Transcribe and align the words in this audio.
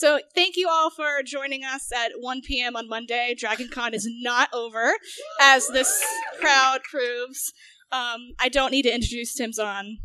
So 0.00 0.18
thank 0.34 0.56
you 0.56 0.66
all 0.66 0.88
for 0.88 1.22
joining 1.22 1.62
us 1.62 1.90
at 1.94 2.12
1 2.18 2.40
p.m. 2.40 2.74
on 2.74 2.88
Monday. 2.88 3.36
DragonCon 3.38 3.92
is 3.92 4.08
not 4.22 4.48
over, 4.50 4.94
as 5.42 5.68
this 5.68 6.02
crowd 6.40 6.78
proves. 6.90 7.52
Um, 7.92 8.30
I 8.40 8.48
don't 8.48 8.70
need 8.70 8.84
to 8.84 8.94
introduce 8.94 9.34
Tim 9.34 9.52
Zahn, 9.52 9.98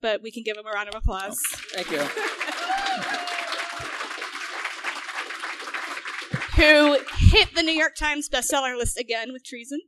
but 0.00 0.22
we 0.22 0.30
can 0.30 0.42
give 0.42 0.56
him 0.56 0.64
a 0.66 0.70
round 0.70 0.88
of 0.88 0.94
applause. 0.94 1.38
Thank 1.74 1.90
you. 1.90 1.98
Who 6.56 6.98
hit 7.18 7.54
the 7.54 7.62
New 7.62 7.74
York 7.74 7.94
Times 7.94 8.30
bestseller 8.30 8.74
list 8.74 8.98
again 8.98 9.34
with 9.34 9.44
Treason, 9.44 9.80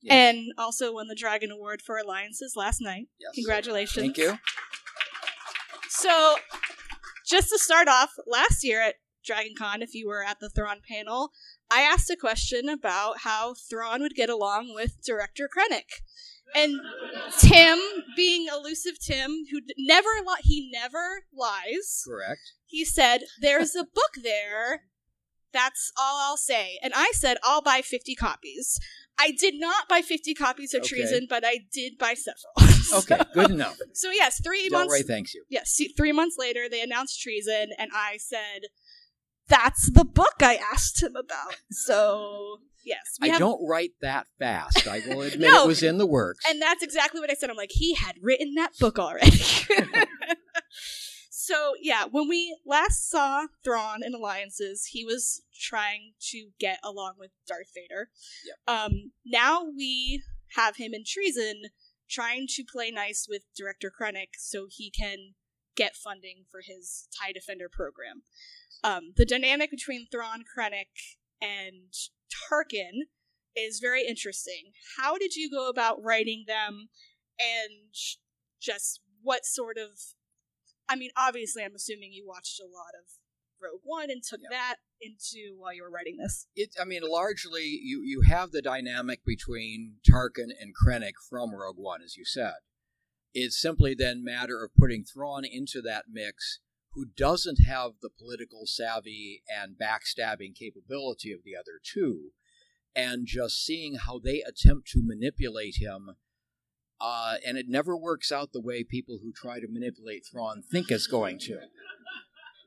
Yes. 0.00 0.34
and 0.34 0.46
also 0.56 0.94
won 0.94 1.08
the 1.08 1.14
Dragon 1.14 1.50
Award 1.50 1.82
for 1.82 1.98
Alliances 1.98 2.54
last 2.56 2.80
night. 2.80 3.08
Yes. 3.20 3.34
Congratulations. 3.34 4.02
Thank 4.02 4.16
you. 4.16 4.38
So, 5.90 6.36
just 7.26 7.50
to 7.50 7.58
start 7.58 7.86
off, 7.86 8.14
last 8.26 8.64
year 8.64 8.80
at 8.80 8.94
DragonCon, 9.28 9.82
if 9.82 9.94
you 9.94 10.08
were 10.08 10.24
at 10.24 10.40
the 10.40 10.48
Thrawn 10.48 10.80
panel, 10.88 11.30
I 11.70 11.82
asked 11.82 12.10
a 12.10 12.16
question 12.16 12.68
about 12.68 13.18
how 13.20 13.54
Thrawn 13.54 14.00
would 14.02 14.14
get 14.14 14.30
along 14.30 14.74
with 14.74 15.02
director 15.04 15.48
Krennic. 15.48 16.02
And 16.54 16.80
Tim, 17.38 17.78
being 18.16 18.48
elusive 18.52 18.98
Tim, 18.98 19.44
who 19.52 19.60
never 19.78 20.08
li- 20.26 20.42
he 20.42 20.68
never 20.72 21.24
lies, 21.32 22.02
Correct. 22.04 22.40
he 22.66 22.84
said, 22.84 23.22
"There's 23.40 23.76
a 23.76 23.84
book 23.84 24.14
there. 24.20 24.82
That's 25.52 25.92
all 25.96 26.18
I'll 26.28 26.36
say." 26.36 26.78
And 26.82 26.92
I 26.96 27.12
said, 27.14 27.36
"I'll 27.44 27.62
buy 27.62 27.82
50 27.82 28.16
copies." 28.16 28.80
I 29.16 29.30
did 29.32 29.54
not 29.60 29.86
buy 29.88 30.00
50 30.02 30.34
copies 30.34 30.72
of 30.74 30.80
Okay. 30.80 30.88
Treason, 30.88 31.26
but 31.28 31.44
I 31.46 31.60
did 31.72 31.98
buy 31.98 32.14
several. 32.14 32.54
Okay, 32.92 33.20
good 33.34 33.52
enough. 33.52 33.78
So 33.92 34.10
yes, 34.10 34.40
three 34.42 34.68
Del 34.68 34.80
months 34.80 34.92
Rey 34.92 35.02
thanks 35.02 35.32
you. 35.32 35.44
yes, 35.48 35.78
three 35.96 36.10
months 36.10 36.34
later, 36.36 36.68
they 36.68 36.80
announced 36.82 37.20
treason, 37.22 37.68
and 37.78 37.88
I 37.94 38.16
said, 38.16 38.62
"That's 39.50 39.90
the 39.92 40.04
book 40.06 40.36
I 40.40 40.56
asked 40.72 41.02
him 41.02 41.14
about." 41.16 41.56
So 41.70 42.60
yes, 42.84 43.18
we 43.20 43.28
I 43.28 43.32
have, 43.32 43.38
don't 43.40 43.66
write 43.68 43.92
that 44.00 44.26
fast. 44.38 44.88
I 44.88 45.02
will 45.06 45.20
admit 45.22 45.50
No. 45.50 45.64
it 45.64 45.66
was 45.68 45.82
in 45.82 45.98
the 45.98 46.06
works. 46.06 46.44
and 46.48 46.62
that's 46.62 46.82
exactly 46.82 47.20
what 47.20 47.30
I 47.30 47.34
said. 47.34 47.50
I'm 47.50 47.56
like, 47.56 47.72
he 47.72 47.94
had 47.94 48.14
written 48.22 48.54
that 48.54 48.72
book 48.78 48.98
already. 48.98 49.36
so 51.30 51.74
yeah, 51.80 52.04
when 52.10 52.28
we 52.28 52.56
last 52.66 53.08
saw 53.10 53.46
Thrawn 53.64 54.02
in 54.04 54.14
Alliances, 54.14 54.86
he 54.92 55.04
was 55.04 55.42
trying 55.60 56.12
to 56.30 56.48
get 56.58 56.78
along 56.82 57.14
with 57.18 57.30
Darth 57.46 57.70
Vader. 57.74 58.08
Um, 58.66 59.12
now 59.26 59.64
we 59.64 60.22
have 60.56 60.76
him 60.76 60.92
in 60.94 61.04
treason, 61.06 61.64
trying 62.08 62.46
to 62.48 62.64
play 62.64 62.90
nice 62.90 63.26
with 63.28 63.42
Director 63.56 63.90
Krennic 63.90 64.30
so 64.38 64.66
he 64.68 64.90
can 64.90 65.34
get 65.76 65.96
funding 65.96 66.44
for 66.50 66.60
his 66.64 67.08
TIE 67.18 67.32
Defender 67.32 67.68
program. 67.70 68.22
Um, 68.82 69.12
the 69.16 69.26
dynamic 69.26 69.70
between 69.70 70.06
Thrawn, 70.10 70.42
Krennic, 70.44 71.16
and 71.40 71.92
Tarkin 72.50 73.06
is 73.56 73.78
very 73.80 74.06
interesting. 74.06 74.72
How 74.98 75.18
did 75.18 75.34
you 75.34 75.50
go 75.50 75.68
about 75.68 76.02
writing 76.02 76.44
them, 76.46 76.88
and 77.38 77.94
just 78.60 79.00
what 79.22 79.44
sort 79.44 79.76
of? 79.78 79.90
I 80.88 80.96
mean, 80.96 81.10
obviously, 81.16 81.62
I'm 81.62 81.74
assuming 81.74 82.12
you 82.12 82.26
watched 82.26 82.58
a 82.60 82.64
lot 82.64 82.94
of 83.00 83.10
Rogue 83.62 83.80
One 83.84 84.10
and 84.10 84.22
took 84.22 84.40
Yeah. 84.42 84.48
that 84.50 84.76
into 85.00 85.56
while 85.56 85.72
you 85.72 85.82
were 85.82 85.90
writing 85.90 86.16
this. 86.16 86.46
it, 86.56 86.70
I 86.80 86.84
mean, 86.84 87.02
largely 87.04 87.64
you 87.64 88.02
you 88.02 88.22
have 88.22 88.50
the 88.50 88.62
dynamic 88.62 89.24
between 89.24 89.96
Tarkin 90.08 90.50
and 90.58 90.74
Krennic 90.74 91.14
from 91.28 91.54
Rogue 91.54 91.76
One, 91.78 92.02
as 92.02 92.16
you 92.16 92.24
said. 92.24 92.54
It's 93.32 93.60
simply 93.60 93.94
then 93.94 94.24
matter 94.24 94.64
of 94.64 94.74
putting 94.74 95.04
Thrawn 95.04 95.44
into 95.44 95.80
that 95.82 96.06
mix, 96.10 96.58
who 96.92 97.06
doesn't 97.16 97.64
have 97.66 97.92
the 98.02 98.10
political 98.10 98.62
savvy 98.66 99.42
and 99.48 99.76
backstabbing 99.80 100.54
capability 100.54 101.32
of 101.32 101.40
the 101.44 101.54
other 101.54 101.80
two, 101.82 102.30
and 102.94 103.26
just 103.26 103.64
seeing 103.64 103.94
how 103.94 104.18
they 104.18 104.42
attempt 104.42 104.88
to 104.88 105.02
manipulate 105.02 105.76
him. 105.76 106.16
Uh, 107.00 107.36
and 107.46 107.56
it 107.56 107.66
never 107.68 107.96
works 107.96 108.30
out 108.30 108.52
the 108.52 108.60
way 108.60 108.84
people 108.84 109.20
who 109.22 109.32
try 109.32 109.58
to 109.60 109.68
manipulate 109.68 110.26
Thrawn 110.30 110.62
think 110.70 110.90
it's 110.90 111.06
going 111.06 111.38
to. 111.40 111.60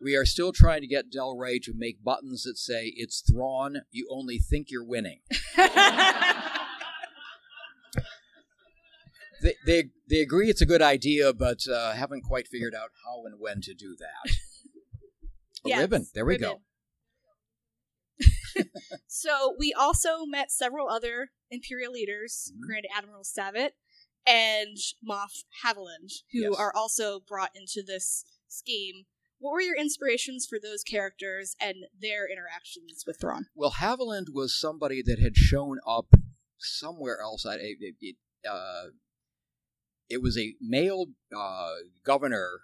We 0.02 0.16
are 0.16 0.26
still 0.26 0.52
trying 0.52 0.82
to 0.82 0.88
get 0.88 1.12
Del 1.12 1.38
Rey 1.38 1.60
to 1.60 1.74
make 1.76 2.04
buttons 2.04 2.44
that 2.44 2.58
say, 2.58 2.92
It's 2.96 3.22
Thrawn, 3.22 3.82
you 3.92 4.08
only 4.10 4.40
think 4.40 4.72
you're 4.72 4.84
winning. 4.84 5.20
They, 9.44 9.56
they, 9.66 9.84
they 10.10 10.22
agree 10.22 10.50
it's 10.50 10.62
a 10.62 10.66
good 10.66 10.82
idea, 10.82 11.34
but 11.34 11.68
uh, 11.68 11.92
haven't 11.94 12.22
quite 12.24 12.48
figured 12.48 12.74
out 12.74 12.90
how 13.06 13.26
and 13.26 13.36
when 13.40 13.62
to 13.62 13.74
do 13.74 13.96
that. 14.00 14.32
A 15.66 15.70
Yes, 15.70 15.80
ribbon. 15.82 16.08
There 16.16 16.26
we 16.26 16.34
ribbon. 16.36 16.58
go. 18.58 18.64
so 19.08 19.56
we 19.60 19.74
also 19.74 20.26
met 20.26 20.52
several 20.52 20.90
other 20.90 21.32
Imperial 21.52 21.92
leaders, 21.92 22.52
Mhm. 22.56 22.62
Grand 22.66 22.86
Admiral 22.96 23.24
Savit 23.24 23.72
and 24.26 24.78
Moff 25.08 25.44
Haviland, 25.66 26.12
who 26.32 26.42
Yes. 26.52 26.56
are 26.58 26.74
also 26.76 27.20
brought 27.20 27.52
into 27.56 27.84
this 27.86 28.26
scheme. 28.48 29.06
What 29.40 29.52
were 29.52 29.62
your 29.62 29.76
inspirations 29.76 30.46
for 30.46 30.58
those 30.60 30.84
characters 30.84 31.56
and 31.60 31.86
their 32.00 32.28
interactions 32.32 33.04
with 33.06 33.20
Thrawn? 33.20 33.48
Well, 33.56 33.72
Haviland 33.72 34.28
was 34.32 34.58
somebody 34.58 35.02
that 35.04 35.20
had 35.20 35.36
shown 35.36 35.80
up 35.86 36.08
somewhere 36.60 37.20
else. 37.20 37.46
I, 37.46 37.76
uh, 38.48 38.86
it 40.14 40.22
was 40.22 40.38
a 40.38 40.54
male 40.62 41.08
uh, 41.36 41.74
governor 42.06 42.62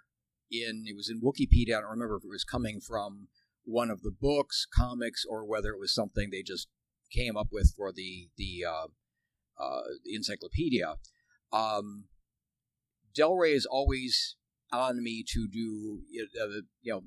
in. 0.50 0.84
It 0.86 0.96
was 0.96 1.10
in 1.10 1.20
Wikipedia. 1.20 1.76
I 1.76 1.80
don't 1.80 1.90
remember 1.90 2.16
if 2.16 2.24
it 2.24 2.30
was 2.30 2.44
coming 2.44 2.80
from 2.80 3.28
one 3.64 3.90
of 3.90 4.02
the 4.02 4.12
books, 4.12 4.66
comics, 4.72 5.24
or 5.28 5.44
whether 5.44 5.70
it 5.70 5.80
was 5.80 5.94
something 5.94 6.30
they 6.30 6.42
just 6.42 6.68
came 7.12 7.36
up 7.36 7.48
with 7.50 7.74
for 7.76 7.92
the 7.92 8.28
the, 8.36 8.64
uh, 8.66 9.62
uh, 9.62 9.82
encyclopedia. 10.06 10.94
Um, 11.52 12.04
Del 13.14 13.34
Rey 13.34 13.52
is 13.52 13.66
always 13.66 14.36
on 14.72 15.02
me 15.02 15.24
to 15.32 15.48
do, 15.48 16.02
you 16.08 16.28
know, 16.86 17.02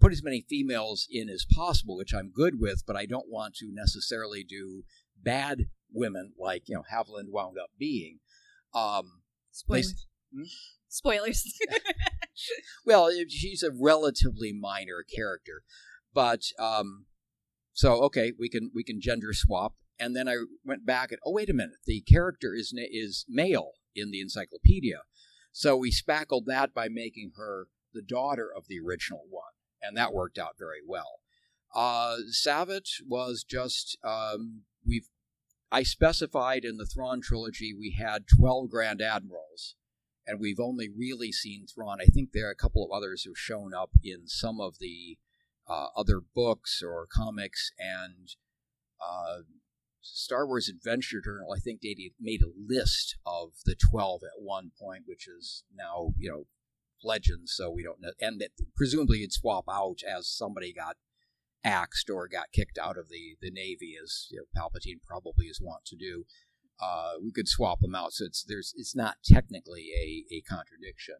put 0.00 0.12
as 0.12 0.22
many 0.22 0.46
females 0.48 1.08
in 1.10 1.28
as 1.28 1.44
possible, 1.52 1.96
which 1.96 2.14
I'm 2.14 2.30
good 2.30 2.60
with, 2.60 2.84
but 2.86 2.96
I 2.96 3.06
don't 3.06 3.28
want 3.28 3.56
to 3.56 3.68
necessarily 3.72 4.44
do 4.44 4.84
bad 5.20 5.66
women 5.92 6.32
like 6.38 6.64
you 6.66 6.76
know 6.76 6.84
Haviland 6.92 7.30
wound 7.30 7.56
up 7.62 7.70
being. 7.78 8.20
Um, 8.74 9.17
Spoilers. 9.58 10.06
Hmm? 10.32 10.42
Spoilers. 10.88 11.58
well, 12.86 13.10
she's 13.28 13.62
a 13.64 13.70
relatively 13.72 14.52
minor 14.52 15.04
character, 15.14 15.62
but 16.14 16.42
um, 16.60 17.06
so 17.72 18.02
okay, 18.04 18.32
we 18.38 18.48
can 18.48 18.70
we 18.74 18.84
can 18.84 19.00
gender 19.00 19.32
swap. 19.32 19.74
And 19.98 20.14
then 20.14 20.28
I 20.28 20.36
went 20.64 20.86
back 20.86 21.10
and 21.10 21.20
oh 21.26 21.32
wait 21.32 21.50
a 21.50 21.54
minute, 21.54 21.78
the 21.86 22.02
character 22.02 22.54
is 22.54 22.72
is 22.76 23.24
male 23.28 23.72
in 23.96 24.12
the 24.12 24.20
encyclopedia, 24.20 25.00
so 25.50 25.76
we 25.76 25.90
spackled 25.90 26.44
that 26.46 26.72
by 26.72 26.88
making 26.88 27.32
her 27.36 27.66
the 27.92 28.02
daughter 28.02 28.48
of 28.56 28.68
the 28.68 28.78
original 28.78 29.24
one, 29.28 29.52
and 29.82 29.96
that 29.96 30.12
worked 30.12 30.38
out 30.38 30.54
very 30.56 30.80
well. 30.86 31.18
Uh, 31.74 32.18
Savit 32.32 32.86
was 33.06 33.44
just 33.44 33.98
um, 34.04 34.62
we've 34.86 35.08
I 35.70 35.82
specified 35.82 36.64
in 36.64 36.76
the 36.76 36.86
Thrawn 36.86 37.20
trilogy 37.20 37.74
we 37.74 37.96
had 37.98 38.24
twelve 38.26 38.70
Grand 38.70 39.00
Admirals 39.00 39.74
and 40.28 40.38
we've 40.38 40.60
only 40.60 40.90
really 40.94 41.32
seen 41.32 41.66
Thrawn. 41.66 41.98
I 42.00 42.04
think 42.04 42.30
there 42.32 42.48
are 42.48 42.52
a 42.52 42.56
couple 42.56 42.84
of 42.84 42.94
others 42.94 43.22
who've 43.22 43.38
shown 43.38 43.72
up 43.72 43.90
in 44.04 44.26
some 44.26 44.60
of 44.60 44.78
the 44.78 45.16
uh, 45.66 45.86
other 45.96 46.20
books 46.34 46.82
or 46.84 47.08
comics, 47.10 47.72
and 47.78 48.28
uh, 49.00 49.42
Star 50.02 50.46
Wars 50.46 50.68
Adventure 50.68 51.20
Journal. 51.24 51.52
I 51.56 51.58
think 51.58 51.80
they 51.80 51.96
made 52.20 52.42
a 52.42 52.52
list 52.56 53.16
of 53.24 53.52
the 53.64 53.74
twelve 53.74 54.22
at 54.22 54.42
one 54.42 54.70
point, 54.80 55.04
which 55.06 55.26
is 55.26 55.64
now 55.74 56.12
you 56.18 56.30
know 56.30 56.44
legends. 57.02 57.54
So 57.56 57.70
we 57.70 57.82
don't 57.82 58.00
know, 58.00 58.12
and 58.20 58.40
that 58.40 58.50
presumably 58.76 59.20
it'd 59.20 59.32
swap 59.32 59.64
out 59.70 60.00
as 60.06 60.28
somebody 60.28 60.74
got 60.74 60.96
axed 61.68 62.08
or 62.10 62.28
got 62.28 62.52
kicked 62.52 62.78
out 62.78 62.96
of 62.96 63.08
the 63.08 63.36
the 63.40 63.50
Navy, 63.50 63.94
as 64.02 64.26
you 64.30 64.38
know, 64.38 64.60
Palpatine 64.60 65.02
probably 65.06 65.46
is 65.46 65.60
wont 65.60 65.84
to 65.86 65.96
do 65.96 66.24
uh, 66.80 67.12
we 67.22 67.32
could 67.32 67.48
swap 67.48 67.80
them 67.80 67.94
out. 67.94 68.12
So 68.12 68.26
it's 68.26 68.44
there's 68.44 68.72
it's 68.76 68.94
not 68.94 69.16
technically 69.24 69.90
a, 69.96 70.34
a 70.34 70.40
contradiction. 70.42 71.16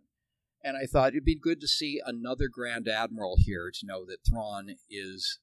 And 0.62 0.76
I 0.76 0.86
thought 0.86 1.10
it'd 1.10 1.24
be 1.24 1.38
good 1.38 1.60
to 1.60 1.68
see 1.68 2.00
another 2.04 2.48
Grand 2.48 2.88
Admiral 2.88 3.36
here 3.38 3.70
to 3.72 3.86
know 3.86 4.04
that 4.06 4.18
Thrawn 4.28 4.74
is 4.90 5.38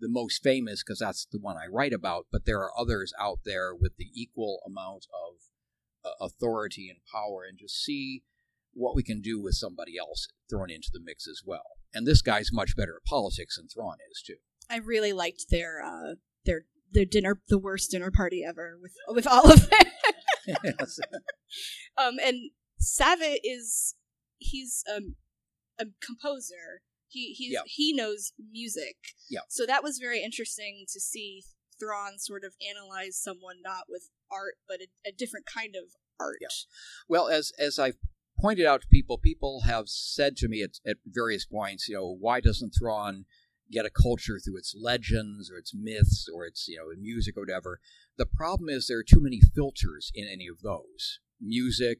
the 0.00 0.08
most 0.08 0.42
famous 0.42 0.82
because 0.82 1.00
that's 1.00 1.26
the 1.30 1.38
one 1.38 1.56
I 1.56 1.66
write 1.70 1.92
about. 1.92 2.26
But 2.32 2.46
there 2.46 2.60
are 2.60 2.78
others 2.78 3.12
out 3.20 3.40
there 3.44 3.74
with 3.74 3.96
the 3.98 4.10
equal 4.14 4.60
amount 4.66 5.06
of 5.12 6.10
uh, 6.10 6.24
authority 6.24 6.88
and 6.88 7.00
power, 7.12 7.44
and 7.48 7.58
just 7.58 7.82
see 7.82 8.22
what 8.72 8.94
we 8.94 9.02
can 9.02 9.20
do 9.20 9.40
with 9.40 9.54
somebody 9.54 9.98
else 9.98 10.28
thrown 10.48 10.70
into 10.70 10.90
the 10.92 11.00
mix 11.02 11.26
as 11.26 11.42
well. 11.44 11.77
And 11.94 12.06
this 12.06 12.22
guy's 12.22 12.50
much 12.52 12.76
better 12.76 12.96
at 12.96 13.08
politics 13.08 13.56
than 13.56 13.68
Thrawn 13.68 13.96
is 14.10 14.22
too. 14.26 14.36
I 14.70 14.76
really 14.78 15.12
liked 15.12 15.46
their 15.50 15.82
uh, 15.82 16.14
their 16.44 16.62
their 16.92 17.04
dinner, 17.04 17.40
the 17.48 17.58
worst 17.58 17.90
dinner 17.90 18.10
party 18.10 18.44
ever 18.46 18.78
with 18.80 18.92
with 19.08 19.26
all 19.26 19.50
of 19.52 19.68
them. 19.70 19.80
Yes. 20.64 20.98
um, 21.98 22.14
and 22.24 22.50
Savit 22.80 23.38
is 23.44 23.94
he's 24.38 24.82
um, 24.94 25.16
a 25.78 25.84
composer, 26.04 26.82
He 27.08 27.34
he's, 27.34 27.52
Yeah. 27.52 27.60
he 27.66 27.92
knows 27.92 28.32
music. 28.50 28.96
Yeah. 29.28 29.40
So 29.50 29.66
that 29.66 29.82
was 29.82 29.98
very 29.98 30.22
interesting 30.22 30.84
to 30.92 31.00
see 31.00 31.42
Thrawn 31.78 32.18
sort 32.18 32.44
of 32.44 32.54
analyze 32.66 33.20
someone 33.20 33.56
not 33.62 33.84
with 33.88 34.08
art, 34.30 34.54
but 34.66 34.78
a, 34.80 35.08
a 35.08 35.12
different 35.12 35.44
kind 35.46 35.74
of 35.76 35.90
art. 36.18 36.38
Yeah. 36.40 36.48
Well, 37.08 37.28
as 37.28 37.52
as 37.58 37.78
I've 37.78 37.98
pointed 38.40 38.66
out 38.66 38.82
to 38.82 38.88
people, 38.88 39.18
people 39.18 39.62
have 39.66 39.88
said 39.88 40.36
to 40.36 40.48
me 40.48 40.62
at, 40.62 40.78
at 40.86 40.96
various 41.06 41.44
points, 41.44 41.88
you 41.88 41.96
know, 41.96 42.16
why 42.18 42.40
doesn't 42.40 42.74
Thrawn 42.78 43.24
get 43.70 43.84
a 43.84 43.90
culture 43.90 44.38
through 44.38 44.56
its 44.56 44.74
legends 44.80 45.50
or 45.50 45.58
its 45.58 45.74
myths 45.74 46.26
or 46.32 46.46
its 46.46 46.66
you 46.68 46.78
know 46.78 46.84
music 46.98 47.36
or 47.36 47.42
whatever? 47.42 47.80
The 48.16 48.26
problem 48.26 48.68
is 48.68 48.86
there 48.86 48.98
are 48.98 49.04
too 49.04 49.20
many 49.20 49.40
filters 49.54 50.10
in 50.14 50.28
any 50.30 50.46
of 50.46 50.62
those. 50.62 51.20
Music. 51.40 51.98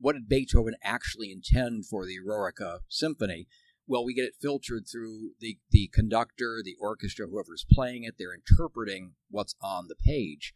What 0.00 0.14
did 0.14 0.28
Beethoven 0.28 0.74
actually 0.82 1.32
intend 1.32 1.86
for 1.86 2.04
the 2.04 2.16
Eroica 2.16 2.80
Symphony? 2.88 3.46
Well, 3.86 4.04
we 4.04 4.14
get 4.14 4.24
it 4.24 4.34
filtered 4.40 4.84
through 4.90 5.32
the, 5.40 5.58
the 5.70 5.90
conductor, 5.92 6.60
the 6.64 6.76
orchestra, 6.80 7.26
whoever's 7.26 7.66
playing 7.70 8.04
it. 8.04 8.14
They're 8.18 8.34
interpreting 8.34 9.12
what's 9.30 9.54
on 9.62 9.88
the 9.88 9.94
page 9.94 10.54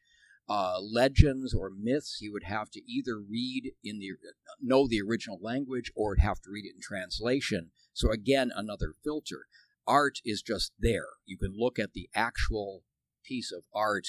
uh, 0.49 0.79
legends 0.81 1.53
or 1.55 1.71
myths, 1.71 2.19
you 2.21 2.33
would 2.33 2.45
have 2.45 2.71
to 2.71 2.81
either 2.91 3.19
read 3.19 3.73
in 3.85 3.99
the 3.99 4.12
know 4.61 4.89
the 4.89 5.00
original 5.00 5.39
language 5.43 5.93
or 5.95 6.17
have 6.17 6.41
to 6.41 6.50
read 6.50 6.65
it 6.65 6.75
in 6.75 6.81
translation. 6.81 7.71
So 7.93 8.11
again, 8.11 8.50
another 8.55 8.95
filter. 9.05 9.47
Art 9.87 10.19
is 10.25 10.43
just 10.43 10.73
there. 10.79 11.06
You 11.27 11.39
can 11.39 11.55
look 11.56 11.79
at 11.79 11.93
the 11.93 12.09
actual 12.15 12.83
piece 13.25 13.53
of 13.53 13.65
art 13.75 14.09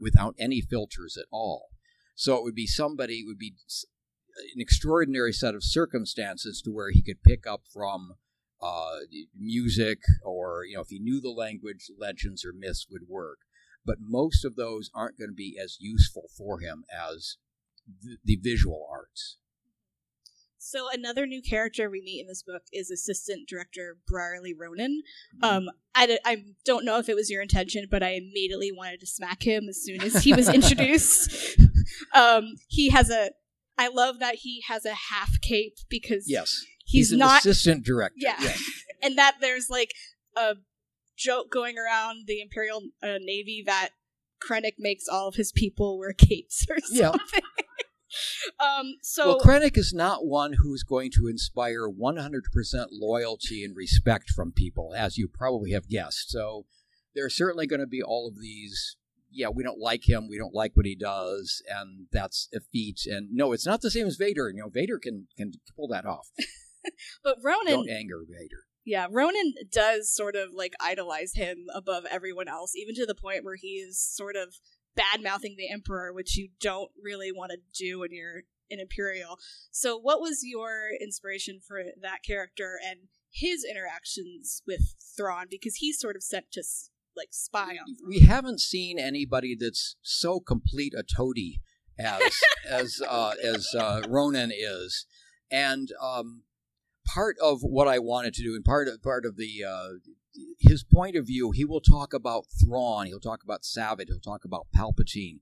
without 0.00 0.34
any 0.38 0.60
filters 0.60 1.16
at 1.16 1.26
all. 1.32 1.66
So 2.14 2.36
it 2.36 2.42
would 2.42 2.54
be 2.54 2.66
somebody 2.66 3.20
it 3.20 3.26
would 3.26 3.38
be 3.38 3.54
an 4.54 4.60
extraordinary 4.60 5.32
set 5.32 5.54
of 5.54 5.64
circumstances 5.64 6.60
to 6.62 6.70
where 6.70 6.90
he 6.90 7.02
could 7.02 7.22
pick 7.22 7.46
up 7.46 7.62
from 7.72 8.14
uh, 8.60 8.98
music 9.36 9.98
or 10.24 10.64
you 10.64 10.74
know 10.74 10.82
if 10.82 10.88
he 10.88 10.98
knew 10.98 11.20
the 11.20 11.30
language, 11.30 11.90
legends 11.96 12.44
or 12.44 12.52
myths 12.52 12.86
would 12.90 13.08
work 13.08 13.38
but 13.84 13.96
most 14.00 14.44
of 14.44 14.56
those 14.56 14.90
aren't 14.94 15.18
going 15.18 15.30
to 15.30 15.34
be 15.34 15.58
as 15.62 15.76
useful 15.80 16.28
for 16.36 16.60
him 16.60 16.84
as 16.92 17.36
the, 18.02 18.16
the 18.24 18.36
visual 18.36 18.86
arts. 18.90 19.38
So 20.60 20.88
another 20.92 21.24
new 21.26 21.40
character 21.40 21.88
we 21.88 22.02
meet 22.02 22.20
in 22.20 22.26
this 22.26 22.42
book 22.42 22.62
is 22.72 22.90
assistant 22.90 23.48
director 23.48 23.96
Brierly 24.10 24.52
Ronan. 24.58 25.02
Mm-hmm. 25.42 25.44
Um, 25.44 25.70
I, 25.94 26.06
d- 26.06 26.18
I 26.26 26.44
don't 26.66 26.84
know 26.84 26.98
if 26.98 27.08
it 27.08 27.14
was 27.14 27.30
your 27.30 27.40
intention, 27.40 27.86
but 27.90 28.02
I 28.02 28.10
immediately 28.10 28.70
wanted 28.70 29.00
to 29.00 29.06
smack 29.06 29.42
him 29.44 29.68
as 29.68 29.82
soon 29.82 30.02
as 30.02 30.22
he 30.24 30.34
was 30.34 30.48
introduced. 30.54 31.58
um, 32.14 32.54
he 32.66 32.90
has 32.90 33.08
a. 33.10 33.30
I 33.78 33.88
love 33.88 34.18
that 34.18 34.34
he 34.36 34.62
has 34.66 34.84
a 34.84 34.94
half 34.94 35.40
cape 35.40 35.76
because 35.88 36.24
Yes, 36.28 36.64
he's, 36.84 37.12
an 37.12 37.20
not. 37.20 37.38
assistant 37.40 37.84
director. 37.84 38.16
Yeah. 38.18 38.34
yes. 38.40 38.60
and 39.02 39.16
that 39.16 39.36
there's 39.40 39.70
like 39.70 39.92
a 40.36 40.54
joke 41.18 41.50
going 41.50 41.76
around 41.78 42.26
the 42.26 42.40
Imperial 42.40 42.82
uh, 43.02 43.18
Navy 43.20 43.62
that 43.66 43.90
Krennic 44.40 44.74
makes 44.78 45.08
all 45.08 45.28
of 45.28 45.34
his 45.34 45.52
people 45.52 45.98
wear 45.98 46.12
capes 46.12 46.66
or 46.70 46.76
Yeah. 46.90 47.10
something. 47.10 47.40
um. 48.60 48.94
So 49.02 49.26
well, 49.26 49.40
Krennic 49.40 49.76
is 49.76 49.92
not 49.92 50.24
one 50.24 50.54
who's 50.54 50.82
going 50.82 51.10
to 51.16 51.26
inspire 51.26 51.88
100% 51.88 52.86
loyalty 52.92 53.64
and 53.64 53.76
respect 53.76 54.30
from 54.30 54.52
people, 54.52 54.94
as 54.96 55.18
you 55.18 55.28
probably 55.28 55.72
have 55.72 55.88
guessed. 55.88 56.30
So 56.30 56.66
there 57.14 57.24
are 57.24 57.30
certainly 57.30 57.66
going 57.66 57.80
to 57.80 57.86
be 57.86 58.02
all 58.02 58.28
of 58.28 58.40
these. 58.40 58.96
Yeah, 59.30 59.48
we 59.54 59.62
don't 59.62 59.78
like 59.78 60.08
him. 60.08 60.26
We 60.28 60.38
don't 60.38 60.54
like 60.54 60.74
what 60.74 60.86
he 60.86 60.94
does, 60.96 61.62
and 61.68 62.06
that's 62.10 62.48
a 62.54 62.60
feat. 62.72 63.00
And 63.04 63.28
no, 63.32 63.52
it's 63.52 63.66
not 63.66 63.82
the 63.82 63.90
same 63.90 64.06
as 64.06 64.16
Vader. 64.16 64.48
You 64.48 64.62
know, 64.62 64.70
Vader 64.70 64.98
can 64.98 65.26
can 65.36 65.52
pull 65.76 65.88
that 65.88 66.06
off. 66.06 66.30
but 67.22 67.36
Ronan 67.42 67.72
Don't 67.74 67.90
anger 67.90 68.24
Vader. 68.26 68.64
Yeah, 68.88 69.06
Ronan 69.10 69.52
does 69.70 70.10
sort 70.10 70.34
of 70.34 70.54
like 70.54 70.72
idolize 70.80 71.34
him 71.34 71.66
above 71.74 72.04
everyone 72.10 72.48
else, 72.48 72.74
even 72.74 72.94
to 72.94 73.04
the 73.04 73.14
point 73.14 73.44
where 73.44 73.56
he 73.56 73.74
is 73.86 74.00
sort 74.00 74.34
of 74.34 74.54
bad 74.96 75.22
mouthing 75.22 75.56
the 75.58 75.70
Emperor, 75.70 76.10
which 76.10 76.38
you 76.38 76.48
don't 76.58 76.90
really 77.02 77.30
want 77.30 77.52
to 77.52 77.58
do 77.78 77.98
when 77.98 78.12
you're 78.12 78.44
an 78.70 78.80
Imperial. 78.80 79.38
So, 79.70 79.98
what 79.98 80.22
was 80.22 80.40
your 80.42 80.88
inspiration 80.98 81.60
for 81.60 81.82
that 82.00 82.22
character 82.26 82.78
and 82.82 83.08
his 83.30 83.62
interactions 83.62 84.62
with 84.66 84.94
Thrawn? 85.14 85.48
Because 85.50 85.76
he's 85.76 86.00
sort 86.00 86.16
of 86.16 86.22
sent 86.22 86.50
to 86.52 86.62
like 87.14 87.28
spy 87.32 87.72
on. 87.72 87.94
Thrawn. 87.94 88.08
we 88.08 88.20
haven't 88.20 88.60
seen 88.60 88.98
anybody 88.98 89.54
that's 89.54 89.96
so 90.00 90.40
complete 90.40 90.94
a 90.96 91.02
toady 91.02 91.60
as 91.98 92.40
as 92.66 93.02
uh, 93.06 93.34
as 93.44 93.68
uh, 93.78 94.00
Ronan 94.08 94.50
is, 94.50 95.04
and 95.50 95.90
um, 96.00 96.44
part 97.14 97.36
of 97.42 97.60
what 97.62 97.88
I 97.88 97.98
wanted 97.98 98.34
to 98.34 98.42
do, 98.42 98.54
and 98.54 98.64
part 98.64 98.88
of 98.88 99.02
part 99.02 99.24
of 99.24 99.36
the 99.36 99.64
uh, 99.64 99.88
his 100.60 100.84
point 100.84 101.16
of 101.16 101.26
view, 101.26 101.50
he 101.50 101.64
will 101.64 101.80
talk 101.80 102.12
about 102.12 102.46
Thrawn, 102.62 103.06
he'll 103.06 103.20
talk 103.20 103.42
about 103.42 103.64
Savage, 103.64 104.08
he'll 104.08 104.20
talk 104.20 104.44
about 104.44 104.66
Palpatine. 104.76 105.40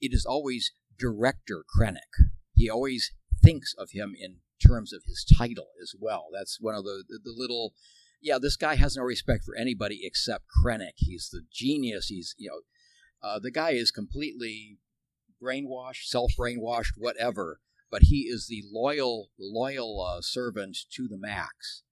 It 0.00 0.12
is 0.12 0.24
always 0.24 0.72
Director 0.98 1.64
Krennic. 1.76 2.28
He 2.54 2.68
always 2.68 3.12
thinks 3.42 3.74
of 3.78 3.90
him 3.92 4.14
in 4.18 4.36
terms 4.64 4.92
of 4.92 5.02
his 5.06 5.24
title 5.24 5.68
as 5.82 5.94
well. 5.98 6.26
That's 6.32 6.58
one 6.60 6.74
of 6.74 6.84
the 6.84 7.04
the, 7.08 7.18
the 7.24 7.34
little 7.36 7.72
yeah, 8.20 8.38
this 8.40 8.56
guy 8.56 8.74
has 8.74 8.96
no 8.96 9.02
respect 9.02 9.44
for 9.44 9.56
anybody 9.56 10.00
except 10.02 10.44
Krennic. 10.64 10.94
He's 10.96 11.28
the 11.30 11.42
genius. 11.52 12.08
He's, 12.08 12.34
you 12.36 12.50
know, 12.50 13.28
uh, 13.28 13.38
the 13.38 13.50
guy 13.50 13.70
is 13.70 13.90
completely 13.90 14.78
brainwashed, 15.42 16.04
self 16.04 16.32
brainwashed, 16.38 16.92
whatever. 16.96 17.60
But 17.90 18.02
he 18.04 18.22
is 18.22 18.46
the 18.46 18.62
loyal, 18.70 19.30
loyal 19.38 20.04
uh, 20.06 20.20
servant 20.20 20.76
to 20.92 21.08
the 21.08 21.16
max. 21.16 21.82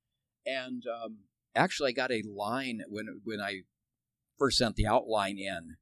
And 0.44 0.82
um, 0.87 1.19
actually, 1.54 1.90
I 1.90 1.93
got 1.93 2.12
a 2.12 2.22
line 2.26 2.82
when 2.88 3.20
when 3.25 3.40
I 3.40 3.62
first 4.38 4.58
sent 4.58 4.76
the 4.76 4.87
outline 4.87 5.38
in. 5.38 5.76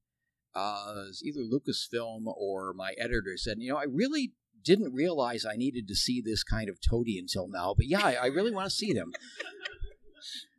Uh, 0.55 0.84
it 0.88 1.08
was 1.08 1.22
either 1.25 1.40
Lucasfilm 1.40 2.26
or 2.26 2.72
my 2.75 2.93
editor 2.96 3.37
said, 3.37 3.56
you 3.58 3.72
know, 3.72 3.76
I 3.76 3.87
really 3.90 4.34
didn't 4.62 4.94
realize 4.94 5.44
I 5.44 5.56
needed 5.56 5.88
to 5.88 5.96
see 5.96 6.22
this 6.22 6.44
kind 6.44 6.69
of 6.69 6.78
toady 6.81 7.19
until 7.19 7.49
now, 7.49 7.75
but 7.76 7.87
yeah, 7.87 8.05
I, 8.05 8.14
I 8.14 8.26
really 8.26 8.52
want 8.52 8.67
to 8.67 8.75
see 8.75 8.93
them. 8.93 9.12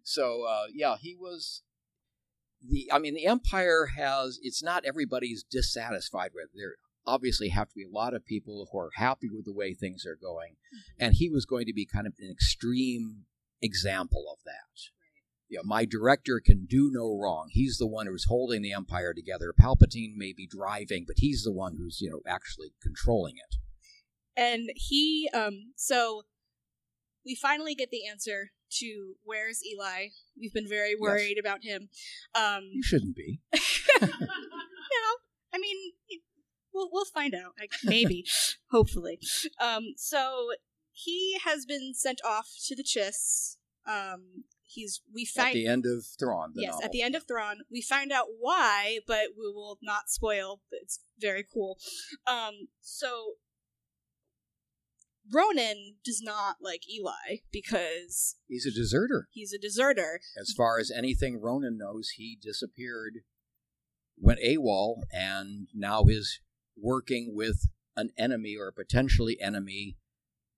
So 0.06 0.44
uh, 0.44 0.66
yeah, 0.74 0.96
he 1.02 1.16
was 1.16 1.64
the. 2.62 2.90
I 2.94 3.00
mean, 3.00 3.16
the 3.16 3.26
Empire 3.26 3.88
has. 3.98 4.40
It's 4.42 4.64
not 4.64 4.86
everybody's 4.86 5.44
dissatisfied 5.44 6.30
with. 6.34 6.50
There 6.56 6.76
obviously 7.08 7.50
have 7.50 7.70
to 7.70 7.76
be 7.76 7.84
a 7.84 7.90
lot 7.90 8.14
of 8.14 8.26
people 8.26 8.68
who 8.72 8.80
are 8.80 8.92
happy 8.96 9.30
with 9.30 9.46
the 9.46 9.54
way 9.54 9.74
things 9.74 10.06
are 10.06 10.18
going, 10.20 10.56
and 11.00 11.16
he 11.16 11.30
was 11.30 11.46
going 11.46 11.66
to 11.66 11.74
be 11.74 11.86
kind 11.86 12.08
of 12.08 12.14
an 12.20 12.30
extreme 12.32 13.26
example 13.62 14.26
of 14.32 14.40
that. 14.46 14.90
You 15.48 15.58
know, 15.58 15.64
my 15.64 15.86
director 15.86 16.42
can 16.44 16.66
do 16.66 16.90
no 16.92 17.18
wrong. 17.22 17.50
He's 17.52 17.78
the 17.78 17.88
one 17.88 18.08
who's 18.08 18.26
holding 18.26 18.62
the 18.62 18.74
Empire 18.74 19.14
together. 19.14 19.54
Palpatine 19.54 20.16
may 20.16 20.34
be 20.34 20.48
driving, 20.48 21.06
but 21.06 21.18
he's 21.20 21.44
the 21.44 21.52
one 21.54 21.76
who's 21.78 22.00
you 22.02 22.10
know 22.10 22.22
actually 22.28 22.74
controlling 22.82 23.36
it. 23.38 23.56
And 24.38 24.70
he, 24.76 25.30
um, 25.34 25.74
so 25.78 26.24
we 27.26 27.36
finally 27.36 27.74
get 27.74 27.90
the 27.90 28.06
answer 28.06 28.52
to 28.80 29.16
where's 29.24 29.62
Eli. 29.66 30.08
We've 30.38 30.54
been 30.54 30.68
very 30.68 30.96
worried 31.00 31.38
about 31.40 31.64
him. 31.64 31.90
Um, 32.34 32.70
You 32.74 32.84
shouldn't 32.84 33.16
be. 33.16 33.40
you 33.54 34.08
know, 34.08 35.16
I 35.54 35.58
mean, 35.58 35.94
we'll 36.76 36.90
we'll 36.92 37.06
find 37.06 37.34
out. 37.34 37.54
Like, 37.60 37.72
maybe, 37.84 38.26
hopefully. 38.72 39.18
Um, 39.60 39.94
so 39.98 40.50
he 40.92 41.38
has 41.44 41.66
been 41.66 41.94
sent 41.96 42.22
off 42.24 42.50
to 42.68 42.76
the 42.76 42.84
Chiss. 42.84 43.56
Um, 43.88 44.44
he's 44.68 45.02
we 45.14 45.26
find 45.26 45.50
At 45.50 45.54
the 45.54 45.68
end 45.68 45.86
of 45.86 46.06
Thrawn, 46.20 46.52
the 46.54 46.62
yes 46.64 46.72
novel. 46.74 46.86
at 46.86 46.92
the 46.92 47.02
end 47.02 47.16
of 47.16 47.24
Thrawn. 47.28 47.58
We 47.72 47.82
find 47.82 48.12
out 48.12 48.28
why, 48.40 49.00
but 49.08 49.30
we 49.38 49.48
will 49.54 49.78
not 49.82 50.10
spoil. 50.10 50.62
It's 50.72 51.00
very 51.20 51.46
cool. 51.54 51.78
Um, 52.28 52.68
so 52.82 53.34
Ronan 55.34 55.96
does 56.04 56.22
not 56.22 56.58
like 56.62 56.82
Eli 56.90 57.38
because 57.52 58.36
He's 58.48 58.66
a 58.66 58.72
deserter. 58.72 59.28
he's 59.32 59.54
a 59.54 59.58
deserter. 59.58 60.20
As 60.40 60.54
far 60.56 60.80
as 60.80 60.92
anything 60.92 61.40
Ronan 61.42 61.78
knows, 61.78 62.10
he 62.16 62.38
disappeared, 62.42 63.20
went 64.20 64.40
AWOL, 64.40 65.02
and 65.12 65.68
now 65.74 66.04
is 66.08 66.40
working 66.78 67.34
with 67.36 67.68
an 67.96 68.12
enemy 68.18 68.56
or 68.60 68.68
a 68.68 68.74
potentially 68.74 69.40
enemy 69.42 69.98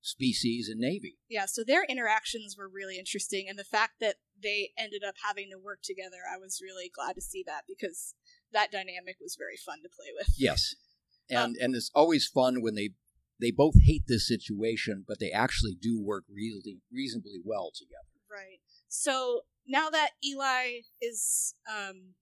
species 0.02 0.70
and 0.70 0.80
navy. 0.80 1.18
Yeah, 1.30 1.46
so 1.46 1.64
their 1.64 1.84
interactions 1.84 2.56
were 2.58 2.70
really 2.70 2.98
interesting, 2.98 3.48
and 3.50 3.60
the 3.60 3.64
fact 3.64 3.96
that 4.00 4.16
they 4.42 4.72
ended 4.78 5.04
up 5.08 5.16
having 5.26 5.50
to 5.52 5.58
work 5.58 5.80
together, 5.84 6.18
I 6.32 6.38
was 6.38 6.62
really 6.62 6.90
glad 6.94 7.14
to 7.16 7.22
see 7.22 7.44
that 7.46 7.64
because 7.68 8.16
that 8.54 8.72
dynamic 8.72 9.18
was 9.22 9.36
very 9.38 9.58
fun 9.58 9.80
to 9.84 9.90
play 9.90 10.08
with. 10.18 10.34
Yes, 10.38 10.76
and 11.30 11.38
Um, 11.38 11.56
and 11.60 11.76
it's 11.76 11.92
always 11.94 12.28
fun 12.28 12.62
when 12.62 12.76
they 12.76 12.92
they 13.40 13.52
both 13.52 13.76
hate 13.84 14.04
this 14.08 14.28
situation, 14.28 15.06
but 15.08 15.20
they 15.20 15.32
actually 15.32 15.76
do 15.80 16.02
work 16.02 16.24
really 16.28 16.82
reasonably 16.92 17.40
well 17.44 17.72
together. 17.76 18.02
Right. 18.32 18.60
So 18.88 19.42
now 19.68 19.90
that 19.90 20.12
Eli 20.26 20.82
is 21.02 21.54
um 21.70 22.16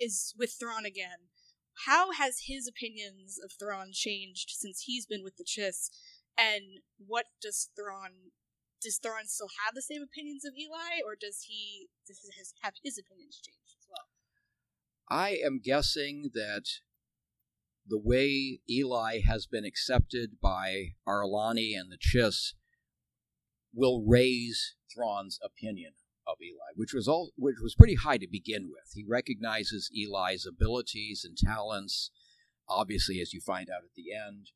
is 0.00 0.34
with 0.38 0.54
Thrawn 0.58 0.86
again, 0.86 1.28
how 1.86 2.12
has 2.12 2.42
his 2.46 2.66
opinions 2.66 3.38
of 3.42 3.52
Thrawn 3.52 3.90
changed 3.92 4.50
since 4.50 4.82
he's 4.82 5.06
been 5.06 5.22
with 5.22 5.36
the 5.36 5.44
Chiss? 5.44 5.90
And 6.36 6.80
what 6.98 7.26
does 7.40 7.70
Thrawn 7.76 8.32
does 8.80 8.98
Thrawn 8.98 9.26
still 9.26 9.48
have 9.64 9.74
the 9.74 9.82
same 9.82 10.02
opinions 10.02 10.44
of 10.44 10.54
Eli, 10.56 11.02
or 11.04 11.16
does 11.20 11.46
he 11.48 11.88
does 12.06 12.20
his, 12.36 12.54
have 12.62 12.74
his 12.82 12.96
opinions 12.98 13.40
changed 13.44 13.74
as 13.76 13.86
well? 13.88 14.06
I 15.08 15.30
am 15.44 15.60
guessing 15.62 16.30
that 16.34 16.64
the 17.86 17.98
way 17.98 18.60
Eli 18.68 19.20
has 19.26 19.46
been 19.46 19.64
accepted 19.64 20.40
by 20.40 20.94
Ar'alani 21.08 21.72
and 21.76 21.90
the 21.90 21.98
Chiss 21.98 22.52
will 23.74 24.04
raise 24.06 24.76
Thrawn's 24.94 25.38
opinion 25.42 25.92
of 26.28 26.38
Eli, 26.42 26.72
which 26.76 26.92
was 26.92 27.08
all 27.08 27.32
which 27.36 27.56
was 27.62 27.74
pretty 27.74 27.94
high 27.94 28.18
to 28.18 28.28
begin 28.30 28.68
with. 28.70 28.92
He 28.94 29.04
recognizes 29.08 29.90
Eli's 29.94 30.46
abilities 30.46 31.24
and 31.24 31.36
talents, 31.36 32.10
obviously, 32.68 33.20
as 33.20 33.32
you 33.32 33.40
find 33.40 33.68
out 33.70 33.84
at 33.84 33.94
the 33.96 34.12
end. 34.12 34.50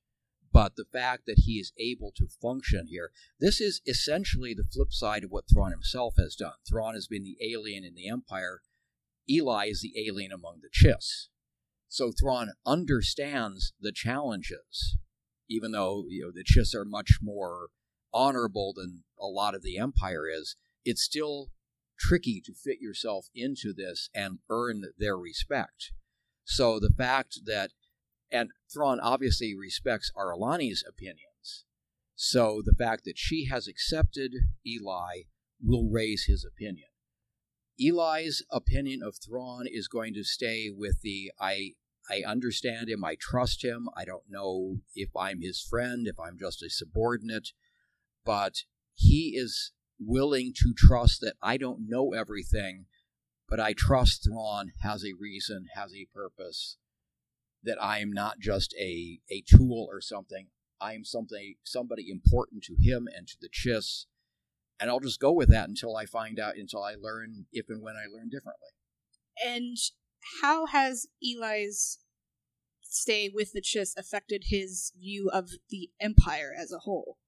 But 0.52 0.76
the 0.76 0.84
fact 0.84 1.22
that 1.26 1.40
he 1.46 1.52
is 1.52 1.72
able 1.78 2.12
to 2.16 2.28
function 2.40 2.86
here, 2.86 3.10
this 3.40 3.58
is 3.58 3.80
essentially 3.86 4.52
the 4.52 4.68
flip 4.70 4.92
side 4.92 5.24
of 5.24 5.30
what 5.30 5.44
Thrawn 5.50 5.70
himself 5.70 6.14
has 6.18 6.34
done. 6.34 6.52
Thrawn 6.68 6.92
has 6.92 7.06
been 7.06 7.24
the 7.24 7.38
alien 7.42 7.84
in 7.84 7.94
the 7.94 8.08
Empire. 8.08 8.60
Eli 9.28 9.68
is 9.68 9.80
the 9.80 9.94
alien 10.06 10.30
among 10.30 10.60
the 10.60 10.68
Chiss. 10.68 11.28
So 11.88 12.12
Thrawn 12.12 12.52
understands 12.66 13.72
the 13.80 13.92
challenges, 13.92 14.96
even 15.48 15.72
though 15.72 16.04
you 16.08 16.22
know 16.22 16.32
the 16.32 16.44
Chiss 16.44 16.74
are 16.74 16.84
much 16.84 17.18
more 17.22 17.68
honorable 18.12 18.74
than 18.76 19.04
a 19.18 19.26
lot 19.26 19.54
of 19.54 19.62
the 19.62 19.78
Empire 19.78 20.28
is. 20.28 20.56
It's 20.84 21.02
still 21.02 21.50
tricky 22.02 22.42
to 22.44 22.52
fit 22.52 22.80
yourself 22.80 23.28
into 23.34 23.72
this 23.72 24.10
and 24.14 24.38
earn 24.50 24.82
their 24.98 25.16
respect. 25.16 25.92
So 26.44 26.80
the 26.80 26.92
fact 26.96 27.40
that 27.46 27.70
and 28.30 28.50
Thrawn 28.72 28.98
obviously 28.98 29.54
respects 29.54 30.10
Ar'alani's 30.16 30.82
opinions. 30.88 31.66
So 32.14 32.62
the 32.64 32.74
fact 32.74 33.04
that 33.04 33.18
she 33.18 33.46
has 33.50 33.68
accepted 33.68 34.32
Eli 34.66 35.24
will 35.62 35.90
raise 35.90 36.24
his 36.24 36.44
opinion. 36.44 36.88
Eli's 37.78 38.42
opinion 38.50 39.00
of 39.02 39.16
Thrawn 39.16 39.66
is 39.66 39.86
going 39.86 40.14
to 40.14 40.24
stay 40.24 40.70
with 40.74 41.02
the 41.02 41.30
I 41.40 41.72
I 42.10 42.22
understand 42.26 42.88
him, 42.88 43.04
I 43.04 43.16
trust 43.18 43.64
him, 43.64 43.88
I 43.96 44.04
don't 44.04 44.28
know 44.28 44.78
if 44.94 45.10
I'm 45.16 45.40
his 45.40 45.60
friend, 45.60 46.08
if 46.08 46.18
I'm 46.18 46.36
just 46.38 46.62
a 46.62 46.68
subordinate, 46.68 47.50
but 48.24 48.64
he 48.94 49.34
is 49.36 49.72
willing 50.06 50.52
to 50.56 50.74
trust 50.76 51.20
that 51.20 51.34
I 51.42 51.56
don't 51.56 51.88
know 51.88 52.12
everything, 52.12 52.86
but 53.48 53.60
I 53.60 53.72
trust 53.72 54.24
Thrawn 54.24 54.72
has 54.82 55.04
a 55.04 55.14
reason, 55.18 55.66
has 55.74 55.94
a 55.94 56.08
purpose, 56.12 56.76
that 57.62 57.82
I 57.82 57.98
am 57.98 58.12
not 58.12 58.38
just 58.40 58.74
a, 58.78 59.20
a 59.30 59.42
tool 59.46 59.86
or 59.90 60.00
something. 60.00 60.48
I 60.80 60.94
am 60.94 61.04
something 61.04 61.54
somebody 61.62 62.10
important 62.10 62.64
to 62.64 62.74
him 62.74 63.08
and 63.14 63.28
to 63.28 63.36
the 63.40 63.48
Chiss, 63.48 64.06
and 64.80 64.90
I'll 64.90 65.00
just 65.00 65.20
go 65.20 65.32
with 65.32 65.48
that 65.50 65.68
until 65.68 65.96
I 65.96 66.06
find 66.06 66.40
out, 66.40 66.56
until 66.56 66.82
I 66.82 66.94
learn, 67.00 67.46
if 67.52 67.66
and 67.68 67.82
when 67.82 67.94
I 67.94 68.06
learn 68.12 68.28
differently. 68.28 68.70
And 69.44 69.76
how 70.42 70.66
has 70.66 71.06
Eli's 71.22 71.98
stay 72.82 73.30
with 73.32 73.52
the 73.52 73.62
Chiss 73.62 73.96
affected 73.96 74.44
his 74.46 74.92
view 74.98 75.30
of 75.32 75.50
the 75.70 75.90
Empire 76.00 76.52
as 76.58 76.72
a 76.72 76.80
whole? 76.80 77.18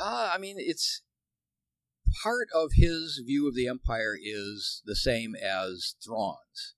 Uh, 0.00 0.30
I 0.34 0.38
mean, 0.38 0.56
it's 0.58 1.02
part 2.22 2.48
of 2.54 2.70
his 2.74 3.22
view 3.24 3.48
of 3.48 3.54
the 3.54 3.68
Empire 3.68 4.16
is 4.20 4.82
the 4.84 4.96
same 4.96 5.34
as 5.34 5.94
Thrawn's. 6.04 6.74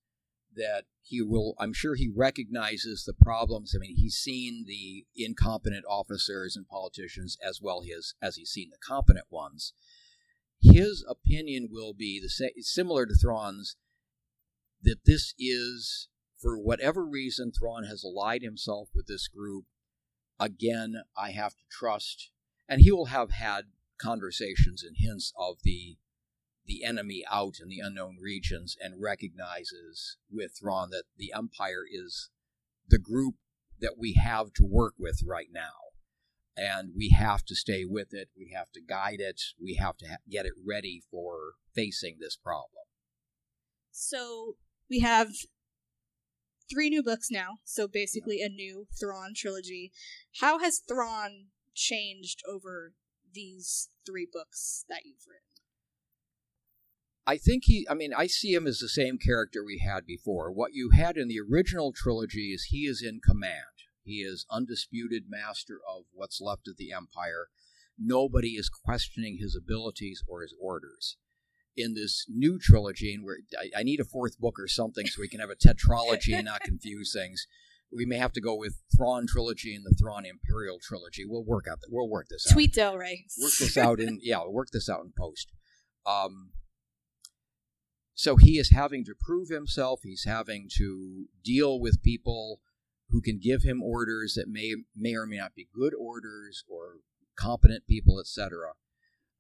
That 0.57 0.85
he 1.03 1.23
will, 1.23 1.55
I'm 1.59 1.73
sure 1.73 1.95
he 1.95 2.11
recognizes 2.15 3.05
the 3.05 3.15
problems. 3.15 3.73
I 3.75 3.79
mean, 3.79 3.97
he's 3.97 4.17
seen 4.17 4.65
the 4.67 5.07
incompetent 5.17 5.85
officers 5.89 6.57
and 6.57 6.67
politicians 6.67 7.37
as 7.47 7.61
well 7.62 7.83
as, 7.97 8.15
as 8.21 8.37
he's 8.37 8.50
seen 8.50 8.71
the 8.71 8.79
competent 8.85 9.27
ones. 9.31 9.73
His 10.61 11.05
opinion 11.09 11.69
will 11.71 11.95
be 11.95 12.21
the 12.21 12.29
same, 12.29 12.50
similar 12.61 13.07
to 13.07 13.15
Thrawn's, 13.15 13.77
that 14.83 15.05
this 15.07 15.35
is, 15.39 16.09
for 16.39 16.59
whatever 16.59 17.07
reason, 17.07 17.53
Thrawn 17.53 17.85
has 17.85 18.03
allied 18.05 18.43
himself 18.43 18.89
with 18.95 19.07
this 19.07 19.29
group. 19.29 19.67
Again, 20.39 21.03
I 21.17 21.31
have 21.31 21.53
to 21.53 21.62
trust, 21.71 22.31
and 22.71 22.83
he 22.83 22.93
will 22.93 23.07
have 23.07 23.33
had 23.33 23.65
conversations 24.00 24.83
and 24.83 24.97
hints 24.97 25.33
of 25.37 25.57
the 25.65 25.97
the 26.67 26.85
enemy 26.85 27.25
out 27.29 27.55
in 27.61 27.69
the 27.69 27.81
unknown 27.83 28.17
regions 28.21 28.77
and 28.81 29.03
recognizes 29.03 30.19
with 30.31 30.53
Thrawn 30.59 30.91
that 30.91 31.03
the 31.17 31.33
Empire 31.35 31.83
is 31.91 32.31
the 32.89 32.99
group 32.99 33.35
that 33.81 33.97
we 33.99 34.12
have 34.12 34.53
to 34.55 34.65
work 34.65 34.95
with 34.97 35.23
right 35.27 35.49
now. 35.53 35.73
And 36.57 36.93
we 36.97 37.09
have 37.09 37.45
to 37.47 37.57
stay 37.57 37.85
with 37.85 38.09
it, 38.12 38.29
we 38.37 38.53
have 38.55 38.71
to 38.73 38.81
guide 38.81 39.19
it, 39.19 39.41
we 39.61 39.77
have 39.77 39.97
to 39.97 40.07
ha- 40.07 40.17
get 40.31 40.47
it 40.47 40.53
ready 40.65 41.03
for 41.11 41.55
facing 41.75 42.19
this 42.21 42.37
problem. 42.37 42.85
So 43.91 44.55
we 44.89 45.00
have 45.00 45.31
three 46.71 46.91
new 46.91 47.03
books 47.03 47.31
now, 47.33 47.59
so 47.65 47.89
basically 47.89 48.43
a 48.43 48.49
new 48.49 48.87
Thrawn 49.00 49.33
trilogy. 49.35 49.91
How 50.41 50.61
has 50.61 50.79
Thrawn 50.87 51.47
changed 51.75 52.43
over 52.49 52.95
these 53.33 53.89
three 54.07 54.27
books 54.31 54.85
that 54.89 55.05
you've 55.05 55.27
written? 55.27 55.45
I 57.27 57.37
think 57.37 57.65
he, 57.67 57.87
I 57.89 57.95
mean, 57.95 58.12
I 58.17 58.27
see 58.27 58.55
him 58.55 58.67
as 58.67 58.79
the 58.79 58.89
same 58.89 59.19
character 59.19 59.65
we 59.65 59.79
had 59.87 60.07
before. 60.07 60.50
What 60.50 60.75
you 60.75 60.91
had 60.91 61.17
in 61.17 61.29
the 61.29 61.41
original 61.41 61.93
trilogy 61.93 62.53
is 62.53 62.65
he 62.65 62.87
is 62.87 63.03
in 63.03 63.21
command. 63.25 63.87
He 64.03 64.23
is 64.23 64.47
undisputed 64.50 65.25
master 65.29 65.79
of 65.89 66.05
what's 66.12 66.41
left 66.41 66.67
of 66.67 66.77
the 66.77 66.93
Empire. 66.93 67.49
Nobody 67.99 68.55
is 68.55 68.71
questioning 68.71 69.39
his 69.39 69.55
abilities 69.55 70.25
or 70.27 70.43
his 70.43 70.55
orders. 70.61 71.19
In 71.77 71.95
this 71.95 72.27
new 72.29 72.59
trilogy, 72.59 73.15
and 73.15 73.25
where 73.25 73.39
I, 73.57 73.81
I 73.81 73.83
need 73.85 74.00
a 74.00 74.05
fourth 74.05 74.39
book 74.39 74.59
or 74.59 74.67
something 74.67 75.07
so 75.07 75.21
we 75.21 75.29
can 75.29 75.41
have 75.41 75.50
a 75.50 75.55
tetralogy 75.55 76.35
and 76.35 76.47
not 76.47 76.62
confuse 76.62 77.12
things. 77.12 77.47
We 77.92 78.06
may 78.06 78.18
have 78.18 78.32
to 78.32 78.40
go 78.40 78.54
with 78.54 78.76
Thrawn 78.97 79.26
trilogy 79.26 79.75
and 79.75 79.85
the 79.85 79.94
Thrawn 79.99 80.25
Imperial 80.25 80.78
trilogy. 80.80 81.25
We'll 81.26 81.44
work 81.44 81.66
out. 81.70 81.80
that 81.80 81.88
We'll 81.90 82.09
work 82.09 82.28
this 82.28 82.47
out. 82.49 82.54
Tweet 82.54 82.75
Del 82.75 82.97
Rey. 82.97 83.26
Work 83.40 83.52
this 83.59 83.76
out 83.78 84.00
in 84.00 84.18
yeah. 84.23 84.38
We'll 84.38 84.52
work 84.52 84.70
this 84.73 84.88
out 84.88 85.00
in 85.04 85.12
post. 85.16 85.50
Um, 86.06 86.50
so 88.14 88.37
he 88.37 88.59
is 88.59 88.70
having 88.70 89.04
to 89.06 89.14
prove 89.18 89.49
himself. 89.49 90.00
He's 90.02 90.25
having 90.25 90.68
to 90.76 91.26
deal 91.42 91.80
with 91.80 92.02
people 92.02 92.61
who 93.09 93.20
can 93.20 93.38
give 93.42 93.62
him 93.62 93.82
orders 93.82 94.35
that 94.35 94.49
may 94.49 94.75
may 94.94 95.14
or 95.14 95.26
may 95.26 95.38
not 95.38 95.54
be 95.54 95.68
good 95.75 95.94
orders 95.99 96.64
or 96.68 96.99
competent 97.37 97.87
people, 97.87 98.20
etc. 98.20 98.73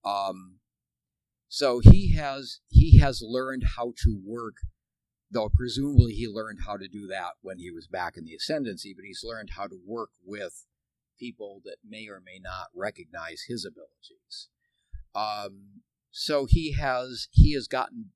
Um, 0.04 0.60
so 1.48 1.80
he 1.80 2.14
has 2.14 2.60
he 2.68 2.98
has 2.98 3.22
learned 3.22 3.64
how 3.76 3.92
to 4.04 4.20
work, 4.24 4.56
though 5.30 5.48
presumably 5.48 6.12
he 6.14 6.26
learned 6.26 6.60
how 6.66 6.76
to 6.76 6.88
do 6.88 7.06
that 7.06 7.32
when 7.42 7.58
he 7.58 7.70
was 7.70 7.86
back 7.86 8.16
in 8.16 8.24
the 8.24 8.34
ascendancy. 8.34 8.94
But 8.94 9.04
he's 9.04 9.24
learned 9.24 9.50
how 9.56 9.66
to 9.66 9.78
work 9.86 10.10
with 10.24 10.66
people 11.18 11.60
that 11.64 11.76
may 11.86 12.08
or 12.08 12.20
may 12.24 12.40
not 12.42 12.68
recognize 12.74 13.44
his 13.48 13.64
abilities. 13.64 14.48
Um, 15.14 15.82
so 16.10 16.46
he 16.48 16.72
has 16.72 17.28
he 17.30 17.52
has 17.54 17.68
gotten 17.68 18.10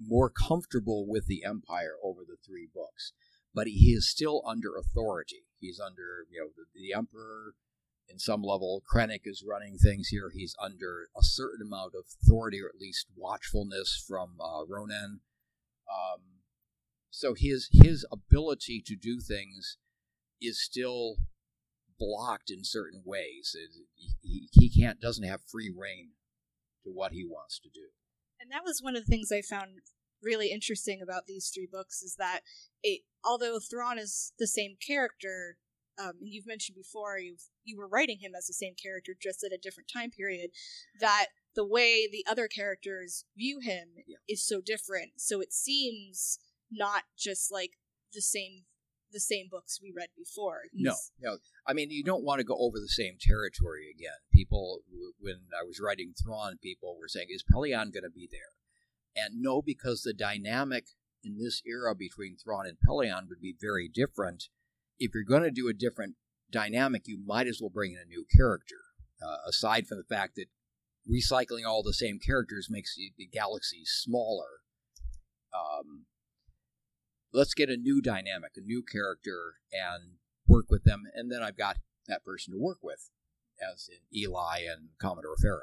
more 0.00 0.30
comfortable 0.30 1.06
with 1.08 1.26
the 1.26 1.44
empire 1.44 1.94
over 2.02 2.20
the 2.26 2.36
three 2.46 2.68
books, 2.72 3.12
but 3.54 3.66
he 3.66 3.92
is 3.92 4.08
still 4.08 4.42
under 4.46 4.76
authority. 4.76 5.44
He's 5.58 5.80
under, 5.80 6.26
you 6.30 6.40
know, 6.40 6.48
the, 6.56 6.80
the 6.80 6.96
emperor 6.96 7.54
in 8.08 8.18
some 8.18 8.42
level. 8.42 8.82
Krennic 8.92 9.22
is 9.24 9.44
running 9.46 9.76
things 9.76 10.08
here. 10.08 10.30
He's 10.32 10.54
under 10.62 11.08
a 11.16 11.22
certain 11.22 11.66
amount 11.66 11.94
of 11.94 12.04
authority, 12.22 12.62
or 12.62 12.68
at 12.68 12.80
least 12.80 13.06
watchfulness 13.16 14.02
from 14.06 14.36
uh, 14.40 14.64
Ronan. 14.68 15.20
Um, 15.92 16.20
so 17.10 17.34
his 17.34 17.68
his 17.72 18.06
ability 18.10 18.82
to 18.86 18.96
do 18.96 19.20
things 19.20 19.78
is 20.40 20.62
still 20.62 21.16
blocked 21.98 22.50
in 22.50 22.64
certain 22.64 23.02
ways. 23.04 23.56
He, 24.22 24.48
he 24.52 24.70
can't 24.70 25.00
doesn't 25.00 25.26
have 25.26 25.40
free 25.50 25.72
reign 25.76 26.10
to 26.84 26.90
what 26.90 27.12
he 27.12 27.24
wants 27.24 27.58
to 27.60 27.68
do. 27.68 27.88
And 28.40 28.50
that 28.52 28.64
was 28.64 28.80
one 28.80 28.96
of 28.96 29.04
the 29.04 29.10
things 29.10 29.32
I 29.32 29.42
found 29.42 29.80
really 30.22 30.50
interesting 30.50 31.00
about 31.02 31.26
these 31.26 31.50
three 31.52 31.68
books 31.70 32.02
is 32.02 32.16
that 32.18 32.40
it, 32.82 33.02
although 33.24 33.58
Thrawn 33.58 33.98
is 33.98 34.32
the 34.38 34.46
same 34.46 34.76
character, 34.84 35.58
um, 35.98 36.12
and 36.20 36.32
you've 36.32 36.46
mentioned 36.46 36.76
before 36.76 37.18
you've 37.18 37.42
you 37.64 37.76
were 37.76 37.88
writing 37.88 38.18
him 38.20 38.32
as 38.36 38.46
the 38.46 38.54
same 38.54 38.74
character 38.80 39.14
just 39.20 39.42
at 39.42 39.52
a 39.52 39.60
different 39.60 39.90
time 39.92 40.10
period, 40.10 40.50
that 41.00 41.26
the 41.56 41.66
way 41.66 42.08
the 42.10 42.24
other 42.30 42.46
characters 42.46 43.24
view 43.36 43.58
him 43.60 43.88
yeah. 44.06 44.16
is 44.28 44.46
so 44.46 44.60
different. 44.60 45.12
So 45.16 45.40
it 45.40 45.52
seems 45.52 46.38
not 46.70 47.02
just 47.16 47.52
like 47.52 47.72
the 48.12 48.22
same 48.22 48.64
the 49.10 49.20
same 49.20 49.48
books 49.50 49.80
we 49.82 49.90
read 49.96 50.10
before. 50.18 50.64
He's, 50.70 50.84
no, 50.84 51.30
no. 51.30 51.38
I 51.66 51.72
mean, 51.72 51.90
you 51.90 52.04
don't 52.04 52.24
want 52.24 52.40
to 52.40 52.44
go 52.44 52.56
over 52.58 52.78
the 52.78 52.88
same 52.88 53.16
territory 53.18 53.86
again. 53.90 54.18
People, 54.30 54.80
when 55.18 55.46
I 55.58 55.64
was 55.64 55.80
writing 55.80 56.12
Thrawn, 56.12 56.58
people 56.62 56.96
were 56.98 57.08
saying, 57.08 57.28
"Is 57.30 57.42
Pellaeon 57.42 57.92
going 57.92 58.04
to 58.04 58.10
be 58.10 58.28
there?" 58.30 58.52
And 59.16 59.40
no, 59.40 59.62
because 59.62 60.02
the 60.02 60.12
dynamic 60.12 60.88
in 61.24 61.38
this 61.38 61.62
era 61.66 61.94
between 61.94 62.36
Thrawn 62.36 62.66
and 62.66 62.76
Pellaeon 62.86 63.28
would 63.28 63.40
be 63.40 63.54
very 63.58 63.88
different. 63.88 64.44
If 64.98 65.12
you're 65.14 65.24
going 65.24 65.42
to 65.42 65.50
do 65.50 65.68
a 65.68 65.72
different 65.72 66.16
dynamic, 66.50 67.02
you 67.06 67.18
might 67.24 67.46
as 67.46 67.60
well 67.60 67.70
bring 67.70 67.92
in 67.92 67.98
a 67.98 68.04
new 68.04 68.24
character. 68.36 68.76
uh, 69.22 69.36
aside 69.48 69.86
from 69.86 69.98
the 69.98 70.14
fact 70.14 70.36
that 70.36 70.46
recycling 71.08 71.66
all 71.66 71.82
the 71.82 71.94
same 71.94 72.18
characters 72.18 72.68
makes 72.70 72.94
the, 72.96 73.12
the 73.16 73.26
galaxy 73.26 73.82
smaller. 73.84 74.62
Um, 75.54 76.06
let's 77.32 77.54
get 77.54 77.70
a 77.70 77.76
new 77.76 78.00
dynamic, 78.00 78.52
a 78.56 78.60
new 78.60 78.82
character, 78.82 79.54
and 79.72 80.14
work 80.46 80.66
with 80.70 80.84
them, 80.84 81.04
and 81.14 81.30
then 81.30 81.42
I've 81.42 81.58
got 81.58 81.76
that 82.06 82.24
person 82.24 82.54
to 82.54 82.58
work 82.58 82.78
with, 82.82 83.10
as 83.60 83.88
in 83.88 84.18
Eli 84.18 84.60
and 84.60 84.88
Commodore 84.98 85.36
Faro. 85.40 85.60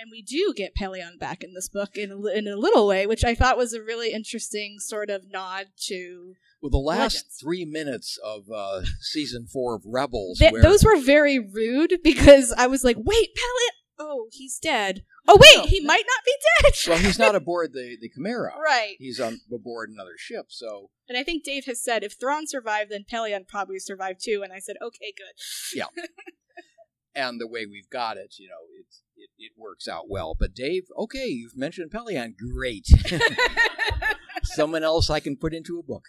And 0.00 0.10
we 0.12 0.22
do 0.22 0.54
get 0.56 0.76
Pellaeon 0.76 1.18
back 1.18 1.42
in 1.42 1.54
this 1.54 1.68
book 1.68 1.96
in 1.96 2.12
a, 2.12 2.26
in 2.26 2.46
a 2.46 2.54
little 2.54 2.86
way, 2.86 3.04
which 3.06 3.24
I 3.24 3.34
thought 3.34 3.56
was 3.56 3.72
a 3.72 3.82
really 3.82 4.12
interesting 4.12 4.78
sort 4.78 5.10
of 5.10 5.28
nod 5.28 5.66
to. 5.86 6.34
Well, 6.62 6.70
the 6.70 6.78
last 6.78 7.14
Legends. 7.14 7.36
three 7.40 7.64
minutes 7.64 8.16
of 8.24 8.44
uh, 8.54 8.82
season 9.00 9.46
four 9.46 9.74
of 9.74 9.82
Rebels, 9.84 10.38
Th- 10.38 10.52
where 10.52 10.62
those 10.62 10.84
were 10.84 11.00
very 11.00 11.40
rude 11.40 11.98
because 12.04 12.54
I 12.56 12.68
was 12.68 12.84
like, 12.84 12.96
wait, 12.96 13.30
Pellaeon. 13.34 13.77
Oh, 13.98 14.28
he's 14.32 14.58
dead. 14.58 15.04
Oh, 15.26 15.36
wait, 15.40 15.56
No. 15.56 15.64
he 15.66 15.80
might 15.80 16.04
not 16.06 16.24
be 16.24 16.34
dead. 16.62 16.72
well, 16.88 16.98
he's 16.98 17.18
not 17.18 17.34
aboard 17.40 17.72
the 17.72 17.96
the 18.00 18.08
Chimera. 18.08 18.54
right. 18.62 18.94
He's 18.98 19.18
on 19.20 19.40
aboard 19.52 19.90
another 19.90 20.14
ship. 20.16 20.46
So 20.48 20.90
And 21.08 21.18
I 21.18 21.22
think 21.24 21.44
Dave 21.44 21.64
has 21.66 21.82
said 21.82 22.02
if 22.04 22.14
Thrawn 22.18 22.46
survived, 22.46 22.90
then 22.90 23.04
Pellaeon 23.10 23.46
probably 23.48 23.78
survived 23.78 24.20
too. 24.24 24.42
And 24.44 24.52
I 24.52 24.58
said, 24.60 24.76
okay, 24.82 25.12
good. 25.16 25.34
Yeah. 25.74 25.86
and 27.14 27.40
the 27.40 27.48
way 27.48 27.66
we've 27.66 27.90
got 27.90 28.16
it, 28.16 28.36
you 28.38 28.48
know, 28.48 28.54
it, 28.78 28.86
it, 29.16 29.30
it 29.38 29.52
works 29.56 29.88
out 29.88 30.08
well. 30.08 30.36
But 30.38 30.54
Dave, 30.54 30.84
okay, 30.96 31.26
you've 31.26 31.56
mentioned 31.56 31.90
Pellaeon. 31.90 32.34
Great. 32.36 32.86
Someone 34.44 34.84
else 34.84 35.10
I 35.10 35.20
can 35.20 35.36
put 35.36 35.52
into 35.52 35.78
a 35.78 35.82
book. 35.82 36.04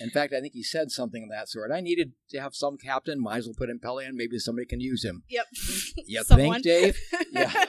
In 0.00 0.10
fact, 0.10 0.32
I 0.32 0.40
think 0.40 0.54
he 0.54 0.62
said 0.62 0.90
something 0.90 1.22
of 1.24 1.30
that 1.30 1.48
sort. 1.48 1.70
I 1.70 1.80
needed 1.80 2.12
to 2.30 2.40
have 2.40 2.54
some 2.54 2.76
captain. 2.78 3.20
Might 3.20 3.38
as 3.38 3.46
well 3.46 3.54
put 3.56 3.68
in 3.70 3.78
Pellaeon. 3.78 4.12
Maybe 4.14 4.38
somebody 4.38 4.66
can 4.66 4.80
use 4.80 5.04
him. 5.04 5.22
Yep. 5.28 5.46
You 6.06 6.22
Someone. 6.24 6.62
think, 6.62 6.64
Dave? 6.64 6.98
Yeah. 7.32 7.64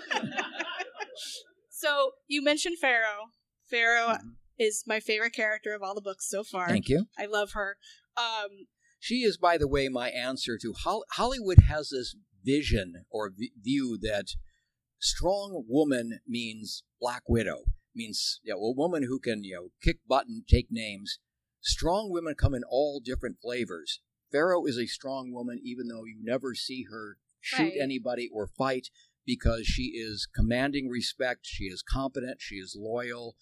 so 1.70 2.12
you 2.28 2.42
mentioned 2.44 2.78
Faro. 2.80 3.28
Faro 3.70 4.16
Mhm. 4.18 4.36
is 4.58 4.84
my 4.88 5.00
favorite 5.00 5.34
character 5.34 5.74
of 5.74 5.82
all 5.82 5.96
the 5.96 6.02
books 6.02 6.30
so 6.30 6.44
far. 6.44 6.68
Thank 6.70 6.90
you. 6.90 7.08
I 7.18 7.26
love 7.26 7.52
her. 7.54 7.78
Um, 8.18 8.68
She 9.00 9.24
is, 9.24 9.38
by 9.38 9.58
the 9.58 9.68
way, 9.68 9.90
my 9.90 10.10
answer 10.10 10.58
to 10.62 10.74
Hol- 10.84 11.06
Hollywood 11.14 11.60
has 11.68 11.90
this 11.90 12.16
vision 12.44 13.06
or 13.10 13.30
v- 13.36 13.52
view 13.62 13.98
that 14.02 14.28
strong 15.00 15.66
woman 15.68 16.20
means 16.28 16.84
Black 17.02 17.24
Widow, 17.28 17.66
means 17.94 18.40
you 18.44 18.54
know, 18.54 18.60
a 18.62 18.72
woman 18.72 19.04
who 19.04 19.20
can 19.20 19.44
you 19.44 19.56
know 19.56 19.70
kick 19.82 20.00
butt 20.08 20.28
and 20.28 20.48
take 20.48 20.68
names. 20.72 21.20
Strong 21.64 22.12
women 22.12 22.36
come 22.36 22.54
in 22.54 22.64
all 22.70 23.00
different 23.04 23.38
flavors. 23.42 24.02
Faro 24.32 24.66
is 24.66 24.78
a 24.78 24.86
strong 24.86 25.32
woman, 25.32 25.60
even 25.64 25.88
though 25.88 26.04
you 26.06 26.18
never 26.22 26.54
see 26.56 26.86
her 26.92 27.18
shoot 27.40 27.64
Right. 27.64 27.78
anybody 27.82 28.30
or 28.34 28.48
fight, 28.48 28.90
because 29.26 29.66
she 29.66 29.94
is 29.96 30.28
commanding 30.36 30.90
respect. 30.90 31.42
She 31.46 31.66
is 31.66 31.82
competent. 31.82 32.42
She 32.42 32.56
is 32.56 32.76
loyal. 32.78 33.36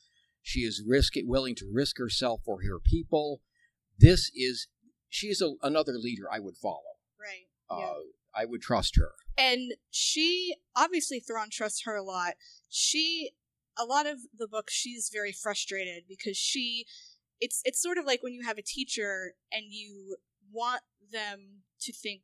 She 0.43 0.61
is 0.61 0.83
risk 0.85 1.13
willing 1.23 1.55
to 1.55 1.69
risk 1.71 1.97
herself 1.97 2.41
for 2.45 2.61
her 2.63 2.79
people. 2.79 3.41
This 3.97 4.31
is 4.35 4.67
she 5.09 5.27
is 5.27 5.41
a, 5.41 5.53
another 5.61 5.93
leader 5.93 6.23
I 6.31 6.39
would 6.39 6.57
follow. 6.57 6.97
right. 7.19 7.47
Uh, 7.69 7.79
yeah. 7.79 7.93
I 8.33 8.45
would 8.45 8.61
trust 8.61 8.95
her. 8.97 9.11
and 9.37 9.73
she 9.89 10.55
obviously 10.75 11.19
Thrawn 11.19 11.49
trusts 11.51 11.83
her 11.85 11.95
a 11.95 12.03
lot. 12.03 12.33
She 12.69 13.31
a 13.77 13.85
lot 13.85 14.05
of 14.07 14.19
the 14.37 14.47
book 14.47 14.69
she's 14.69 15.09
very 15.11 15.31
frustrated 15.31 16.03
because 16.07 16.37
she 16.37 16.85
it's 17.41 17.62
it's 17.65 17.81
sort 17.81 17.98
of 17.98 18.05
like 18.05 18.24
when 18.24 18.33
you 18.33 18.43
have 18.45 18.57
a 18.57 18.63
teacher 18.63 19.33
and 19.51 19.65
you 19.69 20.17
want 20.51 20.81
them 21.12 21.63
to 21.81 21.91
think 21.91 22.21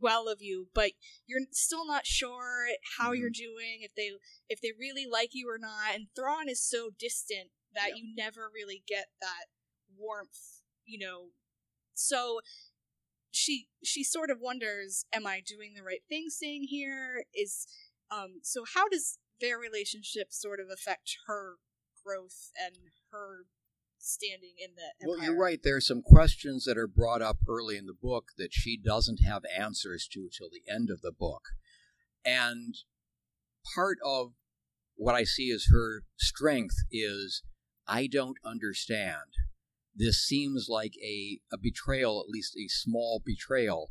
well 0.00 0.28
of 0.28 0.38
you 0.42 0.66
but 0.74 0.92
you're 1.26 1.40
still 1.52 1.86
not 1.86 2.06
sure 2.06 2.66
how 2.98 3.12
you're 3.12 3.30
doing 3.30 3.78
if 3.80 3.94
they 3.94 4.10
if 4.48 4.60
they 4.60 4.72
really 4.78 5.06
like 5.10 5.30
you 5.32 5.48
or 5.48 5.58
not. 5.58 5.94
And 5.94 6.06
Thrawn 6.14 6.48
is 6.48 6.60
so 6.62 6.90
distant 6.98 7.50
that 7.74 7.90
Yeah. 7.90 7.94
you 7.96 8.14
never 8.16 8.50
really 8.52 8.82
get 8.86 9.06
that 9.20 9.46
warmth 9.96 10.60
you 10.84 10.98
know. 10.98 11.28
So 11.94 12.40
she 13.30 13.68
she 13.84 14.04
sort 14.04 14.30
of 14.30 14.38
wonders 14.40 15.04
am 15.12 15.26
i 15.26 15.40
doing 15.40 15.72
the 15.74 15.82
right 15.82 16.02
thing 16.08 16.26
staying 16.28 16.64
here? 16.64 17.24
Is 17.34 17.66
um 18.10 18.40
so 18.42 18.64
how 18.74 18.88
does 18.88 19.18
their 19.40 19.58
relationship 19.58 20.32
sort 20.32 20.60
of 20.60 20.66
affect 20.70 21.16
her 21.26 21.54
growth 22.04 22.50
and 22.62 22.76
her 23.10 23.46
standing 24.02 24.54
in 24.58 24.70
the 24.74 25.04
empire 25.04 25.06
Well, 25.06 25.24
you're 25.24 25.40
right. 25.40 25.60
There 25.62 25.76
are 25.76 25.80
some 25.80 26.02
questions 26.02 26.64
that 26.64 26.76
are 26.76 26.88
brought 26.88 27.22
up 27.22 27.38
early 27.48 27.76
in 27.76 27.86
the 27.86 27.94
book 27.94 28.26
that 28.36 28.52
she 28.52 28.76
doesn't 28.76 29.24
have 29.24 29.42
answers 29.56 30.08
to 30.12 30.28
till 30.36 30.48
the 30.50 30.70
end 30.70 30.90
of 30.90 31.00
the 31.00 31.12
book. 31.12 31.42
And 32.24 32.74
part 33.74 33.98
of 34.04 34.32
what 34.96 35.14
I 35.14 35.24
see 35.24 35.50
as 35.50 35.66
her 35.70 36.04
strength 36.16 36.76
is 36.90 37.42
I 37.86 38.06
don't 38.06 38.38
understand. 38.44 39.34
This 39.94 40.24
seems 40.24 40.66
like 40.68 40.94
a, 41.02 41.40
a 41.52 41.58
betrayal, 41.58 42.20
at 42.20 42.30
least 42.30 42.56
a 42.56 42.68
small 42.68 43.22
betrayal, 43.24 43.90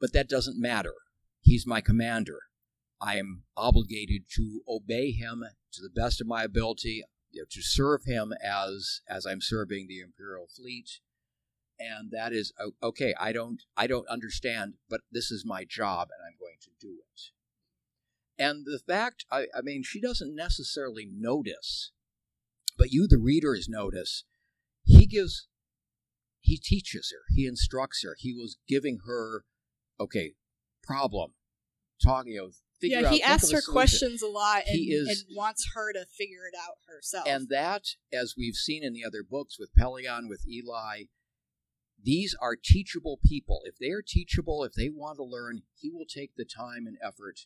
but 0.00 0.12
that 0.12 0.28
doesn't 0.28 0.60
matter. 0.60 0.94
He's 1.40 1.66
my 1.66 1.80
commander. 1.80 2.38
I 3.00 3.16
am 3.16 3.44
obligated 3.56 4.22
to 4.36 4.60
obey 4.68 5.12
him 5.12 5.44
to 5.72 5.82
the 5.82 5.90
best 5.90 6.20
of 6.20 6.26
my 6.26 6.42
ability 6.42 7.02
you 7.30 7.42
know, 7.42 7.46
to 7.50 7.62
serve 7.62 8.04
him 8.04 8.32
as 8.42 9.00
as 9.08 9.26
I'm 9.26 9.40
serving 9.40 9.86
the 9.86 10.00
imperial 10.00 10.46
fleet, 10.46 11.00
and 11.78 12.10
that 12.10 12.32
is 12.32 12.52
okay. 12.82 13.14
I 13.18 13.32
don't 13.32 13.62
I 13.76 13.86
don't 13.86 14.08
understand, 14.08 14.74
but 14.88 15.00
this 15.10 15.30
is 15.30 15.44
my 15.46 15.64
job, 15.64 16.08
and 16.12 16.26
I'm 16.26 16.38
going 16.38 16.58
to 16.62 16.70
do 16.80 16.98
it. 16.98 17.30
And 18.40 18.64
the 18.64 18.78
fact, 18.78 19.26
I, 19.30 19.46
I 19.54 19.60
mean, 19.62 19.82
she 19.82 20.00
doesn't 20.00 20.34
necessarily 20.34 21.06
notice, 21.06 21.92
but 22.78 22.90
you, 22.90 23.06
the 23.06 23.18
readers, 23.18 23.68
notice. 23.68 24.24
He 24.82 25.04
gives, 25.04 25.46
he 26.40 26.56
teaches 26.56 27.12
her, 27.12 27.24
he 27.36 27.46
instructs 27.46 28.02
her. 28.02 28.16
He 28.18 28.32
was 28.32 28.56
giving 28.66 29.00
her, 29.06 29.44
okay, 30.00 30.32
problem, 30.82 31.34
talking 32.02 32.38
of 32.38 32.56
figure 32.80 33.00
yeah 33.00 33.08
out. 33.08 33.12
he 33.14 33.22
asks 33.22 33.50
her 33.50 33.62
questions 33.62 34.22
a 34.22 34.26
lot 34.26 34.62
and, 34.66 34.76
He 34.76 34.92
is- 34.92 35.24
and 35.28 35.36
wants 35.36 35.70
her 35.74 35.92
to 35.92 36.06
figure 36.06 36.46
it 36.46 36.56
out 36.58 36.76
herself 36.86 37.26
And 37.26 37.48
that, 37.48 37.96
as 38.12 38.34
we've 38.36 38.54
seen 38.54 38.82
in 38.82 38.92
the 38.92 39.04
other 39.04 39.22
books 39.22 39.58
with 39.58 39.70
Pellaeon, 39.78 40.28
with 40.28 40.46
Eli, 40.48 41.04
these 42.02 42.34
are 42.40 42.56
teachable 42.56 43.18
people. 43.24 43.62
If 43.64 43.76
they 43.78 43.90
are 43.90 44.02
teachable, 44.02 44.64
if 44.64 44.72
they 44.72 44.88
want 44.88 45.18
to 45.18 45.24
learn, 45.24 45.62
he 45.78 45.90
will 45.90 46.06
take 46.06 46.34
the 46.36 46.44
time 46.44 46.86
and 46.86 46.96
effort 47.02 47.40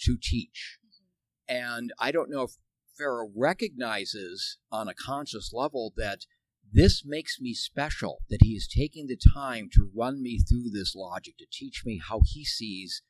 to 0.00 0.16
teach. 0.20 0.78
Mm-hmm. 0.84 1.54
And 1.56 1.92
I 1.98 2.10
don't 2.10 2.30
know 2.30 2.42
if 2.42 2.52
Faro 2.96 3.30
recognizes 3.34 4.58
on 4.70 4.88
a 4.88 4.94
conscious 4.94 5.52
level 5.52 5.92
that 5.96 6.26
this 6.72 7.04
makes 7.04 7.40
me 7.40 7.54
special, 7.54 8.22
that 8.30 8.42
he 8.42 8.50
is 8.54 8.66
taking 8.66 9.06
the 9.06 9.18
time 9.34 9.68
to 9.74 9.90
run 9.94 10.22
me 10.22 10.38
through 10.38 10.70
this 10.70 10.94
logic, 10.94 11.36
to 11.38 11.46
teach 11.50 11.82
me 11.84 12.00
how 12.04 12.22
he 12.24 12.44
sees 12.44 13.02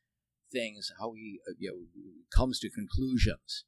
things, 0.55 0.91
how 0.99 1.13
he 1.13 1.39
uh, 1.47 1.53
you 1.59 1.69
know, 1.69 2.11
comes 2.35 2.59
to 2.59 2.69
conclusions. 2.69 3.65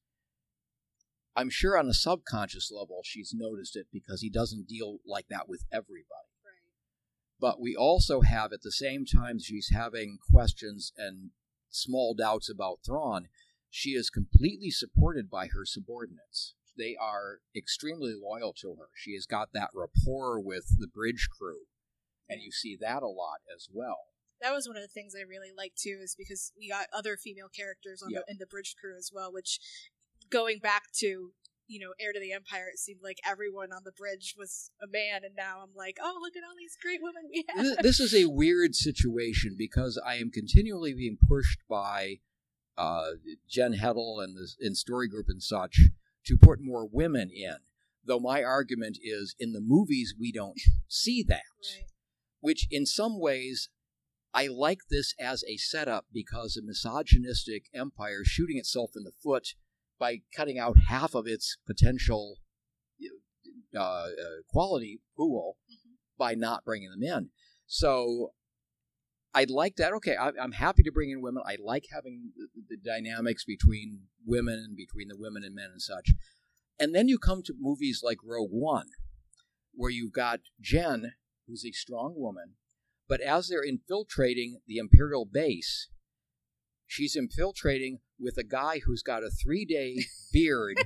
I'm 1.35 1.49
sure 1.49 1.77
on 1.77 1.87
a 1.87 1.93
subconscious 1.93 2.71
level 2.71 3.01
she's 3.03 3.33
noticed 3.35 3.75
it 3.75 3.87
because 3.93 4.21
he 4.21 4.29
doesn't 4.29 4.67
deal 4.67 4.97
like 5.05 5.27
that 5.29 5.47
with 5.47 5.65
everybody. 5.71 6.31
right. 6.43 6.73
But 7.39 7.61
we 7.61 7.75
also 7.75 8.21
have 8.21 8.51
at 8.51 8.63
the 8.63 8.71
same 8.71 9.05
time 9.05 9.37
she's 9.39 9.69
having 9.71 10.17
questions 10.31 10.93
and 10.97 11.31
small 11.69 12.15
doubts 12.15 12.49
about 12.49 12.79
Thrawn, 12.85 13.27
she 13.69 13.91
is 13.91 14.09
completely 14.09 14.71
supported 14.71 15.29
by 15.29 15.47
her 15.47 15.65
subordinates. 15.65 16.55
They 16.77 16.95
are 16.99 17.39
extremely 17.55 18.13
loyal 18.19 18.53
to 18.61 18.75
her. 18.79 18.89
She 18.95 19.13
has 19.13 19.25
got 19.25 19.49
that 19.53 19.69
rapport 19.73 20.39
with 20.39 20.79
the 20.79 20.87
bridge 20.87 21.27
crew, 21.37 21.65
and 22.29 22.41
you 22.41 22.51
see 22.51 22.77
that 22.79 23.03
a 23.03 23.07
lot 23.07 23.41
as 23.53 23.67
well. 23.71 24.05
That 24.41 24.53
was 24.53 24.67
one 24.67 24.77
of 24.77 24.83
the 24.83 24.87
things 24.87 25.13
I 25.15 25.21
really 25.21 25.51
liked 25.55 25.77
too, 25.77 25.99
is 26.01 26.15
because 26.17 26.51
we 26.57 26.69
got 26.69 26.87
other 26.93 27.17
female 27.17 27.49
characters 27.49 28.01
on 28.01 28.11
Yep. 28.11 28.23
the 28.25 28.31
in 28.31 28.37
the 28.39 28.45
bridge 28.45 28.75
crew 28.79 28.95
as 28.97 29.11
well. 29.13 29.31
Which, 29.31 29.59
going 30.29 30.59
back 30.59 30.91
to 30.99 31.33
you 31.67 31.79
know, 31.79 31.93
Heir 31.99 32.13
to 32.13 32.19
the 32.19 32.31
Empire, 32.31 32.67
it 32.71 32.79
seemed 32.79 33.01
like 33.03 33.19
everyone 33.29 33.73
on 33.73 33.83
the 33.83 33.91
bridge 33.91 34.35
was 34.37 34.71
a 34.81 34.87
man, 34.87 35.23
and 35.25 35.35
now 35.35 35.59
I'm 35.61 35.75
like, 35.75 35.97
oh, 36.01 36.17
look 36.21 36.35
at 36.35 36.43
all 36.47 36.55
these 36.57 36.77
great 36.81 37.01
women 37.01 37.23
we 37.29 37.43
have. 37.49 37.83
This 37.83 37.99
is 37.99 38.15
a 38.15 38.29
weird 38.29 38.73
situation 38.73 39.55
because 39.57 40.01
I 40.03 40.15
am 40.15 40.31
continually 40.31 40.93
being 40.93 41.17
pushed 41.27 41.59
by 41.69 42.19
uh, 42.77 43.11
Jen 43.49 43.73
Heddle 43.73 44.23
and 44.23 44.35
the 44.37 44.47
in 44.65 44.75
Story 44.75 45.09
Group 45.09 45.25
and 45.27 45.43
such 45.43 45.81
to 46.25 46.37
put 46.37 46.61
more 46.61 46.87
women 46.89 47.29
in. 47.29 47.57
Though 48.05 48.19
my 48.19 48.43
argument 48.43 48.97
is, 49.03 49.35
in 49.37 49.51
the 49.51 49.59
movies 49.61 50.15
we 50.17 50.31
don't 50.31 50.59
see 50.87 51.21
that. 51.23 51.41
Right. 51.75 51.85
Which, 52.39 52.67
in 52.71 52.85
some 52.85 53.19
ways, 53.19 53.67
I 54.37 54.45
like 54.45 54.81
this 54.91 55.15
as 55.19 55.43
a 55.45 55.57
setup 55.57 56.05
because 56.13 56.55
a 56.55 56.61
misogynistic 56.61 57.63
empire 57.73 58.19
shooting 58.23 58.59
itself 58.59 58.91
in 58.95 59.03
the 59.03 59.11
foot 59.23 59.55
by 59.99 60.21
cutting 60.35 60.59
out 60.59 60.75
half 60.89 61.15
of 61.15 61.25
its 61.25 61.57
potential 61.65 62.37
uh, 63.75 63.79
uh, 63.79 64.07
quality 64.47 65.01
pool 65.15 65.57
Mhm. 65.67 65.97
by 66.19 66.35
not 66.35 66.63
bringing 66.63 66.91
them 66.91 67.01
in. 67.01 67.31
So 67.65 68.35
I'd 69.33 69.49
like 69.49 69.75
that. 69.77 69.91
Okay, 69.93 70.15
I, 70.15 70.29
am 70.39 70.51
happy 70.51 70.83
to 70.83 70.91
bring 70.91 71.09
in 71.09 71.21
women. 71.21 71.41
I 71.43 71.57
like 71.59 71.85
having 71.91 72.31
the, 72.35 72.47
the, 72.69 72.77
dynamics 72.77 73.43
between 73.43 74.07
women 74.23 74.59
and 74.59 74.75
between 74.77 75.07
the 75.07 75.17
women 75.17 75.43
and 75.43 75.55
men 75.55 75.71
and 75.71 75.81
such. 75.81 76.11
And 76.79 76.93
then 76.93 77.07
you 77.07 77.17
come 77.17 77.41
to 77.43 77.55
movies 77.59 78.01
like 78.03 78.19
Rogue 78.23 78.51
One, 78.51 78.89
where 79.73 79.91
you've 79.91 80.13
got 80.13 80.41
Jyn, 80.61 81.13
who's 81.47 81.65
a 81.65 81.71
strong 81.71 82.13
woman, 82.15 82.56
but 83.07 83.21
as 83.21 83.47
they're 83.47 83.63
infiltrating 83.63 84.61
the 84.67 84.77
Imperial 84.77 85.25
base, 85.25 85.89
she's 86.85 87.15
infiltrating 87.15 87.99
with 88.19 88.37
a 88.37 88.43
guy 88.43 88.79
who's 88.85 89.03
got 89.03 89.23
a 89.23 89.29
three 89.29 89.65
day 89.65 89.97
beard 90.33 90.77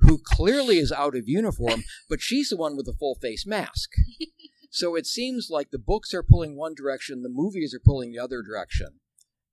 who 0.00 0.20
clearly 0.22 0.78
is 0.78 0.92
out 0.92 1.16
of 1.16 1.28
uniform, 1.28 1.84
but 2.08 2.20
she's 2.20 2.50
the 2.50 2.56
one 2.56 2.76
with 2.76 2.86
the 2.86 2.92
full 2.92 3.14
face 3.14 3.46
mask. 3.46 3.90
So 4.74 4.96
it 4.96 5.06
seems 5.06 5.50
like 5.50 5.70
the 5.70 5.78
books 5.78 6.12
are 6.14 6.24
pulling 6.24 6.56
one 6.56 6.74
direction, 6.74 7.22
the 7.22 7.28
movies 7.28 7.72
are 7.76 7.78
pulling 7.78 8.10
the 8.10 8.18
other 8.18 8.42
direction. 8.42 8.98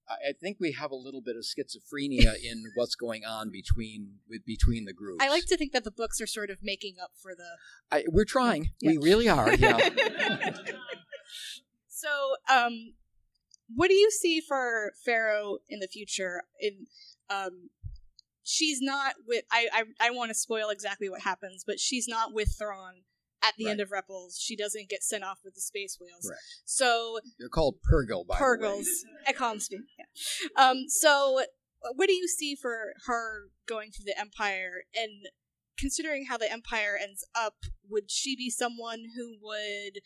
I 0.10 0.34
think 0.34 0.58
we 0.60 0.72
have 0.72 0.90
a 0.90 0.96
little 0.96 1.22
bit 1.22 1.36
of 1.36 1.44
schizophrenia 1.44 2.34
in 2.44 2.64
what's 2.74 2.96
going 2.96 3.24
on 3.24 3.52
between 3.52 4.16
between 4.48 4.86
the 4.86 4.94
groups. 4.94 5.24
I 5.24 5.30
like 5.30 5.46
to 5.46 5.58
think 5.58 5.74
that 5.74 5.84
the 5.84 5.92
books 5.92 6.20
are 6.22 6.28
sort 6.28 6.50
of 6.50 6.58
making 6.64 6.96
up 7.02 7.12
for 7.22 7.36
the. 7.36 7.46
I, 7.96 8.04
we're 8.08 8.26
trying. 8.26 8.72
Yeah. 8.82 8.94
We 8.94 8.98
really 8.98 9.30
are. 9.30 9.54
Yeah. 9.54 9.78
So, 12.02 12.56
um, 12.56 12.94
what 13.74 13.88
do 13.88 13.94
you 13.94 14.12
see 14.12 14.42
for 14.42 14.94
Faro 15.06 15.60
in 15.70 15.80
the 15.80 15.88
future? 15.88 16.44
In 16.60 16.88
um, 17.30 17.70
she's 18.44 18.80
not 18.82 19.16
with. 19.28 19.46
I 19.52 19.68
I, 19.74 20.08
I 20.08 20.12
want 20.12 20.30
to 20.30 20.36
spoil 20.36 20.70
exactly 20.70 21.10
what 21.10 21.22
happens, 21.22 21.64
but 21.66 21.80
she's 21.80 22.08
not 22.08 22.34
with 22.34 22.56
Thrawn 22.58 23.04
at 23.44 23.54
the 23.58 23.66
right. 23.66 23.72
end 23.72 23.82
of 23.82 23.92
Rebels, 23.92 24.40
she 24.40 24.56
doesn't 24.56 24.90
get 24.90 25.04
sent 25.04 25.24
off 25.24 25.40
with 25.44 25.56
the 25.56 25.62
space 25.62 25.98
whales. 26.00 26.28
Right. 26.30 26.38
So 26.66 27.20
they're 27.40 27.50
called 27.50 27.76
Purrgil 27.92 28.26
by 28.28 28.38
Purrgils 28.38 28.86
at 29.28 29.36
Comston. 29.36 29.84
Yeah. 29.98 30.64
Um. 30.64 30.86
So, 30.88 31.42
what 31.96 32.08
do 32.08 32.14
you 32.14 32.28
see 32.28 32.56
for 32.56 32.94
her 33.08 33.50
going 33.68 33.92
through 33.92 34.06
the 34.06 34.20
Empire, 34.20 34.84
and 34.96 35.28
considering 35.78 36.26
how 36.26 36.38
the 36.38 36.52
Empire 36.52 36.98
ends 37.02 37.26
up, 37.36 37.56
would 37.90 38.12
she 38.12 38.36
be 38.36 38.50
someone 38.50 39.04
who 39.16 39.38
would 39.42 40.02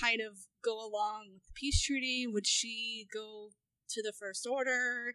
kind 0.00 0.20
of 0.20 0.46
go 0.62 0.74
along 0.78 1.30
with 1.32 1.44
the 1.44 1.52
peace 1.54 1.82
treaty? 1.82 2.26
Would 2.26 2.46
she 2.46 3.06
go 3.12 3.50
to 3.90 4.02
the 4.02 4.12
First 4.12 4.46
Order? 4.50 5.14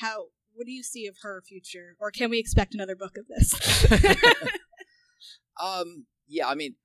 How? 0.00 0.26
What 0.54 0.66
do 0.66 0.72
you 0.72 0.82
see 0.82 1.06
of 1.06 1.16
her 1.22 1.42
future, 1.46 1.96
or 2.00 2.10
can 2.10 2.30
we 2.30 2.38
expect 2.38 2.74
another 2.74 2.96
book 2.96 3.16
of 3.18 3.26
this? 3.28 3.86
um. 5.62 6.06
Yeah. 6.28 6.48
I 6.48 6.54
mean, 6.54 6.76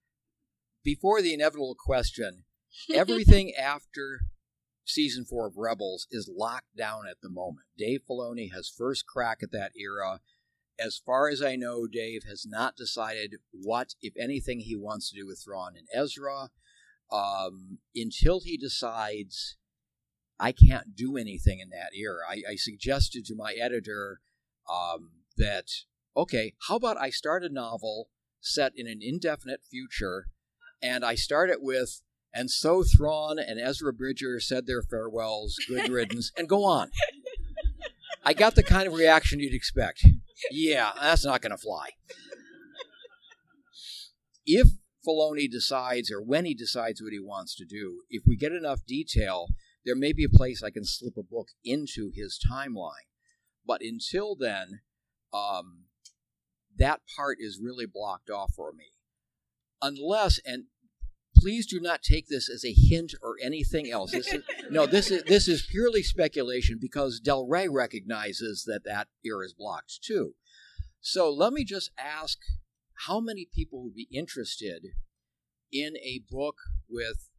before 0.83 1.21
the 1.21 1.33
inevitable 1.33 1.75
question, 1.79 2.43
everything 2.93 3.53
after 3.55 4.21
season 4.85 5.25
four 5.25 5.47
of 5.47 5.57
Rebels 5.57 6.07
is 6.11 6.29
locked 6.33 6.75
down 6.77 7.03
at 7.09 7.17
the 7.21 7.29
moment. 7.29 7.65
Dave 7.77 8.01
Filoni 8.09 8.51
has 8.53 8.69
first 8.69 9.05
crack 9.05 9.39
at 9.41 9.51
that 9.51 9.71
era. 9.77 10.19
As 10.79 11.01
far 11.03 11.29
as 11.29 11.41
I 11.41 11.55
know, 11.55 11.85
Dave 11.87 12.23
has 12.27 12.45
not 12.45 12.75
decided 12.75 13.35
what, 13.51 13.93
if 14.01 14.13
anything, 14.19 14.61
he 14.61 14.75
wants 14.75 15.09
to 15.09 15.15
do 15.15 15.27
with 15.27 15.41
Thrawn 15.43 15.73
and 15.77 15.87
Ezra. 15.93 16.49
Um, 17.11 17.79
until 17.95 18.39
he 18.41 18.57
decides, 18.57 19.57
I 20.39 20.51
can't 20.51 20.95
do 20.95 21.17
anything 21.17 21.59
in 21.59 21.69
that 21.69 21.95
era. 21.95 22.21
I, 22.29 22.51
I 22.51 22.55
suggested 22.55 23.25
to 23.25 23.35
my 23.35 23.53
editor 23.53 24.21
um, 24.71 25.11
that, 25.37 25.65
okay, 26.15 26.53
how 26.67 26.77
about 26.77 26.97
I 26.97 27.09
start 27.09 27.43
a 27.43 27.49
novel 27.49 28.09
set 28.39 28.71
in 28.75 28.87
an 28.87 28.99
indefinite 29.01 29.61
future 29.69 30.27
and 30.81 31.05
I 31.05 31.15
start 31.15 31.49
it 31.49 31.61
with, 31.61 32.01
and 32.33 32.49
so 32.49 32.83
Thrawn 32.83 33.37
and 33.37 33.59
Ezra 33.59 33.93
Bridger 33.93 34.39
said 34.39 34.65
their 34.65 34.81
farewells, 34.81 35.57
good 35.67 35.89
riddance, 35.91 36.31
and 36.37 36.49
go 36.49 36.63
on. 36.63 36.89
I 38.23 38.33
got 38.33 38.55
the 38.55 38.63
kind 38.63 38.87
of 38.87 38.93
reaction 38.93 39.39
you'd 39.39 39.53
expect. 39.53 40.05
Yeah, 40.49 40.91
that's 40.99 41.25
not 41.25 41.41
going 41.41 41.51
to 41.51 41.57
fly. 41.57 41.89
If 44.45 44.67
Filoni 45.05 45.49
decides, 45.49 46.11
or 46.11 46.21
when 46.21 46.45
he 46.45 46.53
decides 46.53 47.01
what 47.01 47.13
he 47.13 47.19
wants 47.19 47.55
to 47.55 47.65
do, 47.65 48.01
if 48.09 48.23
we 48.25 48.35
get 48.35 48.51
enough 48.51 48.85
detail, 48.85 49.47
there 49.85 49.95
may 49.95 50.13
be 50.13 50.23
a 50.23 50.29
place 50.29 50.61
I 50.61 50.69
can 50.69 50.85
slip 50.85 51.17
a 51.17 51.23
book 51.23 51.49
into 51.63 52.11
his 52.13 52.39
timeline. 52.51 53.09
But 53.65 53.81
until 53.81 54.35
then, 54.35 54.81
um, 55.33 55.85
that 56.77 57.01
part 57.15 57.37
is 57.39 57.59
really 57.61 57.85
blocked 57.85 58.29
off 58.29 58.53
for 58.55 58.71
me 58.71 58.91
unless 59.81 60.39
and 60.45 60.65
please 61.35 61.65
do 61.65 61.79
not 61.79 62.03
take 62.03 62.27
this 62.27 62.49
as 62.49 62.63
a 62.63 62.73
hint 62.73 63.13
or 63.21 63.35
anything 63.41 63.89
else. 63.89 64.11
This 64.11 64.31
is, 64.31 64.43
no, 64.69 64.85
this 64.85 65.09
is 65.09 65.23
this 65.23 65.47
is 65.47 65.67
purely 65.69 66.03
speculation 66.03 66.77
because 66.79 67.19
Del 67.19 67.47
Rey 67.47 67.67
recognizes 67.67 68.63
that 68.65 68.83
that 68.85 69.07
ear 69.25 69.43
is 69.43 69.53
blocked 69.53 70.03
too. 70.03 70.35
So 70.99 71.31
let 71.31 71.53
me 71.53 71.63
just 71.63 71.91
ask: 71.97 72.37
How 73.07 73.19
many 73.19 73.47
people 73.51 73.81
would 73.83 73.95
be 73.95 74.07
interested 74.11 74.89
in 75.71 75.97
a 75.97 76.21
book 76.29 76.57
with 76.87 77.29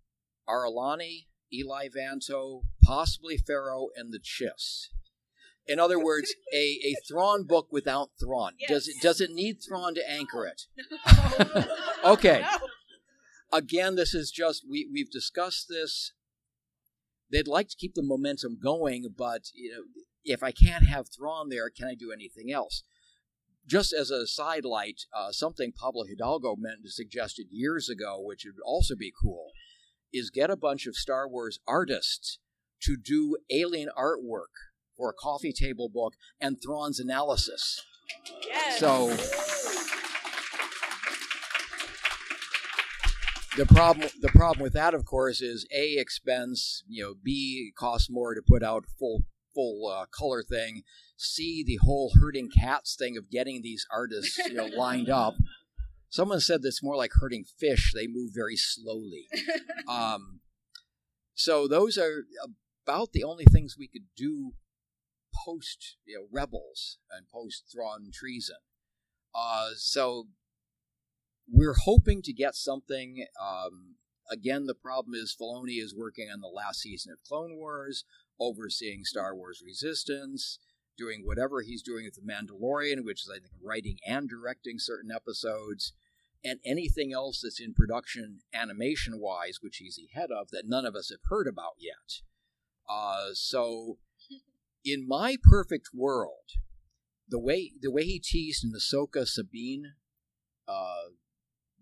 Ar'alani, 0.49 1.27
Eli 1.53 1.89
Vanto, 1.89 2.63
possibly 2.83 3.37
Faro, 3.37 3.89
and 3.95 4.13
the 4.13 4.19
Chiss? 4.19 4.89
In 5.67 5.79
other 5.79 5.99
words, 6.05 6.35
a, 6.53 6.81
a 6.83 6.97
Thrawn 7.09 7.45
book 7.47 7.69
without 7.71 8.11
Thrawn. 8.21 8.55
Yes. 8.59 8.71
Does 8.71 8.89
it 8.89 8.97
does 9.01 9.21
it 9.21 9.31
need 9.31 9.59
Thrawn 9.63 9.95
to 9.95 10.11
anchor 10.11 10.47
it? 10.47 10.63
No. 12.05 12.13
okay. 12.13 12.41
No. 12.41 13.59
Again, 13.59 13.95
this 13.95 14.15
is 14.15 14.31
just 14.33 14.65
we 14.69 14.89
we've 14.93 15.11
discussed 15.11 15.69
this. 15.69 16.13
They'd 17.31 17.47
like 17.47 17.69
to 17.69 17.77
keep 17.77 17.95
the 17.95 18.03
momentum 18.03 18.59
going, 18.61 19.07
but 19.17 19.43
you 19.55 19.71
know, 19.71 19.83
if 20.25 20.43
I 20.43 20.51
can't 20.51 20.89
have 20.89 21.07
Thrawn 21.09 21.49
there, 21.49 21.71
can 21.71 21.87
I 21.87 21.95
do 21.95 22.11
anything 22.11 22.51
else? 22.51 22.83
Just 23.67 23.93
as 23.93 24.11
a 24.11 24.27
sidelight, 24.27 25.03
uh, 25.17 25.31
something 25.31 25.73
Pablo 25.73 26.05
Hidalgo 26.05 26.57
meant 26.59 26.83
to 26.85 26.91
suggested 26.91 27.47
years 27.51 27.89
ago, 27.89 28.21
which 28.21 28.45
would 28.45 28.63
also 28.65 28.97
be 28.97 29.13
cool, 29.23 29.53
is 30.13 30.31
get 30.31 30.51
a 30.51 30.57
bunch 30.57 30.87
of 30.87 30.97
Star 30.97 31.29
Wars 31.29 31.61
artists 31.67 32.39
to 32.83 32.97
do 32.97 33.37
alien 33.51 33.89
artwork 33.97 34.53
for 34.97 35.11
a 35.11 35.15
coffee 35.15 35.53
table 35.53 35.89
book 35.89 36.15
and 36.41 36.59
Thrawn's 36.63 36.99
analysis. 36.99 37.81
Yes. 38.47 38.79
So 38.79 39.09
the 43.57 43.67
problem 43.67 44.09
the 44.21 44.31
problem 44.31 44.63
with 44.63 44.73
that 44.73 44.95
of 44.95 45.05
course 45.05 45.43
is 45.43 45.67
a 45.75 45.97
expense 45.99 46.83
you 46.89 47.03
know 47.03 47.15
b 47.23 47.71
costs 47.77 48.09
more 48.11 48.35
to 48.35 48.41
put 48.47 48.63
out 48.63 48.85
full 48.99 49.25
full 49.55 49.89
uh, 49.89 50.07
color 50.07 50.43
thing 50.43 50.83
see 51.17 51.63
the 51.65 51.77
whole 51.77 52.13
herding 52.21 52.51
cats 52.51 52.97
thing 52.97 53.17
of 53.17 53.31
getting 53.31 53.63
these 53.63 53.87
artists 53.93 54.39
you 54.39 54.55
know 54.55 54.67
lined 54.67 55.09
up 55.09 55.35
someone 56.09 56.41
said 56.41 56.63
that's 56.63 56.83
more 56.83 56.97
like 56.97 57.13
herding 57.15 57.45
fish 57.45 57.93
they 57.95 58.07
move 58.07 58.31
very 58.35 58.57
slowly 58.57 59.27
um, 59.89 60.41
so 61.35 61.67
those 61.67 61.97
are 61.97 62.25
about 62.87 63.13
the 63.13 63.25
only 63.25 63.45
things 63.45 63.77
we 63.79 63.89
could 63.89 64.07
do 64.17 64.53
post 65.45 65.97
you 66.05 66.19
know, 66.19 66.27
rebels 66.31 66.99
and 67.11 67.27
post 67.29 67.65
Thrawn 67.73 68.11
treason. 68.13 68.57
Uh, 69.35 69.71
so 69.77 70.27
we're 71.51 71.77
hoping 71.85 72.23
to 72.23 72.33
get 72.33 72.55
something. 72.55 73.27
Um, 73.41 73.97
again, 74.31 74.67
the 74.67 74.75
problem 74.75 75.15
is 75.15 75.37
Filoni 75.39 75.83
is 75.83 75.95
working 75.97 76.29
on 76.33 76.41
the 76.41 76.49
last 76.49 76.81
season 76.81 77.13
of 77.13 77.23
Clone 77.27 77.57
Wars, 77.57 78.05
overseeing 78.43 79.05
Star 79.05 79.35
Wars 79.35 79.63
Resistance, 79.65 80.59
doing 80.97 81.23
whatever 81.25 81.63
he's 81.63 81.83
doing 81.83 82.05
with 82.05 82.15
The 82.15 82.21
Mandalorian, 82.23 83.05
which 83.05 83.23
is, 83.23 83.31
I 83.31 83.39
think, 83.39 83.55
writing 83.63 83.99
and 84.07 84.29
directing 84.29 84.79
certain 84.79 85.11
episodes, 85.11 85.93
and 86.45 86.59
anything 86.65 87.13
else 87.13 87.41
that's 87.43 87.61
in 87.61 87.75
production 87.75 88.41
animation 88.53 89.21
wise, 89.21 89.59
which 89.61 89.77
he's 89.77 89.97
the 89.97 90.09
head 90.19 90.31
of, 90.31 90.49
that 90.51 90.65
none 90.67 90.85
of 90.85 90.95
us 90.95 91.11
have 91.11 91.21
heard 91.29 91.47
about 91.47 91.75
yet. 91.79 92.21
Uh, 92.89 93.31
so 93.33 93.99
in 94.85 95.07
my 95.07 95.37
perfect 95.43 95.89
world, 95.95 96.51
the 97.29 97.39
way 97.39 97.73
the 97.81 97.91
way 97.91 98.05
he 98.05 98.21
teased 98.23 98.65
in 98.65 98.73
the 98.73 98.81
Ahsoka 98.81 99.27
Sabine 99.27 99.93
uh, 100.69 101.11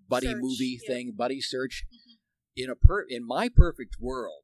buddy 0.09 0.29
search, 0.29 0.37
movie 0.41 0.79
yeah. 0.83 0.95
thing, 0.95 1.15
buddy 1.17 1.41
search, 1.41 1.85
mm-hmm. 1.89 2.63
in 2.63 2.71
a 2.71 2.77
per 2.77 3.03
in 3.09 3.27
my 3.27 3.49
perfect 3.49 3.97
world, 3.99 4.43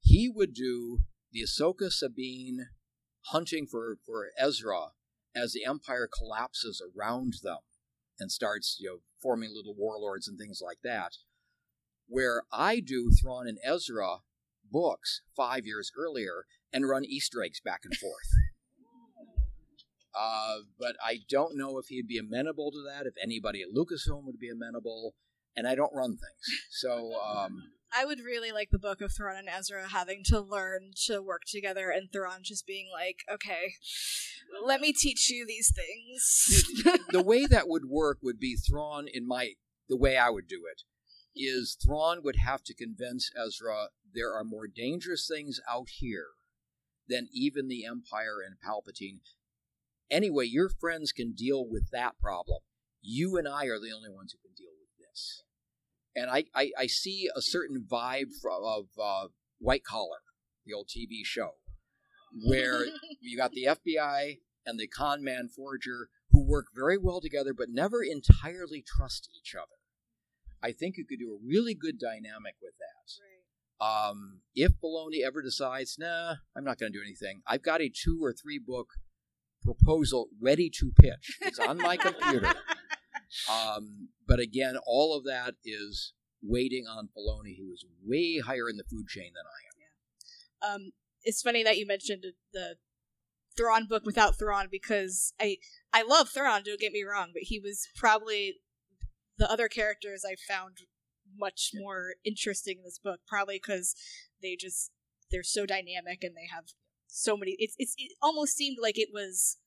he 0.00 0.30
would 0.32 0.52
do 0.54 1.00
the 1.34 1.42
Ahsoka 1.42 1.90
Sabine 1.90 2.68
hunting 3.26 3.66
for 3.66 3.98
for 4.06 4.28
Ezra 4.38 4.92
as 5.36 5.52
the 5.52 5.64
Empire 5.64 6.08
collapses 6.10 6.80
around 6.80 7.34
them 7.42 7.58
and 8.18 8.30
starts 8.30 8.78
you 8.80 8.88
know 8.88 8.98
forming 9.20 9.50
little 9.54 9.74
warlords 9.76 10.26
and 10.28 10.38
things 10.38 10.60
like 10.64 10.78
that. 10.82 11.16
Where 12.06 12.44
I 12.52 12.80
do 12.80 13.10
Thrawn 13.10 13.48
and 13.48 13.58
Ezra 13.64 14.18
books 14.70 15.22
five 15.36 15.66
years 15.66 15.90
earlier 15.98 16.44
and 16.72 16.88
run 16.88 17.04
Easter 17.04 17.42
eggs 17.42 17.60
back 17.60 17.80
and 17.84 17.94
forth. 17.96 18.30
Uh, 20.16 20.58
but 20.78 20.94
I 21.04 21.18
don't 21.28 21.56
know 21.56 21.76
if 21.78 21.86
he'd 21.88 22.06
be 22.06 22.18
amenable 22.18 22.70
to 22.70 22.84
that, 22.88 23.04
if 23.04 23.14
anybody 23.20 23.62
at 23.62 23.74
Lucasfilm 23.74 24.24
would 24.26 24.38
be 24.38 24.48
amenable, 24.48 25.16
and 25.56 25.66
I 25.66 25.74
don't 25.74 25.92
run 25.92 26.10
things. 26.10 26.68
So 26.70 27.14
um, 27.20 27.64
I 27.96 28.04
would 28.04 28.20
really 28.20 28.50
like 28.50 28.70
the 28.70 28.78
book 28.78 29.00
of 29.00 29.12
Thrawn 29.12 29.36
and 29.36 29.48
Ezra 29.48 29.88
having 29.88 30.24
to 30.24 30.40
learn 30.40 30.90
to 31.06 31.22
work 31.22 31.42
together, 31.46 31.90
and 31.90 32.10
Thrawn 32.10 32.42
just 32.42 32.66
being 32.66 32.88
like, 32.92 33.24
"Okay, 33.30 33.74
let 34.64 34.80
me 34.80 34.92
teach 34.92 35.30
you 35.30 35.46
these 35.46 35.72
things." 35.72 36.64
the 37.10 37.22
way 37.22 37.46
that 37.50 37.68
would 37.68 37.86
work 37.86 38.18
would 38.22 38.40
be 38.40 38.56
Thrawn 38.56 39.06
in 39.06 39.26
my 39.26 39.54
the 39.88 39.96
way 39.96 40.16
I 40.16 40.30
would 40.30 40.48
do 40.48 40.62
it 40.70 40.82
is 41.36 41.76
Thrawn 41.84 42.22
would 42.22 42.36
have 42.36 42.62
to 42.64 42.74
convince 42.74 43.30
Ezra 43.36 43.88
there 44.12 44.32
are 44.32 44.44
more 44.44 44.66
dangerous 44.66 45.26
things 45.28 45.60
out 45.68 45.88
here 45.98 46.28
than 47.08 47.28
even 47.32 47.68
the 47.68 47.84
Empire 47.84 48.40
and 48.44 48.56
Palpatine. 48.58 49.20
Anyway, 50.10 50.46
your 50.46 50.68
friends 50.68 51.12
can 51.12 51.32
deal 51.32 51.66
with 51.68 51.90
that 51.90 52.18
problem. 52.18 52.60
You 53.02 53.36
and 53.36 53.48
I 53.48 53.66
are 53.66 53.80
the 53.80 53.92
only 53.92 54.10
ones 54.10 54.32
who 54.32 54.38
can 54.38 54.54
deal 54.54 54.72
with 54.78 55.06
this. 55.06 55.42
And 56.16 56.30
I, 56.30 56.44
I, 56.54 56.70
I 56.78 56.86
see 56.86 57.28
a 57.34 57.42
certain 57.42 57.84
vibe 57.90 58.30
from, 58.40 58.62
of 58.62 58.86
uh, 59.02 59.28
White 59.58 59.84
Collar, 59.84 60.22
the 60.64 60.72
old 60.72 60.88
TV 60.88 61.24
show, 61.24 61.54
where 62.46 62.84
you 63.20 63.36
got 63.36 63.52
the 63.52 63.64
FBI 63.64 64.38
and 64.66 64.78
the 64.78 64.86
con 64.86 65.22
man 65.22 65.48
forger 65.48 66.08
who 66.30 66.42
work 66.46 66.66
very 66.74 66.98
well 66.98 67.20
together 67.20 67.52
but 67.52 67.68
never 67.70 68.02
entirely 68.02 68.82
trust 68.86 69.28
each 69.36 69.54
other. 69.54 69.66
I 70.62 70.72
think 70.72 70.96
you 70.96 71.04
could 71.04 71.18
do 71.18 71.32
a 71.32 71.46
really 71.46 71.74
good 71.74 71.98
dynamic 71.98 72.54
with 72.62 72.72
that. 72.78 73.20
Right. 73.20 74.08
Um, 74.08 74.40
if 74.54 74.72
Filoni 74.82 75.24
ever 75.24 75.42
decides, 75.42 75.96
nah, 75.98 76.36
I'm 76.56 76.64
not 76.64 76.78
going 76.78 76.92
to 76.92 76.98
do 76.98 77.04
anything, 77.04 77.42
I've 77.46 77.62
got 77.62 77.82
a 77.82 77.90
two 77.90 78.18
or 78.22 78.32
three 78.32 78.58
book 78.58 78.88
proposal 79.62 80.28
ready 80.40 80.70
to 80.78 80.92
pitch. 80.98 81.38
It's 81.42 81.58
on 81.58 81.78
my 81.78 81.96
computer. 81.98 82.54
Um, 83.50 84.08
but 84.26 84.40
again, 84.40 84.76
all 84.86 85.16
of 85.16 85.24
that 85.24 85.54
is 85.64 86.12
waiting 86.42 86.86
on 86.86 87.08
Filoni, 87.08 87.56
who 87.58 87.72
is 87.72 87.84
way 88.04 88.38
higher 88.38 88.68
in 88.68 88.76
the 88.76 88.84
food 88.84 89.08
chain 89.08 89.32
than 89.34 89.44
I 89.46 89.60
am. 89.68 89.74
Yeah. 89.80 90.74
Um, 90.74 90.92
it's 91.22 91.42
funny 91.42 91.62
that 91.62 91.78
you 91.78 91.86
mentioned 91.86 92.24
the 92.52 92.76
Thrawn 93.56 93.86
book 93.86 94.04
without 94.04 94.38
Thrawn 94.38 94.68
because 94.70 95.32
I 95.40 95.58
I 95.92 96.02
love 96.02 96.28
Thrawn. 96.28 96.62
Don't 96.64 96.80
get 96.80 96.92
me 96.92 97.04
wrong, 97.04 97.30
but 97.32 97.44
he 97.44 97.58
was 97.58 97.88
probably 97.96 98.56
the 99.38 99.50
other 99.50 99.68
characters 99.68 100.24
I 100.26 100.34
found 100.52 100.78
much 101.36 101.70
more 101.74 102.14
interesting 102.24 102.78
in 102.78 102.84
this 102.84 102.98
book, 102.98 103.20
probably 103.26 103.56
because 103.56 103.94
they 104.42 104.56
just 104.58 104.90
they're 105.30 105.42
so 105.42 105.66
dynamic 105.66 106.22
and 106.22 106.36
they 106.36 106.48
have 106.52 106.64
so 107.06 107.36
many. 107.36 107.56
It's, 107.58 107.74
it's 107.78 107.94
it 107.96 108.12
almost 108.22 108.56
seemed 108.56 108.78
like 108.80 108.98
it 108.98 109.10
was 109.12 109.58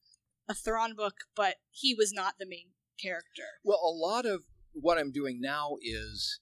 a 0.50 0.54
Thrawn 0.54 0.96
book, 0.96 1.16
but 1.36 1.56
he 1.72 1.94
was 1.94 2.14
not 2.14 2.36
the 2.40 2.46
main 2.48 2.70
character. 3.02 3.44
Well, 3.64 3.80
a 3.84 3.94
lot 3.94 4.26
of 4.26 4.44
what 4.74 4.98
I'm 4.98 5.12
doing 5.12 5.40
now 5.42 5.78
is, 5.82 6.40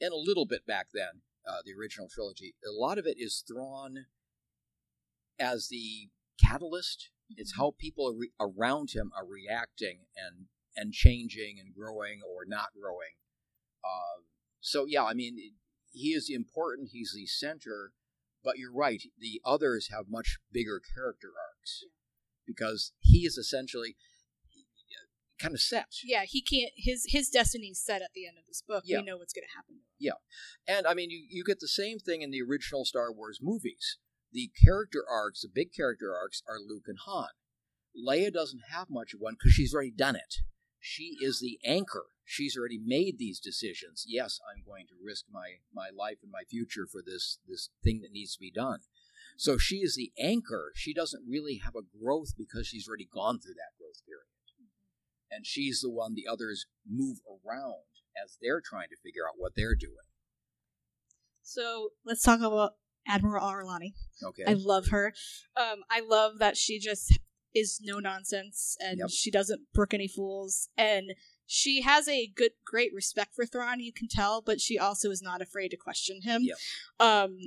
and 0.00 0.12
a 0.12 0.16
little 0.16 0.46
bit 0.46 0.66
back 0.66 0.88
then, 0.92 1.22
uh, 1.46 1.58
the 1.64 1.72
original 1.78 2.08
trilogy, 2.08 2.54
a 2.66 2.72
lot 2.72 2.98
of 2.98 3.06
it 3.06 3.16
is 3.18 3.44
Thrawn 3.46 4.06
as 5.38 5.68
the 5.68 6.08
catalyst. 6.42 7.10
Mm-hmm. 7.30 7.40
It's 7.40 7.56
how 7.56 7.74
people 7.78 8.14
re- 8.18 8.32
around 8.40 8.90
him 8.94 9.12
are 9.16 9.26
reacting 9.26 10.00
and 10.16 10.46
and 10.78 10.92
changing 10.92 11.56
and 11.58 11.74
growing 11.74 12.20
or 12.22 12.44
not 12.46 12.68
growing. 12.78 13.16
Uh, 13.82 14.22
so 14.60 14.84
yeah, 14.86 15.04
I 15.04 15.14
mean, 15.14 15.38
he 15.92 16.08
is 16.08 16.28
important. 16.28 16.90
He's 16.92 17.14
the 17.14 17.26
center, 17.26 17.92
but 18.44 18.58
you're 18.58 18.74
right. 18.74 19.02
The 19.18 19.40
others 19.44 19.88
have 19.90 20.06
much 20.08 20.38
bigger 20.52 20.80
character 20.94 21.28
arcs 21.28 21.84
because 22.46 22.92
he 23.00 23.20
is 23.20 23.38
essentially 23.38 23.96
kind 25.38 25.54
of 25.54 25.60
set. 25.60 25.86
Yeah, 26.04 26.24
he 26.26 26.42
can't. 26.42 26.72
His 26.76 27.06
his 27.08 27.28
destiny's 27.28 27.80
set 27.80 28.02
at 28.02 28.10
the 28.14 28.26
end 28.26 28.36
of 28.38 28.46
this 28.46 28.62
book. 28.66 28.84
Yeah. 28.86 28.98
We 28.98 29.04
know 29.04 29.18
what's 29.18 29.32
going 29.32 29.46
to 29.46 29.56
happen. 29.56 29.80
Yeah, 29.98 30.18
and 30.66 30.86
I 30.86 30.94
mean, 30.94 31.10
you 31.10 31.26
you 31.28 31.44
get 31.44 31.60
the 31.60 31.68
same 31.68 31.98
thing 31.98 32.22
in 32.22 32.30
the 32.30 32.42
original 32.42 32.84
Star 32.84 33.12
Wars 33.12 33.40
movies. 33.42 33.98
The 34.32 34.50
character 34.62 35.04
arcs, 35.10 35.42
the 35.42 35.48
big 35.52 35.72
character 35.72 36.14
arcs, 36.14 36.42
are 36.48 36.58
Luke 36.58 36.84
and 36.88 36.98
Han. 37.06 37.28
Leia 37.96 38.32
doesn't 38.32 38.62
have 38.70 38.90
much 38.90 39.14
of 39.14 39.20
one 39.20 39.34
because 39.34 39.52
she's 39.52 39.72
already 39.74 39.92
done 39.92 40.16
it. 40.16 40.36
She 40.78 41.16
is 41.20 41.40
the 41.40 41.58
anchor. 41.64 42.06
She's 42.24 42.56
already 42.56 42.78
made 42.78 43.18
these 43.18 43.40
decisions. 43.40 44.04
Yes, 44.06 44.40
I'm 44.50 44.62
going 44.64 44.86
to 44.88 44.94
risk 45.02 45.24
my, 45.30 45.58
my 45.72 45.88
life 45.96 46.18
and 46.22 46.30
my 46.30 46.42
future 46.48 46.86
for 46.90 47.02
this, 47.04 47.38
this 47.48 47.70
thing 47.82 48.00
that 48.02 48.12
needs 48.12 48.34
to 48.34 48.40
be 48.40 48.50
done. 48.50 48.80
So 49.36 49.58
she 49.58 49.76
is 49.76 49.94
the 49.96 50.12
anchor. 50.18 50.72
She 50.74 50.92
doesn't 50.94 51.24
really 51.28 51.60
have 51.64 51.74
a 51.74 51.82
growth 51.82 52.34
because 52.36 52.66
she's 52.66 52.88
already 52.88 53.08
gone 53.12 53.38
through 53.38 53.54
that 53.54 53.76
growth 53.78 54.04
period. 54.06 54.30
And 55.30 55.44
she's 55.44 55.80
the 55.80 55.90
one 55.90 56.14
the 56.14 56.26
others 56.30 56.66
move 56.88 57.18
around 57.28 57.82
as 58.22 58.38
they're 58.40 58.62
trying 58.64 58.88
to 58.88 58.96
figure 59.04 59.26
out 59.26 59.34
what 59.36 59.52
they're 59.56 59.74
doing. 59.74 59.92
So 61.42 61.90
let's 62.04 62.22
talk 62.22 62.40
about 62.40 62.72
Admiral 63.06 63.44
Ar'alani. 63.44 63.94
Okay. 64.22 64.44
I 64.46 64.54
love 64.54 64.88
her. 64.88 65.12
Um, 65.56 65.82
I 65.90 66.00
love 66.00 66.38
that 66.38 66.56
she 66.56 66.78
just 66.78 67.18
is 67.54 67.80
no 67.82 67.98
nonsense 67.98 68.76
and 68.80 68.98
yep. 68.98 69.08
she 69.10 69.30
doesn't 69.30 69.62
brook 69.72 69.94
any 69.94 70.08
fools 70.08 70.68
and 70.76 71.14
she 71.46 71.80
has 71.82 72.08
a 72.08 72.26
good 72.26 72.50
great 72.66 72.92
respect 72.92 73.34
for 73.34 73.46
Thrawn, 73.46 73.80
you 73.80 73.92
can 73.92 74.08
tell, 74.08 74.42
but 74.42 74.60
she 74.60 74.78
also 74.78 75.10
is 75.10 75.22
not 75.22 75.40
afraid 75.40 75.70
to 75.70 75.76
question 75.76 76.20
him. 76.22 76.42
Yep. 76.42 76.56
Um 77.00 77.38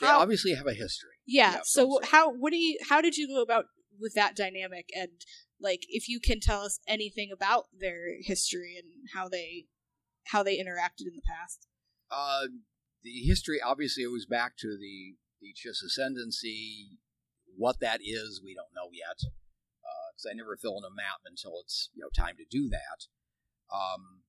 they 0.00 0.06
obviously 0.06 0.54
have 0.54 0.66
a 0.66 0.72
history. 0.72 1.10
Yeah. 1.26 1.60
So 1.64 2.00
how 2.04 2.32
what 2.32 2.50
do 2.50 2.56
you 2.56 2.78
how 2.88 3.00
did 3.00 3.16
you 3.16 3.28
go 3.28 3.42
about 3.42 3.66
with 4.00 4.14
that 4.14 4.34
dynamic 4.34 4.88
and 4.96 5.10
like 5.64 5.80
if 5.88 6.08
you 6.08 6.20
can 6.20 6.38
tell 6.38 6.60
us 6.60 6.78
anything 6.86 7.30
about 7.32 7.64
their 7.76 8.20
history 8.20 8.76
and 8.78 9.08
how 9.14 9.28
they 9.28 9.66
how 10.26 10.42
they 10.42 10.56
interacted 10.56 11.06
in 11.06 11.16
the 11.16 11.22
past? 11.26 11.66
Uh 12.10 12.46
the 13.02 13.26
history 13.26 13.60
obviously 13.60 14.04
it 14.04 14.12
was 14.12 14.26
back 14.26 14.56
to 14.58 14.78
the 14.78 15.16
the 15.40 15.52
Chiss 15.52 15.84
ascendancy. 15.84 16.98
What 17.56 17.80
that 17.80 18.00
is, 18.02 18.40
we 18.44 18.54
don't 18.54 18.74
know 18.74 18.90
yet 18.92 19.30
because 20.14 20.30
I 20.30 20.34
never 20.34 20.56
fill 20.56 20.78
in 20.78 20.84
a 20.84 20.94
map 20.94 21.20
until 21.26 21.60
it's 21.62 21.90
you 21.94 22.02
know 22.02 22.10
time 22.14 22.36
to 22.36 22.44
do 22.48 22.68
that. 22.70 23.06
Um, 23.74 24.22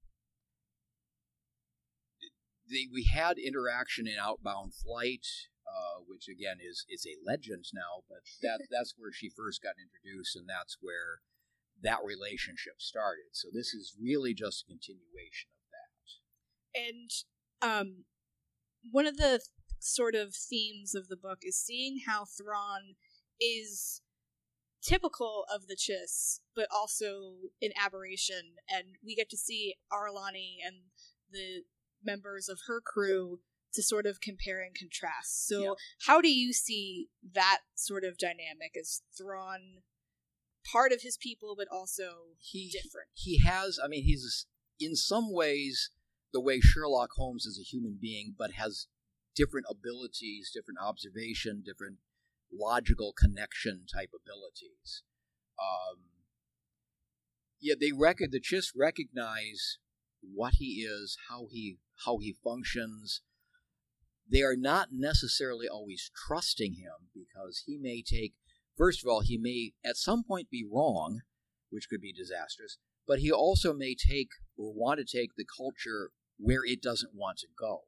they, 2.69 2.87
we 2.91 3.09
had 3.13 3.37
interaction 3.37 4.07
in 4.07 4.15
Outbound 4.19 4.73
Flight, 4.73 5.25
uh, 5.67 6.01
which 6.07 6.27
again 6.29 6.57
is 6.61 6.85
is 6.89 7.05
a 7.05 7.17
legend 7.25 7.65
now, 7.73 8.05
but 8.07 8.21
that 8.41 8.61
that's 8.71 8.93
where 8.97 9.11
she 9.11 9.29
first 9.29 9.61
got 9.61 9.75
introduced, 9.81 10.35
and 10.35 10.47
that's 10.47 10.77
where 10.81 11.21
that 11.81 11.99
relationship 12.05 12.79
started. 12.79 13.33
So 13.33 13.49
this 13.51 13.73
is 13.73 13.95
really 14.01 14.33
just 14.33 14.63
a 14.63 14.71
continuation 14.71 15.49
of 15.59 15.67
that. 15.75 15.91
And 16.75 17.11
um, 17.61 18.05
one 18.91 19.05
of 19.05 19.17
the 19.17 19.41
sort 19.79 20.15
of 20.15 20.33
themes 20.35 20.95
of 20.95 21.07
the 21.07 21.17
book 21.17 21.39
is 21.43 21.57
seeing 21.57 21.99
how 22.07 22.25
Thrawn 22.25 22.95
is 23.39 24.01
typical 24.81 25.45
of 25.53 25.67
the 25.67 25.75
Chiss, 25.75 26.39
but 26.55 26.67
also 26.73 27.33
an 27.61 27.71
aberration. 27.81 28.55
And 28.69 28.95
we 29.03 29.15
get 29.15 29.29
to 29.31 29.37
see 29.37 29.75
Ar'alani 29.91 30.57
and 30.65 30.75
the 31.31 31.63
members 32.03 32.47
of 32.47 32.59
her 32.67 32.81
crew 32.81 33.39
to 33.75 33.83
sort 33.83 34.05
of 34.05 34.21
compare 34.21 34.61
and 34.61 34.75
contrast. 34.75 35.47
So, 35.47 35.61
yeah. 35.61 35.73
how 36.07 36.21
do 36.21 36.29
you 36.29 36.53
see 36.53 37.09
that 37.33 37.59
sort 37.75 38.03
of 38.03 38.17
dynamic 38.17 38.75
as 38.79 39.01
Thrawn 39.17 39.83
part 40.71 40.91
of 40.91 41.01
his 41.01 41.17
people, 41.17 41.55
but 41.57 41.67
also 41.71 42.35
he, 42.39 42.69
different? 42.69 43.09
He 43.13 43.39
has, 43.39 43.79
I 43.83 43.87
mean, 43.87 44.03
he's 44.03 44.45
in 44.79 44.95
some 44.95 45.31
ways 45.31 45.91
the 46.33 46.41
way 46.41 46.59
Sherlock 46.59 47.11
Holmes 47.15 47.45
is 47.45 47.59
a 47.59 47.63
human 47.63 47.97
being, 48.01 48.35
but 48.37 48.53
has 48.53 48.87
different 49.35 49.67
abilities, 49.69 50.51
different 50.53 50.79
observation, 50.81 51.61
different 51.65 51.97
logical 52.51 53.13
connection 53.13 53.85
type 53.91 54.11
abilities. 54.15 55.03
Um, 55.59 55.99
yeah, 57.61 57.75
they 57.79 57.91
record 57.91 58.31
the 58.31 58.39
Chiss 58.39 58.71
recognize 58.75 59.77
what 60.21 60.55
he 60.55 60.85
is, 60.87 61.17
how 61.29 61.47
he 61.51 61.77
how 62.05 62.17
he 62.17 62.35
functions. 62.43 63.21
They 64.29 64.41
are 64.41 64.55
not 64.55 64.89
necessarily 64.91 65.67
always 65.67 66.11
trusting 66.27 66.73
him 66.73 67.09
because 67.13 67.63
he 67.65 67.77
may 67.77 68.01
take. 68.01 68.33
First 68.75 69.03
of 69.03 69.09
all, 69.09 69.21
he 69.21 69.37
may 69.37 69.73
at 69.83 69.97
some 69.97 70.23
point 70.23 70.49
be 70.49 70.65
wrong, 70.69 71.21
which 71.69 71.87
could 71.89 72.01
be 72.01 72.11
disastrous. 72.11 72.77
But 73.07 73.19
he 73.19 73.31
also 73.31 73.73
may 73.73 73.95
take 73.95 74.29
or 74.57 74.73
want 74.73 74.99
to 74.99 75.05
take 75.05 75.35
the 75.35 75.45
culture 75.45 76.11
where 76.37 76.65
it 76.65 76.81
doesn't 76.81 77.13
want 77.13 77.37
to 77.39 77.47
go 77.57 77.83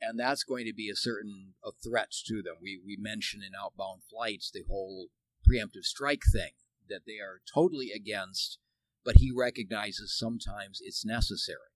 and 0.00 0.18
that's 0.18 0.44
going 0.44 0.66
to 0.66 0.74
be 0.74 0.90
a 0.90 0.96
certain 0.96 1.54
a 1.64 1.70
threat 1.72 2.10
to 2.26 2.42
them. 2.42 2.56
We 2.60 2.80
we 2.84 2.96
mentioned 2.98 3.42
in 3.42 3.52
outbound 3.58 4.02
flights 4.10 4.50
the 4.50 4.64
whole 4.68 5.08
preemptive 5.48 5.84
strike 5.84 6.22
thing 6.32 6.52
that 6.88 7.02
they 7.06 7.18
are 7.18 7.40
totally 7.52 7.90
against, 7.90 8.58
but 9.04 9.18
he 9.18 9.32
recognizes 9.34 10.16
sometimes 10.16 10.80
it's 10.82 11.04
necessary. 11.04 11.72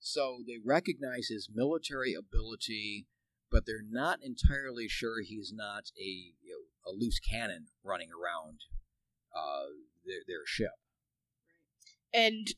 So 0.00 0.38
they 0.46 0.56
recognize 0.64 1.28
his 1.28 1.48
military 1.54 2.14
ability, 2.14 3.06
but 3.50 3.66
they're 3.66 3.84
not 3.88 4.18
entirely 4.22 4.88
sure 4.88 5.22
he's 5.22 5.52
not 5.54 5.84
a 5.98 6.34
you 6.42 6.52
know, 6.86 6.90
a 6.90 6.92
loose 6.96 7.18
cannon 7.20 7.66
running 7.84 8.08
around 8.10 8.60
uh, 9.36 9.66
their, 10.06 10.20
their 10.26 10.46
ship. 10.46 10.72
And 12.12 12.48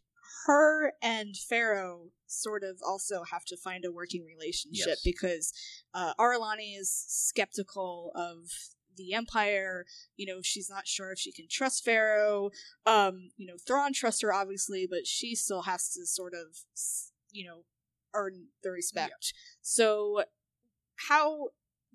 her 0.46 0.92
and 1.02 1.37
Faro 1.37 2.11
sort 2.26 2.62
of 2.62 2.78
also 2.87 3.24
have 3.31 3.44
to 3.46 3.57
find 3.57 3.85
a 3.85 3.92
working 3.92 4.24
relationship 4.24 4.87
Yes. 4.87 5.02
because 5.05 5.52
uh, 5.92 6.14
Ar'alani 6.18 6.78
is 6.78 6.90
skeptical 7.09 8.12
of 8.14 8.48
the 8.96 9.12
Empire. 9.12 9.85
You 10.16 10.26
know, 10.26 10.40
she's 10.42 10.70
not 10.70 10.87
sure 10.87 11.12
if 11.12 11.18
she 11.18 11.33
can 11.33 11.46
trust 11.50 11.85
Faro. 11.85 12.50
Um, 12.87 13.31
you 13.37 13.46
know, 13.46 13.57
Thrawn 13.66 13.92
trusts 13.92 14.22
her 14.22 14.33
obviously, 14.33 14.87
but 14.88 15.07
she 15.07 15.35
still 15.35 15.62
has 15.62 15.90
to 15.90 16.07
sort 16.07 16.33
of, 16.35 16.57
you 17.33 17.47
know, 17.47 17.64
earn 18.14 18.47
the 18.62 18.71
respect. 18.71 19.33
So, 19.61 20.25
how 21.09 21.49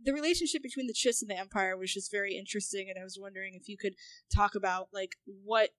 the 0.04 0.14
relationship 0.14 0.62
between 0.62 0.88
the 0.88 0.94
Chiss 0.94 1.22
and 1.22 1.30
the 1.30 1.38
Empire 1.40 1.78
was 1.78 1.94
just 1.94 2.12
very 2.12 2.36
interesting, 2.38 2.90
and 2.90 3.00
I 3.00 3.04
was 3.04 3.18
wondering 3.20 3.54
if 3.56 3.70
you 3.70 3.78
could 3.78 3.94
talk 4.34 4.56
about 4.56 4.90
like 4.94 5.16
what. 5.26 5.70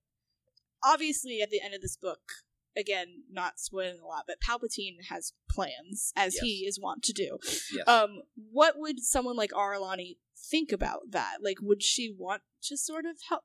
Obviously, 0.81 1.41
at 1.41 1.49
the 1.49 1.59
end 1.61 1.73
of 1.73 1.81
this 1.81 1.97
book, 1.97 2.21
again, 2.77 3.23
not 3.29 3.59
spoiling 3.59 3.99
a 3.99 4.07
lot, 4.07 4.23
but 4.25 4.37
Palpatine 4.39 4.95
has 5.09 5.33
plans, 5.49 6.13
as 6.15 6.35
Yes. 6.35 6.41
he 6.43 6.49
is 6.65 6.79
wont 6.79 7.03
to 7.03 7.11
do. 7.11 7.37
Yes. 7.73 7.85
Um, 7.85 8.21
what 8.49 8.75
would 8.77 9.01
someone 9.03 9.35
like 9.35 9.51
Ar'alani 9.51 10.19
think 10.37 10.71
about 10.71 11.11
that? 11.11 11.39
Like, 11.43 11.57
would 11.61 11.83
she 11.83 12.15
want 12.17 12.43
to 12.63 12.77
sort 12.77 13.05
of 13.05 13.17
help 13.27 13.43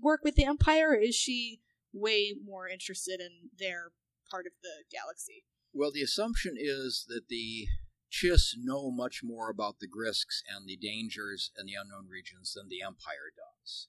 work 0.00 0.24
with 0.24 0.34
the 0.34 0.44
Empire, 0.44 0.90
or 0.90 0.96
is 0.96 1.14
she 1.14 1.60
way 1.92 2.34
more 2.44 2.66
interested 2.66 3.20
in 3.20 3.50
their 3.56 3.92
part 4.32 4.46
of 4.46 4.52
the 4.62 4.84
galaxy? 4.90 5.44
Well, 5.74 5.92
the 5.92 6.02
assumption 6.02 6.54
is 6.56 7.04
that 7.08 7.28
the 7.28 7.66
Chiss 8.10 8.54
know 8.56 8.90
much 8.90 9.20
more 9.22 9.50
about 9.50 9.76
the 9.78 9.88
Grysks 9.88 10.40
and 10.48 10.66
the 10.66 10.76
dangers 10.76 11.50
and 11.56 11.68
the 11.68 11.74
unknown 11.80 12.08
regions 12.10 12.54
than 12.54 12.68
the 12.68 12.82
Empire 12.82 13.32
does. 13.36 13.88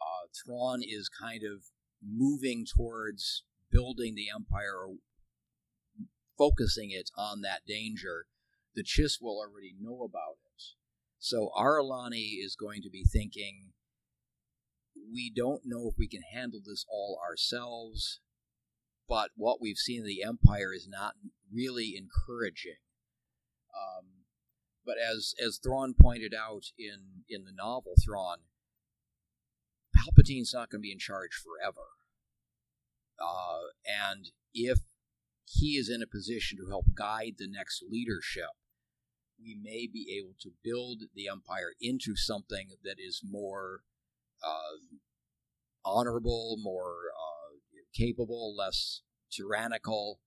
Uh, 0.00 0.26
Thrawn 0.34 0.80
is 0.82 1.08
kind 1.08 1.42
of 1.42 1.64
moving 2.02 2.64
towards 2.66 3.44
building 3.70 4.14
the 4.14 4.28
Empire, 4.34 4.94
focusing 6.36 6.90
it 6.90 7.10
on 7.16 7.42
that 7.42 7.62
danger. 7.66 8.26
The 8.74 8.84
Chiss 8.84 9.18
will 9.20 9.38
already 9.38 9.74
know 9.78 10.02
about 10.02 10.38
it. 10.44 10.62
So 11.18 11.50
Ar'alani 11.58 12.44
is 12.44 12.54
going 12.54 12.82
to 12.82 12.90
be 12.90 13.04
thinking, 13.04 13.72
we 15.12 15.32
don't 15.34 15.62
know 15.64 15.88
if 15.88 15.94
we 15.98 16.06
can 16.06 16.22
handle 16.32 16.60
this 16.64 16.84
all 16.88 17.20
ourselves 17.28 18.20
but 19.08 19.30
what 19.36 19.60
we've 19.60 19.78
seen 19.78 20.00
in 20.00 20.06
the 20.06 20.22
Empire 20.22 20.72
is 20.74 20.86
not 20.88 21.14
really 21.52 21.94
encouraging. 21.96 22.76
Um, 23.74 24.06
but 24.84 24.96
as 24.98 25.34
as 25.44 25.58
Thrawn 25.58 25.94
pointed 25.98 26.34
out 26.34 26.64
in 26.78 27.24
in 27.28 27.44
the 27.44 27.52
novel 27.52 27.94
Thrawn, 28.04 28.38
Palpatine's 29.94 30.52
not 30.52 30.70
going 30.70 30.80
to 30.80 30.86
be 30.86 30.92
in 30.92 30.98
charge 30.98 31.42
forever, 31.42 31.88
uh, 33.20 33.68
and 33.86 34.30
if 34.54 34.78
he 35.44 35.76
is 35.76 35.88
in 35.88 36.02
a 36.02 36.06
position 36.06 36.58
to 36.58 36.68
help 36.68 36.86
guide 36.94 37.34
the 37.38 37.48
next 37.48 37.82
leadership, 37.88 38.50
we 39.40 39.56
may 39.60 39.86
be 39.86 40.18
able 40.18 40.34
to 40.40 40.50
build 40.62 41.04
the 41.14 41.28
Empire 41.28 41.72
into 41.80 42.16
something 42.16 42.68
that 42.84 42.96
is 42.98 43.22
more 43.24 43.80
uh, 44.42 44.76
honorable, 45.84 46.56
more 46.62 46.96
uh, 47.14 47.37
capable, 47.94 48.54
less 48.56 49.02
tyrannical. 49.30 50.20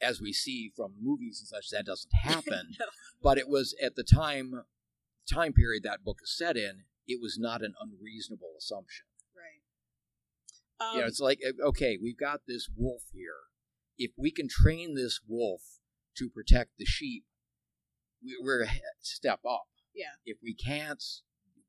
As 0.00 0.20
we 0.20 0.32
see 0.32 0.70
from 0.76 0.94
movies 1.00 1.40
and 1.40 1.48
such, 1.48 1.70
that 1.70 1.86
doesn't 1.86 2.14
happen. 2.22 2.72
No. 2.78 2.86
But 3.22 3.38
it 3.38 3.48
was 3.48 3.74
at 3.82 3.96
the 3.96 4.04
time 4.04 4.64
time 5.30 5.52
period 5.52 5.82
that 5.84 6.04
book 6.04 6.18
is 6.22 6.36
set 6.36 6.56
in. 6.56 6.84
It 7.06 7.20
was 7.20 7.38
not 7.38 7.62
an 7.62 7.74
unreasonable 7.80 8.54
assumption. 8.58 9.06
Right. 9.34 10.86
Um, 10.86 10.96
you 10.96 11.00
know, 11.02 11.06
it's 11.06 11.20
like 11.20 11.40
uh, 11.46 11.68
okay, 11.68 11.98
we've 12.02 12.18
got 12.18 12.42
this 12.46 12.68
wolf 12.76 13.02
here. 13.12 13.48
If 13.96 14.12
we 14.18 14.30
can 14.30 14.48
train 14.48 14.94
this 14.94 15.20
wolf 15.26 15.62
to 16.16 16.28
protect 16.28 16.72
the 16.78 16.84
sheep, 16.84 17.24
we, 18.22 18.36
we're 18.42 18.64
a 18.64 18.70
step 19.00 19.40
up. 19.48 19.66
Yeah. 19.94 20.16
If 20.24 20.38
we 20.42 20.54
can't, 20.54 21.02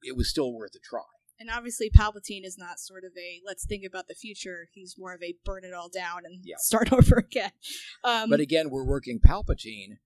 it 0.02 0.18
was 0.18 0.30
still 0.30 0.54
worth 0.54 0.76
a 0.76 0.80
try. 0.80 1.04
And 1.40 1.50
obviously, 1.50 1.90
Palpatine 1.90 2.46
is 2.46 2.58
not 2.58 2.80
sort 2.80 3.04
of 3.04 3.12
a 3.18 3.42
let's 3.46 3.66
think 3.66 3.84
about 3.86 4.08
the 4.08 4.16
future. 4.16 4.68
He's 4.74 4.96
more 4.98 5.14
of 5.14 5.22
a 5.24 5.36
burn 5.44 5.64
it 5.64 5.74
all 5.74 5.90
down 5.90 6.22
and 6.26 6.40
Yeah. 6.44 6.56
start 6.60 6.92
over 6.94 7.18
again. 7.18 7.52
Um, 8.04 8.30
But 8.30 8.40
again, 8.40 8.70
we're 8.70 8.86
working 8.86 9.20
Palpatine 9.20 9.98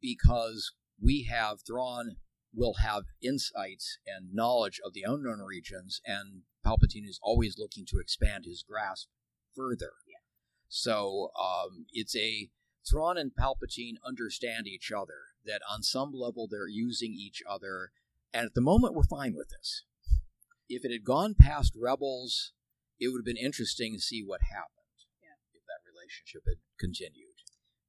because 0.00 0.72
we 1.00 1.28
have 1.30 1.58
Thrawn 1.66 2.16
will 2.54 2.74
have 2.82 3.04
insights 3.22 3.98
and 4.06 4.32
knowledge 4.32 4.80
of 4.84 4.94
the 4.94 5.02
unknown 5.06 5.40
regions, 5.40 6.00
and 6.06 6.42
Palpatine 6.64 7.06
is 7.06 7.20
always 7.22 7.56
looking 7.58 7.84
to 7.86 7.98
expand 7.98 8.44
his 8.46 8.64
grasp 8.66 9.08
further. 9.54 9.92
Yeah. 10.06 10.16
So 10.68 11.30
um, 11.38 11.86
it's 11.92 12.16
a 12.16 12.48
Thrawn 12.88 13.18
and 13.18 13.32
Palpatine 13.38 13.94
understand 14.06 14.66
each 14.66 14.90
other. 14.90 15.14
That 15.44 15.60
on 15.70 15.82
some 15.82 16.12
level 16.12 16.48
they're 16.50 16.66
using 16.66 17.12
each 17.12 17.40
other, 17.48 17.90
and 18.32 18.46
at 18.46 18.54
the 18.54 18.60
moment 18.60 18.94
we're 18.94 19.04
fine 19.04 19.34
with 19.36 19.48
this. 19.50 19.84
If 20.68 20.84
it 20.84 20.92
had 20.92 21.04
gone 21.04 21.34
past 21.38 21.72
Rebels, 21.76 22.52
it 22.98 23.08
would 23.08 23.20
have 23.20 23.24
been 23.24 23.36
interesting 23.36 23.94
to 23.94 24.00
see 24.00 24.22
what 24.24 24.40
happened. 24.42 24.72
Yeah. 25.22 25.36
If 25.52 25.62
that 25.66 25.88
relationship 25.88 26.42
had 26.46 26.58
continued. 26.78 27.34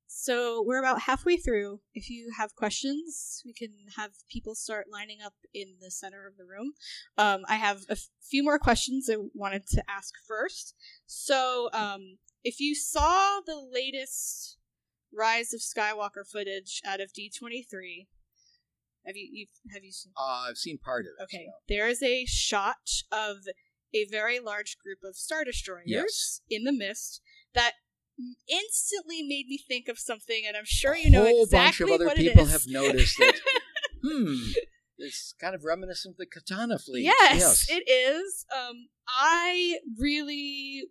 So 0.10 0.64
we're 0.66 0.80
about 0.80 1.02
halfway 1.02 1.38
through. 1.38 1.82
If 1.94 2.10
you 2.10 2.32
have 2.38 2.56
questions, 2.56 3.42
we 3.46 3.54
can 3.54 3.70
have 3.98 4.12
people 4.32 4.56
start 4.56 4.88
lining 4.92 5.20
up 5.24 5.34
in 5.54 5.76
the 5.80 5.92
center 5.92 6.26
of 6.26 6.38
the 6.38 6.46
room. 6.46 6.74
Um, 7.18 7.44
I 7.48 7.56
have 7.56 7.82
a 7.88 7.94
f- 7.94 8.10
few 8.22 8.44
more 8.44 8.58
questions 8.58 9.10
I 9.12 9.18
wanted 9.34 9.68
to 9.68 9.84
ask 9.90 10.14
first. 10.28 10.74
So, 11.06 11.70
um, 11.72 12.18
if 12.44 12.60
you 12.60 12.74
saw 12.74 13.42
the 13.46 13.62
latest 13.72 14.58
Rise 15.14 15.54
of 15.54 15.62
Skywalker 15.62 16.28
footage 16.30 16.82
out 16.86 17.00
of 17.00 17.14
D 17.14 17.32
twenty 17.38 17.64
three, 17.64 18.08
have 19.08 19.16
you 19.16 19.28
you've, 19.32 19.74
have 19.74 19.84
you 19.84 19.92
seen? 19.92 20.12
Uh, 20.18 20.46
I've 20.50 20.58
seen 20.58 20.78
part 20.78 21.06
of 21.06 21.12
it. 21.20 21.24
Okay, 21.24 21.46
so. 21.48 21.54
there 21.68 21.88
is 21.88 22.04
a 22.04 22.26
shot 22.26 22.76
of 23.12 23.38
a 23.94 24.06
very 24.12 24.40
large 24.40 24.78
group 24.78 25.00
of 25.04 25.16
star 25.16 25.44
destroyers 25.44 25.84
Yes. 25.88 26.42
in 26.50 26.66
the 26.66 26.74
mist 26.74 27.22
that 27.54 27.72
instantly 28.50 29.24
made 29.24 29.48
me 29.48 29.58
think 29.66 29.88
of 29.88 29.98
something, 29.98 30.44
and 30.46 30.58
I'm 30.58 30.66
sure 30.66 30.96
you 30.96 31.10
know 31.10 31.26
exactly 31.26 31.46
what 31.46 31.62
it's 31.62 31.80
a 31.82 31.86
whole 31.86 31.98
bunch 31.98 32.02
of 32.02 32.10
other 32.10 32.30
people 32.30 32.46
have 32.46 32.64
noticed 32.68 33.20
it. 33.20 33.40
hmm, 34.04 34.52
it's 34.98 35.34
kind 35.40 35.56
of 35.56 35.64
reminiscent 35.64 36.14
of 36.14 36.18
the 36.18 36.26
Katana 36.26 36.80
fleet. 36.80 37.04
yes, 37.04 37.68
it 37.70 37.90
is. 37.90 38.46
Um, 38.56 38.90
I 39.08 39.78
really 39.98 40.84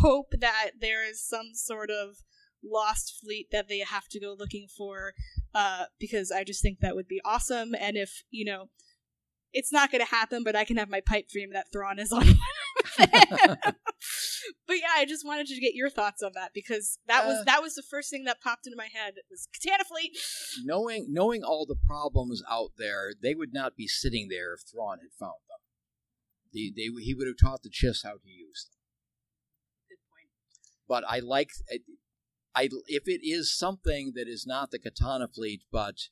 hope 0.00 0.28
that 0.38 0.72
there 0.80 1.04
is 1.04 1.22
some 1.22 1.50
sort 1.52 1.90
of 1.90 2.16
lost 2.64 3.18
fleet 3.22 3.48
that 3.52 3.68
they 3.68 3.78
have 3.80 4.08
to 4.08 4.20
go 4.20 4.34
looking 4.38 4.66
for, 4.76 5.12
uh, 5.54 5.84
because 5.98 6.30
I 6.30 6.44
just 6.44 6.62
think 6.62 6.80
that 6.80 6.94
would 6.94 7.08
be 7.08 7.20
awesome. 7.24 7.74
And 7.78 7.96
if 7.96 8.22
you 8.30 8.44
know, 8.44 8.68
it's 9.52 9.72
not 9.72 9.90
going 9.90 10.04
to 10.04 10.10
happen, 10.10 10.42
but 10.44 10.56
I 10.56 10.64
can 10.64 10.76
have 10.76 10.88
my 10.88 11.00
pipe 11.00 11.28
dream 11.28 11.50
that 11.52 11.66
Thrawn 11.72 11.98
is 11.98 12.12
on. 12.12 12.26
but 12.98 13.06
yeah, 14.68 14.92
I 14.96 15.04
just 15.06 15.26
wanted 15.26 15.46
to 15.46 15.60
get 15.60 15.74
your 15.74 15.90
thoughts 15.90 16.22
on 16.22 16.32
that 16.34 16.52
because 16.54 16.98
that 17.06 17.24
Uh, 17.24 17.28
was 17.28 17.44
that 17.44 17.62
was 17.62 17.74
the 17.74 17.82
first 17.82 18.10
thing 18.10 18.24
that 18.24 18.40
popped 18.40 18.66
into 18.66 18.76
my 18.76 18.88
head 18.92 19.14
it 19.16 19.24
was 19.30 19.48
Katana 19.52 19.84
fleet. 19.84 20.16
knowing 20.64 21.06
knowing 21.10 21.42
all 21.42 21.66
the 21.66 21.76
problems 21.86 22.42
out 22.50 22.72
there, 22.76 23.12
they 23.20 23.34
would 23.34 23.52
not 23.52 23.76
be 23.76 23.86
sitting 23.86 24.28
there 24.28 24.54
if 24.54 24.62
Thrawn 24.62 24.98
had 25.00 25.12
found 25.18 25.40
them. 25.48 25.58
The, 26.52 26.72
they, 26.74 26.88
he 27.02 27.14
would 27.14 27.26
have 27.26 27.36
taught 27.40 27.62
the 27.62 27.70
Chiss 27.70 28.04
how 28.04 28.12
to 28.12 28.28
use 28.28 28.68
them. 28.70 28.78
Good 29.88 30.02
point. 30.10 30.28
But 30.86 31.04
I 31.08 31.20
like, 31.20 31.50
I, 32.54 32.68
if 32.86 33.08
it 33.08 33.20
is 33.22 33.56
something 33.56 34.12
that 34.14 34.28
is 34.28 34.46
not 34.46 34.70
the 34.70 34.78
Katana 34.78 35.28
fleet, 35.28 35.62
but 35.72 36.08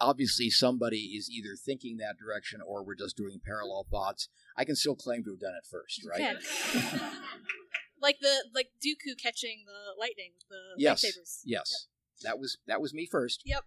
obviously 0.00 0.50
somebody 0.50 1.12
is 1.16 1.30
either 1.30 1.54
thinking 1.56 1.96
that 1.98 2.16
direction 2.18 2.60
or 2.66 2.84
we're 2.84 2.96
just 2.96 3.16
doing 3.16 3.40
parallel 3.44 3.86
thoughts, 3.90 4.28
I 4.56 4.64
can 4.64 4.74
still 4.76 4.96
claim 4.96 5.22
to 5.24 5.30
have 5.30 5.40
done 5.40 5.54
it 5.56 5.66
first, 5.70 6.02
You 6.02 6.10
right? 6.10 6.36
like 8.02 8.18
the 8.20 8.44
like 8.54 8.68
Dooku 8.84 9.20
catching 9.20 9.64
the 9.66 9.98
lightning 10.00 10.32
the 10.50 10.56
Yes. 10.76 11.04
lightsabers. 11.04 11.40
Yes, 11.44 11.86
that 12.22 12.38
was 12.38 12.58
that 12.66 12.80
was 12.80 12.92
me 12.92 13.06
first. 13.10 13.42
Yep. 13.44 13.64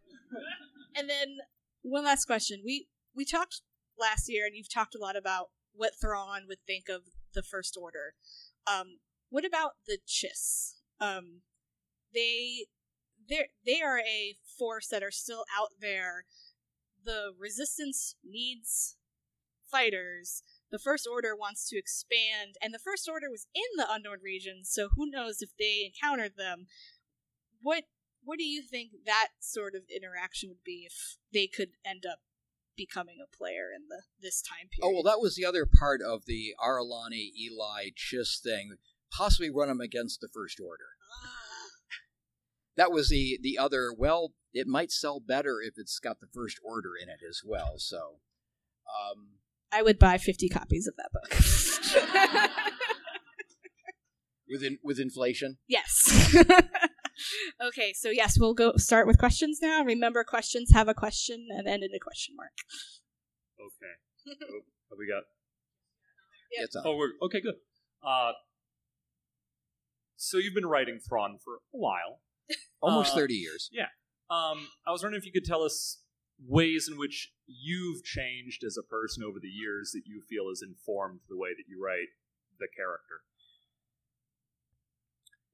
And 0.95 1.09
then 1.09 1.37
one 1.81 2.03
last 2.03 2.25
question. 2.25 2.61
We 2.65 2.87
we 3.15 3.25
talked 3.25 3.61
last 3.97 4.29
year, 4.29 4.45
and 4.45 4.55
you've 4.55 4.71
talked 4.71 4.95
a 4.95 4.99
lot 4.99 5.15
about 5.15 5.47
what 5.73 5.93
Thrawn 5.99 6.41
would 6.47 6.59
think 6.65 6.89
of 6.89 7.03
the 7.33 7.43
First 7.43 7.77
Order. 7.79 8.13
Um, 8.65 8.99
what 9.29 9.45
about 9.45 9.73
the 9.87 9.99
Chiss? 10.07 10.73
Um, 10.99 11.41
they 12.13 12.65
they 13.29 13.47
they 13.65 13.81
are 13.81 13.99
a 13.99 14.37
force 14.57 14.87
that 14.87 15.03
are 15.03 15.11
still 15.11 15.45
out 15.57 15.71
there. 15.79 16.25
The 17.03 17.31
Resistance 17.37 18.15
needs 18.23 18.97
fighters. 19.69 20.43
The 20.71 20.79
First 20.79 21.07
Order 21.09 21.35
wants 21.35 21.69
to 21.69 21.77
expand, 21.77 22.55
and 22.61 22.73
the 22.73 22.79
First 22.79 23.07
Order 23.09 23.29
was 23.29 23.47
in 23.55 23.77
the 23.77 23.87
unknown 23.89 24.17
regions, 24.21 24.69
so 24.69 24.89
who 24.95 25.09
knows 25.09 25.41
if 25.41 25.51
they 25.57 25.85
encountered 25.85 26.33
them. 26.37 26.67
What 27.61 27.83
what 28.23 28.37
do 28.37 28.45
you 28.45 28.61
think 28.61 28.91
that 29.05 29.29
sort 29.39 29.73
of 29.75 29.83
interaction 29.93 30.49
would 30.49 30.63
be 30.65 30.85
if 30.85 31.17
they 31.33 31.47
could 31.47 31.69
end 31.85 32.03
up 32.05 32.19
becoming 32.75 33.17
a 33.23 33.35
player 33.35 33.69
in 33.75 33.87
the 33.89 34.03
this 34.21 34.41
time 34.41 34.69
period? 34.69 34.83
Oh 34.83 34.93
well, 34.93 35.03
that 35.03 35.21
was 35.21 35.35
the 35.35 35.45
other 35.45 35.65
part 35.65 36.01
of 36.01 36.25
the 36.25 36.53
Ar'alani 36.59 37.31
Eli 37.39 37.89
Chiss 37.95 38.39
thing. 38.41 38.75
possibly 39.09 39.49
run 39.49 39.69
them 39.69 39.81
against 39.81 40.19
the 40.19 40.27
First 40.27 40.59
Order. 40.59 40.97
Ah. 41.23 41.46
That 42.77 42.91
was 42.91 43.09
the 43.09 43.39
the 43.41 43.57
other. 43.57 43.91
Well, 43.95 44.33
it 44.53 44.67
might 44.67 44.91
sell 44.91 45.19
better 45.19 45.59
if 45.61 45.73
it's 45.77 45.99
got 45.99 46.19
the 46.19 46.27
First 46.33 46.59
Order 46.63 46.91
in 47.01 47.09
it 47.09 47.19
as 47.27 47.41
well. 47.45 47.73
So, 47.77 48.19
um, 48.87 49.39
I 49.71 49.81
would 49.81 49.99
buy 49.99 50.17
50 50.17 50.47
copies 50.49 50.87
of 50.87 50.95
that 50.97 51.11
book. 51.11 51.33
with 54.49 54.63
in, 54.63 54.77
with 54.83 54.99
inflation. 54.99 55.57
yes. 55.67 56.35
okay, 57.67 57.93
so 57.93 58.09
yes, 58.09 58.39
we'll 58.39 58.53
go 58.53 58.73
start 58.77 59.07
with 59.07 59.17
questions 59.17 59.59
now. 59.61 59.83
Remember, 59.83 60.23
questions 60.23 60.71
have 60.71 60.87
a 60.87 60.93
question 60.93 61.47
and 61.49 61.67
end 61.67 61.83
in 61.83 61.93
a 61.93 61.99
question 61.99 62.35
mark. 62.35 62.51
Okay. 63.59 64.35
Oh, 64.43 64.61
have 64.91 64.97
we 64.97 65.07
got? 65.07 65.23
Yeah. 66.55 66.63
It's 66.65 66.75
on. 66.75 66.83
Oh, 66.85 66.95
we're 66.95 67.11
okay. 67.23 67.41
Good. 67.41 67.55
Uh, 68.05 68.31
so 70.15 70.37
you've 70.37 70.53
been 70.53 70.65
writing 70.65 70.99
Thrawn 70.99 71.37
for 71.43 71.55
a 71.55 71.59
while. 71.71 72.21
Almost 72.81 73.13
uh, 73.13 73.15
thirty 73.15 73.35
years. 73.35 73.69
Yeah. 73.71 73.87
Um, 74.29 74.67
I 74.85 74.91
was 74.91 75.03
wondering 75.03 75.21
if 75.21 75.25
you 75.25 75.31
could 75.31 75.45
tell 75.45 75.63
us 75.63 75.99
ways 76.45 76.87
in 76.91 76.97
which 76.97 77.31
you've 77.47 78.03
changed 78.03 78.63
as 78.63 78.77
a 78.77 78.83
person 78.83 79.23
over 79.23 79.39
the 79.41 79.47
years 79.47 79.91
that 79.93 80.03
you 80.05 80.21
feel 80.21 80.49
has 80.49 80.61
informed 80.61 81.21
the 81.29 81.37
way 81.37 81.49
that 81.49 81.63
you 81.67 81.83
write 81.83 82.09
the 82.59 82.67
character, 82.75 83.21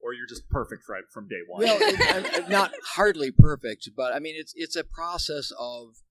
or 0.00 0.12
you're 0.12 0.26
just 0.26 0.48
perfect 0.48 0.88
right 0.88 1.04
from 1.12 1.28
day 1.28 1.42
one. 1.46 1.64
Well, 1.64 2.48
not 2.48 2.72
hardly 2.94 3.30
perfect, 3.30 3.90
but 3.96 4.12
I 4.12 4.18
mean, 4.18 4.34
it's 4.36 4.52
it's 4.56 4.76
a 4.76 4.84
process 4.84 5.52
of 5.58 6.02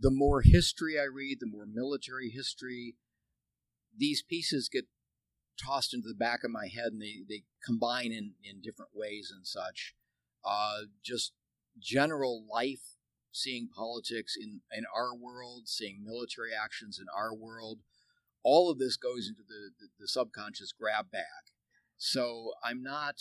the 0.00 0.10
more 0.10 0.42
history 0.42 0.98
I 0.98 1.04
read, 1.04 1.38
the 1.40 1.46
more 1.46 1.66
military 1.66 2.30
history. 2.30 2.96
These 3.96 4.22
pieces 4.22 4.68
get 4.68 4.86
tossed 5.64 5.92
into 5.92 6.08
the 6.08 6.14
back 6.14 6.44
of 6.44 6.50
my 6.50 6.68
head, 6.68 6.92
and 6.92 7.02
they 7.02 7.22
they 7.28 7.44
combine 7.64 8.12
in 8.12 8.34
in 8.42 8.60
different 8.62 8.92
ways 8.94 9.32
and 9.34 9.46
such. 9.46 9.94
Uh, 10.44 10.82
just 11.04 11.32
general 11.80 12.44
life, 12.52 12.96
seeing 13.32 13.68
politics 13.74 14.34
in 14.40 14.60
in 14.76 14.84
our 14.94 15.14
world, 15.14 15.68
seeing 15.68 16.04
military 16.04 16.50
actions 16.54 16.98
in 16.98 17.06
our 17.14 17.34
world. 17.34 17.80
All 18.44 18.70
of 18.70 18.78
this 18.78 18.96
goes 18.96 19.28
into 19.28 19.42
the, 19.46 19.72
the, 19.78 19.88
the 19.98 20.08
subconscious 20.08 20.72
grab 20.72 21.10
bag. 21.10 21.52
So 21.96 22.52
I'm 22.64 22.82
not 22.82 23.16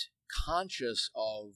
conscious 0.46 1.10
of, 1.16 1.54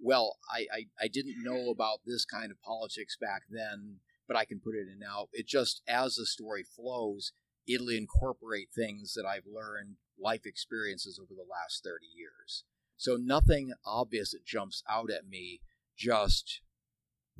well, 0.00 0.36
I, 0.48 0.66
I, 0.72 0.86
I 1.00 1.08
didn't 1.08 1.42
know 1.42 1.70
about 1.70 1.98
this 2.06 2.24
kind 2.24 2.52
of 2.52 2.62
politics 2.62 3.16
back 3.20 3.42
then, 3.50 3.96
but 4.28 4.36
I 4.36 4.44
can 4.44 4.60
put 4.60 4.76
it 4.76 4.86
in 4.90 5.00
now. 5.00 5.26
It 5.32 5.48
just, 5.48 5.82
as 5.88 6.14
the 6.14 6.24
story 6.24 6.62
flows, 6.62 7.32
it'll 7.66 7.88
incorporate 7.88 8.68
things 8.74 9.14
that 9.14 9.26
I've 9.26 9.46
learned, 9.52 9.96
life 10.22 10.46
experiences 10.46 11.18
over 11.20 11.34
the 11.34 11.48
last 11.48 11.82
30 11.84 12.06
years. 12.14 12.64
So 12.96 13.16
nothing 13.16 13.72
obvious 13.84 14.30
that 14.30 14.46
jumps 14.46 14.82
out 14.88 15.10
at 15.10 15.26
me, 15.26 15.60
just 15.96 16.60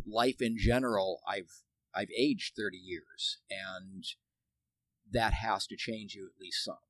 life 0.07 0.41
in 0.43 0.57
general. 0.59 1.20
I've, 1.28 1.62
I've 1.95 2.11
aged 2.16 2.55
30 2.57 2.76
years, 2.76 3.39
and 3.51 4.05
that 5.11 5.35
has 5.35 5.66
to 5.68 5.76
change 5.76 6.14
you 6.14 6.26
at 6.26 6.41
least 6.41 6.64
some. 6.64 6.83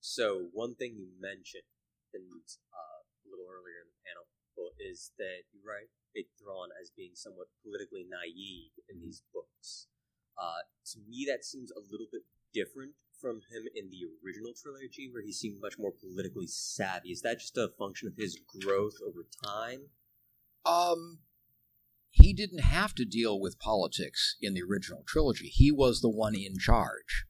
So 0.00 0.48
one 0.52 0.74
thing 0.74 0.96
you 0.96 1.08
mentioned 1.20 1.68
and 2.14 2.24
uh, 2.72 3.00
a 3.04 3.26
little 3.28 3.44
earlier 3.44 3.84
in 3.84 3.92
the 3.92 4.00
panel 4.08 4.24
is 4.80 5.12
that 5.18 5.44
you 5.52 5.60
write 5.60 5.92
it 6.14 6.26
Thrawn 6.40 6.70
as 6.80 6.90
being 6.90 7.12
somewhat 7.14 7.48
politically 7.62 8.06
naive 8.08 8.72
in 8.88 9.00
these 9.00 9.22
books. 9.32 9.86
Uh, 10.40 10.62
to 10.92 10.98
me, 11.08 11.26
that 11.28 11.44
seems 11.44 11.70
a 11.70 11.80
little 11.90 12.06
bit 12.10 12.22
different 12.54 12.92
from 13.20 13.40
him 13.50 13.64
in 13.74 13.90
the 13.90 14.06
original 14.24 14.52
trilogy, 14.54 15.08
where 15.10 15.22
he 15.22 15.32
seemed 15.32 15.60
much 15.60 15.74
more 15.78 15.92
politically 15.92 16.46
savvy. 16.46 17.10
Is 17.10 17.22
that 17.22 17.40
just 17.40 17.56
a 17.56 17.70
function 17.78 18.08
of 18.08 18.14
his 18.16 18.38
growth 18.60 18.94
over 19.04 19.26
time? 19.44 19.88
Um, 20.64 21.18
he 22.10 22.32
didn't 22.32 22.62
have 22.62 22.94
to 22.94 23.04
deal 23.04 23.40
with 23.40 23.58
politics 23.58 24.36
in 24.40 24.54
the 24.54 24.62
original 24.62 25.04
trilogy. 25.06 25.48
He 25.48 25.72
was 25.72 26.00
the 26.00 26.10
one 26.10 26.34
in 26.34 26.58
charge. 26.58 27.26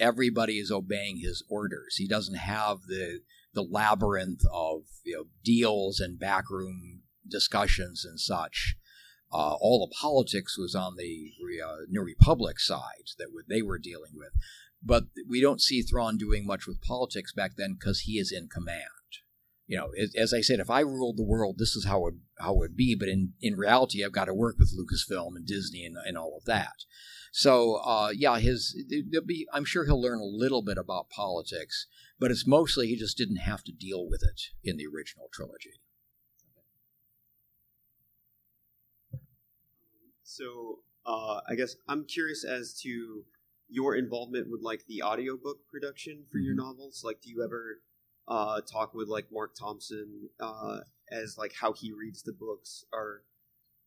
Everybody 0.00 0.58
is 0.58 0.70
obeying 0.70 1.18
his 1.18 1.42
orders. 1.48 1.96
He 1.96 2.06
doesn't 2.06 2.36
have 2.36 2.82
the 2.88 3.20
the 3.54 3.62
labyrinth 3.62 4.42
of 4.52 4.82
you 5.04 5.16
know, 5.16 5.24
deals 5.42 6.00
and 6.00 6.18
backroom 6.18 7.02
discussions 7.26 8.04
and 8.04 8.20
such. 8.20 8.76
Uh, 9.32 9.54
all 9.60 9.86
the 9.86 9.94
politics 10.00 10.56
was 10.56 10.74
on 10.74 10.96
the 10.96 11.32
uh, 11.62 11.76
New 11.88 12.02
Republic 12.02 12.58
side 12.58 13.12
that 13.18 13.28
they 13.48 13.62
were 13.62 13.78
dealing 13.78 14.12
with, 14.14 14.32
but 14.82 15.04
we 15.28 15.40
don't 15.40 15.60
see 15.60 15.82
Thrawn 15.82 16.16
doing 16.16 16.46
much 16.46 16.66
with 16.66 16.80
politics 16.80 17.32
back 17.32 17.56
then 17.56 17.76
because 17.78 18.00
he 18.00 18.18
is 18.18 18.32
in 18.32 18.48
command 18.48 18.88
you 19.68 19.76
know, 19.76 19.90
as, 20.18 20.32
I 20.32 20.40
said, 20.40 20.60
if 20.60 20.70
I 20.70 20.80
ruled 20.80 21.18
the 21.18 21.22
world, 21.22 21.56
this 21.58 21.76
is 21.76 21.84
how 21.84 22.06
it 22.06 22.14
how 22.38 22.54
it 22.54 22.58
would 22.58 22.76
be. 22.76 22.96
But 22.98 23.08
in 23.08 23.34
in 23.40 23.54
reality, 23.54 24.02
I've 24.02 24.12
got 24.12 24.24
to 24.24 24.34
work 24.34 24.56
with 24.58 24.74
Lucasfilm 24.74 25.36
and 25.36 25.46
Disney 25.46 25.84
and, 25.84 25.96
and 26.04 26.16
all 26.16 26.38
of 26.38 26.46
that. 26.46 26.84
So 27.32 27.74
uh, 27.84 28.08
yeah, 28.14 28.38
his 28.38 28.74
be. 29.26 29.46
I'm 29.52 29.66
sure 29.66 29.84
he'll 29.84 30.00
learn 30.00 30.20
a 30.20 30.24
little 30.24 30.62
bit 30.62 30.78
about 30.78 31.10
politics, 31.10 31.86
but 32.18 32.30
it's 32.30 32.46
mostly 32.46 32.88
he 32.88 32.96
just 32.96 33.18
didn't 33.18 33.36
have 33.36 33.62
to 33.64 33.72
deal 33.72 34.08
with 34.08 34.22
it 34.22 34.40
in 34.64 34.78
the 34.78 34.86
original 34.86 35.28
trilogy. 35.30 35.82
So, 40.28 40.80
uh, 41.06 41.40
I 41.48 41.54
guess 41.56 41.76
I'm 41.88 42.04
curious 42.04 42.44
as 42.44 42.78
to 42.82 43.24
your 43.70 43.96
involvement 43.96 44.50
with 44.50 44.60
like 44.60 44.84
the 44.86 45.02
audiobook 45.02 45.66
production 45.70 46.24
for 46.30 46.36
your 46.36 46.54
novels. 46.54 47.02
Like, 47.02 47.22
do 47.22 47.30
you 47.30 47.42
ever 47.42 47.80
uh, 48.28 48.60
talk 48.60 48.92
with 48.92 49.08
like 49.08 49.32
Mark 49.32 49.54
Thompson 49.54 50.28
uh, 50.38 50.80
as 51.10 51.38
like 51.38 51.54
how 51.58 51.72
he 51.72 51.92
reads 51.92 52.22
the 52.22 52.34
books, 52.34 52.84
or 52.92 53.22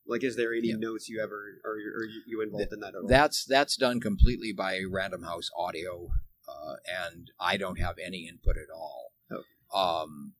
like 0.07 0.23
is 0.23 0.35
there 0.35 0.51
any 0.51 0.69
Yeah. 0.69 0.77
notes 0.79 1.07
you 1.07 1.21
ever 1.21 1.61
or 1.63 1.73
are 1.73 2.05
you, 2.05 2.21
you 2.25 2.41
involved 2.41 2.73
in 2.73 2.79
that 2.79 2.89
at 2.89 2.95
all? 2.95 3.07
That's 3.07 3.45
that's 3.45 3.75
done 3.75 3.99
completely 3.99 4.51
by 4.51 4.81
Random 4.89 5.21
House 5.21 5.51
Audio, 5.55 6.09
uh, 6.49 6.75
and 7.07 7.29
I 7.39 7.57
don't 7.57 7.79
have 7.79 7.97
any 8.03 8.27
input 8.27 8.57
at 8.57 8.71
all. 8.73 9.13
Um, 9.73 10.33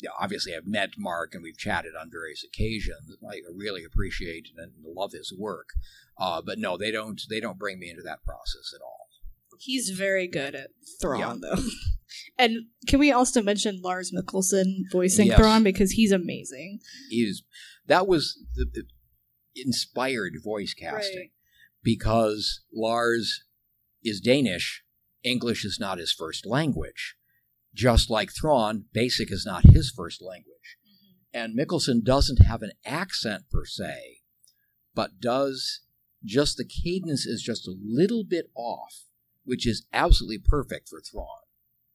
yeah, 0.00 0.10
obviously 0.18 0.54
I've 0.54 0.66
met 0.66 0.90
Mark 0.98 1.34
and 1.34 1.42
we've 1.42 1.58
chatted 1.58 1.92
on 2.00 2.10
various 2.10 2.44
occasions. 2.44 3.16
I 3.28 3.40
really 3.54 3.84
appreciate 3.84 4.48
and 4.56 4.72
love 4.84 5.12
his 5.12 5.32
work, 5.36 5.70
uh, 6.18 6.42
but 6.44 6.58
no, 6.58 6.76
they 6.76 6.90
don't. 6.90 7.20
They 7.28 7.40
don't 7.40 7.58
bring 7.58 7.78
me 7.78 7.90
into 7.90 8.02
that 8.02 8.24
process 8.24 8.72
at 8.74 8.82
all. 8.82 9.08
He's 9.58 9.90
very 9.90 10.26
good 10.26 10.54
at 10.54 10.70
Thrawn, 11.00 11.40
though. 11.40 11.62
And 12.38 12.66
can 12.88 12.98
we 12.98 13.12
also 13.12 13.40
mention 13.40 13.80
Lars 13.82 14.12
Mikkelsen 14.12 14.82
voicing 14.90 15.28
Yes. 15.28 15.38
Thrawn 15.38 15.62
because 15.62 15.92
he's 15.92 16.10
amazing. 16.10 16.80
He's 17.08 17.44
that 17.86 18.08
was 18.08 18.36
the, 18.54 18.66
the 18.72 18.82
inspired 19.54 20.34
voice 20.42 20.74
casting 20.74 21.30
because 21.82 22.62
Lars 22.74 23.44
is 24.02 24.20
Danish. 24.20 24.82
English 25.22 25.64
is 25.64 25.78
not 25.78 25.98
his 25.98 26.12
first 26.12 26.46
language. 26.46 27.14
Just 27.74 28.10
like 28.10 28.30
Thrawn, 28.32 28.84
Basic 28.92 29.30
is 29.30 29.46
not 29.46 29.64
his 29.64 29.90
first 29.90 30.20
language. 30.22 30.76
Mm-hmm. 30.86 31.38
And 31.38 31.58
Mikkelsen 31.58 32.02
doesn't 32.02 32.44
have 32.44 32.62
an 32.62 32.72
accent 32.84 33.44
per 33.50 33.64
se, 33.64 34.20
but 34.94 35.20
does 35.20 35.80
just 36.24 36.56
the 36.56 36.64
cadence 36.64 37.26
is 37.26 37.42
just 37.42 37.66
a 37.66 37.74
little 37.82 38.24
bit 38.24 38.50
off, 38.54 39.04
which 39.44 39.66
is 39.66 39.86
absolutely 39.92 40.38
perfect 40.38 40.88
for 40.88 41.00
Thrawn. 41.00 41.26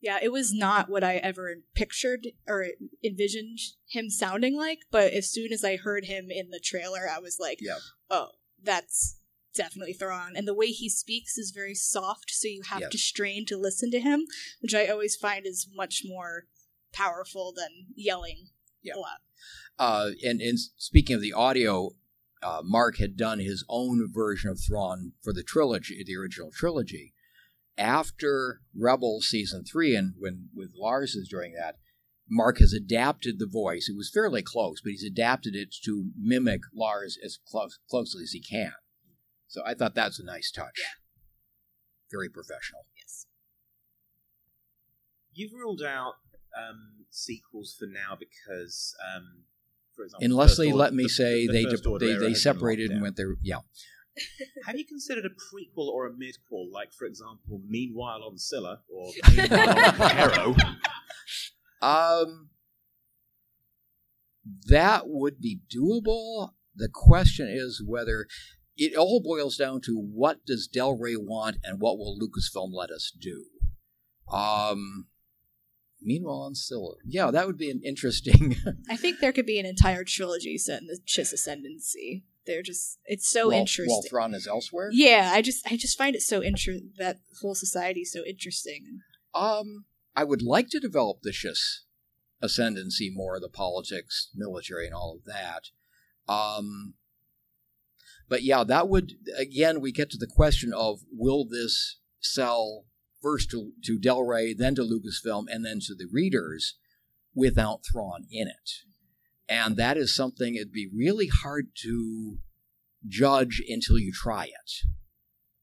Yeah, 0.02 0.20
it 0.22 0.32
was 0.32 0.54
not 0.54 0.90
what 0.90 1.04
I 1.04 1.16
ever 1.18 1.56
pictured 1.74 2.28
or 2.48 2.68
envisioned 3.04 3.60
him 3.88 4.10
sounding 4.10 4.56
like, 4.56 4.80
but 4.92 5.12
as 5.14 5.32
soon 5.32 5.52
as 5.52 5.64
I 5.64 5.78
heard 5.78 6.06
him 6.06 6.28
in 6.30 6.52
the 6.52 6.60
trailer, 6.60 7.08
I 7.10 7.20
was 7.20 7.38
like, 7.40 7.60
Yeah. 7.62 7.78
oh, 8.10 8.30
that's 8.62 9.18
definitely 9.56 9.94
Thrawn. 9.94 10.34
And 10.36 10.48
the 10.48 10.54
way 10.54 10.68
he 10.68 10.90
speaks 10.90 11.38
is 11.38 11.52
very 11.52 11.74
soft, 11.76 12.30
so 12.32 12.48
you 12.48 12.62
have 12.70 12.82
Yes. 12.82 12.92
to 12.92 12.98
strain 12.98 13.46
to 13.48 13.58
listen 13.58 13.90
to 13.92 14.00
him, 14.00 14.26
which 14.60 14.76
I 14.76 14.88
always 14.88 15.16
find 15.16 15.46
is 15.48 15.68
much 15.74 16.04
more 16.06 16.48
powerful 16.94 17.52
than 17.56 17.88
yelling 17.96 18.50
Yeah. 18.84 18.96
a 18.96 19.00
lot. 19.00 19.22
uh, 19.78 20.12
and, 20.24 20.40
and 20.40 20.58
speaking 20.78 21.16
of 21.16 21.22
the 21.22 21.34
audio, 21.34 21.96
uh, 22.42 22.62
Mark 22.64 22.98
had 22.98 23.18
done 23.18 23.40
his 23.40 23.66
own 23.68 24.08
version 24.12 24.50
of 24.50 24.60
Thrawn 24.60 25.14
for 25.22 25.34
the 25.34 25.44
trilogy, 25.44 26.02
the 26.06 26.16
original 26.16 26.52
trilogy. 26.52 27.14
After 27.78 28.62
Rebel 28.74 29.20
season 29.22 29.66
three, 29.66 29.96
and 29.96 30.14
when 30.18 30.50
with 30.54 30.72
Lars 30.76 31.16
is 31.16 31.28
doing 31.28 31.54
that, 31.54 31.78
Mark 32.30 32.60
has 32.60 32.72
adapted 32.74 33.38
the 33.38 33.46
voice. 33.48 33.90
It 33.90 33.98
was 33.98 34.10
fairly 34.10 34.42
close, 34.42 34.80
but 34.82 34.92
he's 34.92 35.04
adapted 35.04 35.56
it 35.56 35.76
to 35.84 36.12
mimic 36.18 36.62
Lars 36.74 37.18
as 37.24 37.38
close, 37.46 37.78
closely 37.90 38.24
as 38.24 38.32
he 38.32 38.40
can. 38.42 38.74
So 39.56 39.62
I 39.66 39.74
thought 39.74 39.96
that's 39.96 40.20
a 40.20 40.26
nice 40.26 40.52
touch. 40.52 40.82
Very 42.12 42.28
professional. 42.28 42.82
Yes. 43.02 43.26
You've 45.34 45.54
ruled 45.54 45.82
out 45.82 46.16
um, 46.58 47.06
sequels 47.10 47.74
for 47.80 47.86
now 47.86 48.18
because, 48.20 48.94
um, 49.16 49.46
for 49.96 50.04
example, 50.04 50.26
Unless 50.26 50.50
First 50.50 50.58
they 50.60 50.66
Order- 50.68 50.78
let 50.78 50.94
me 50.94 51.04
the- 51.04 51.10
say 51.10 51.48
the 51.48 51.54
they 51.54 51.64
de- 51.64 51.98
they, 52.00 52.18
they 52.28 52.34
separated 52.34 52.92
and 52.92 53.02
went 53.02 53.16
there. 53.16 53.36
Yeah, 53.42 53.60
Have 54.66 54.78
you 54.78 54.84
considered 54.84 55.24
a 55.24 55.30
prequel 55.30 55.88
or 55.88 56.06
a 56.08 56.12
midquel, 56.12 56.70
like, 56.70 56.92
for 56.92 57.06
example, 57.06 57.62
Meanwhile 57.66 58.24
on 58.30 58.38
Scylla 58.38 58.82
or 58.94 59.10
Meanwhile 59.38 59.70
on 59.70 60.10
Harrow? 60.10 60.56
Um, 61.82 62.50
that 64.68 65.04
would 65.08 65.40
be 65.40 65.62
doable. 65.74 66.50
The 66.76 66.90
question 66.92 67.48
is 67.50 67.82
whether 67.86 68.28
it 68.78 68.96
all 68.96 69.22
boils 69.22 69.58
down 69.58 69.82
to 69.82 69.98
what 69.98 70.46
does 70.46 70.68
Del 70.68 70.98
Rey 70.98 71.16
want 71.16 71.58
and 71.64 71.80
what 71.80 71.98
will 71.98 72.18
Lucasfilm 72.20 72.74
let 72.74 72.90
us 72.90 73.12
do. 73.18 73.46
Um, 74.32 75.08
meanwhile, 76.02 76.42
on 76.42 76.56
Scylla, 76.56 76.96
yeah, 77.06 77.32
that 77.32 77.48
would 77.48 77.58
be 77.58 77.72
an 77.72 77.82
interesting. 77.84 78.56
I 78.90 78.98
think 78.98 79.20
there 79.20 79.32
could 79.32 79.46
be 79.46 79.60
an 79.60 79.66
entire 79.66 80.04
trilogy 80.04 80.58
set 80.58 80.82
in 80.82 80.88
the 80.88 81.00
Chiss 81.06 81.32
Ascendancy. 81.32 82.26
They're 82.46 82.62
just 82.62 83.00
it's 83.06 83.28
so 83.28 83.52
interesting. 83.52 83.92
While 83.92 84.04
Thrawn 84.08 84.34
is 84.36 84.48
elsewhere. 84.48 84.90
Yeah, 84.92 85.32
I 85.34 85.42
just 85.42 85.66
I 85.70 85.78
just 85.78 85.98
find 85.98 86.16
it 86.16 86.22
so 86.22 86.44
interesting 86.44 86.92
that 86.98 87.18
whole 87.42 87.56
society 87.56 88.02
is 88.02 88.12
so 88.12 88.24
interesting. 88.26 89.00
Um, 89.34 89.86
I 90.16 90.24
would 90.24 90.42
like 90.42 90.70
to 90.70 90.80
develop 90.80 91.22
the 91.22 91.32
Chiss 91.32 91.80
ascendancy 92.42 93.12
more, 93.14 93.40
the 93.40 93.50
politics, 93.50 94.30
military, 94.36 94.86
and 94.86 94.94
all 94.94 95.18
of 95.18 95.26
that. 95.26 95.70
Um, 96.32 96.94
but 98.30 98.44
yeah, 98.44 98.64
that 98.64 98.90
would 98.90 99.14
again 99.38 99.82
we 99.82 99.92
get 99.92 100.10
to 100.12 100.18
the 100.18 100.28
question 100.28 100.74
of 100.74 101.00
will 101.12 101.46
this 101.46 102.00
sell 102.20 102.86
first 103.22 103.50
to, 103.52 103.72
to 103.84 103.98
Del 103.98 104.24
Rey, 104.24 104.54
then 104.54 104.76
to 104.76 104.84
Lucasfilm, 104.84 105.46
and 105.50 105.66
then 105.66 105.80
to 105.82 105.96
the 105.96 106.08
readers 106.12 106.76
without 107.34 107.82
Thrawn 107.92 108.26
in 108.32 108.48
it. 108.48 108.72
And 109.50 109.78
that 109.78 109.98
is 109.98 110.16
something 110.16 110.56
it'd 110.56 110.72
be 110.72 110.90
really 110.96 111.28
hard 111.28 111.70
to 111.84 112.38
judge 113.08 113.62
until 113.68 113.98
you 113.98 114.12
try 114.12 114.46
it. 114.46 114.88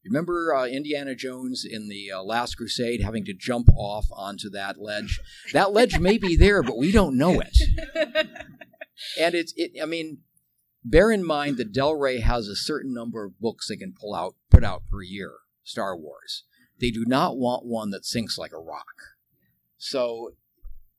Remember 0.05 0.53
uh, 0.53 0.65
Indiana 0.65 1.15
Jones 1.15 1.65
in 1.69 1.87
the 1.87 2.11
uh, 2.11 2.21
Last 2.21 2.55
Crusade 2.55 3.01
having 3.01 3.23
to 3.25 3.33
jump 3.33 3.69
off 3.77 4.07
onto 4.11 4.49
that 4.49 4.77
ledge? 4.77 5.21
That 5.53 5.71
ledge 5.71 5.99
may 5.99 6.17
be 6.17 6.35
there, 6.35 6.61
but 6.63 6.77
we 6.77 6.91
don't 6.91 7.17
know 7.17 7.39
it. 7.39 8.27
And 9.19 9.35
it's, 9.35 9.53
it, 9.57 9.71
I 9.81 9.85
mean, 9.85 10.19
bear 10.85 11.11
in 11.11 11.25
mind 11.25 11.57
that 11.57 11.71
Del 11.71 11.95
Rey 11.95 12.19
has 12.19 12.47
a 12.47 12.55
certain 12.55 12.93
number 12.93 13.23
of 13.25 13.39
books 13.39 13.67
they 13.67 13.77
can 13.77 13.93
pull 13.93 14.13
out, 14.15 14.35
put 14.49 14.63
out 14.63 14.83
per 14.89 15.01
year. 15.01 15.31
Star 15.63 15.95
Wars. 15.97 16.43
They 16.79 16.91
do 16.91 17.05
not 17.07 17.37
want 17.37 17.65
one 17.65 17.91
that 17.91 18.05
sinks 18.05 18.37
like 18.37 18.51
a 18.51 18.59
rock. 18.59 18.95
So 19.77 20.31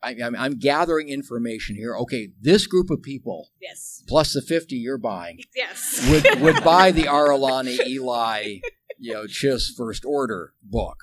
I, 0.03 0.17
I'm, 0.23 0.35
I'm 0.37 0.59
gathering 0.59 1.09
information 1.09 1.77
here. 1.77 1.95
Okay, 1.97 2.31
this 2.41 2.67
group 2.67 2.91
of 2.91 3.03
people 3.03 3.49
Yes. 3.61 4.03
plus 4.09 4.33
the 4.33 4.43
50 4.43 4.77
you're 4.77 4.99
buying 4.99 5.41
Yes. 5.55 6.07
would 6.11 6.41
would 6.41 6.65
buy 6.65 6.93
the 6.93 7.05
Ar'alani 7.05 7.79
Eli, 7.87 8.57
you 8.99 9.13
know, 9.13 9.25
Chiss 9.25 9.75
First 9.77 10.05
Order 10.05 10.55
book, 10.63 10.99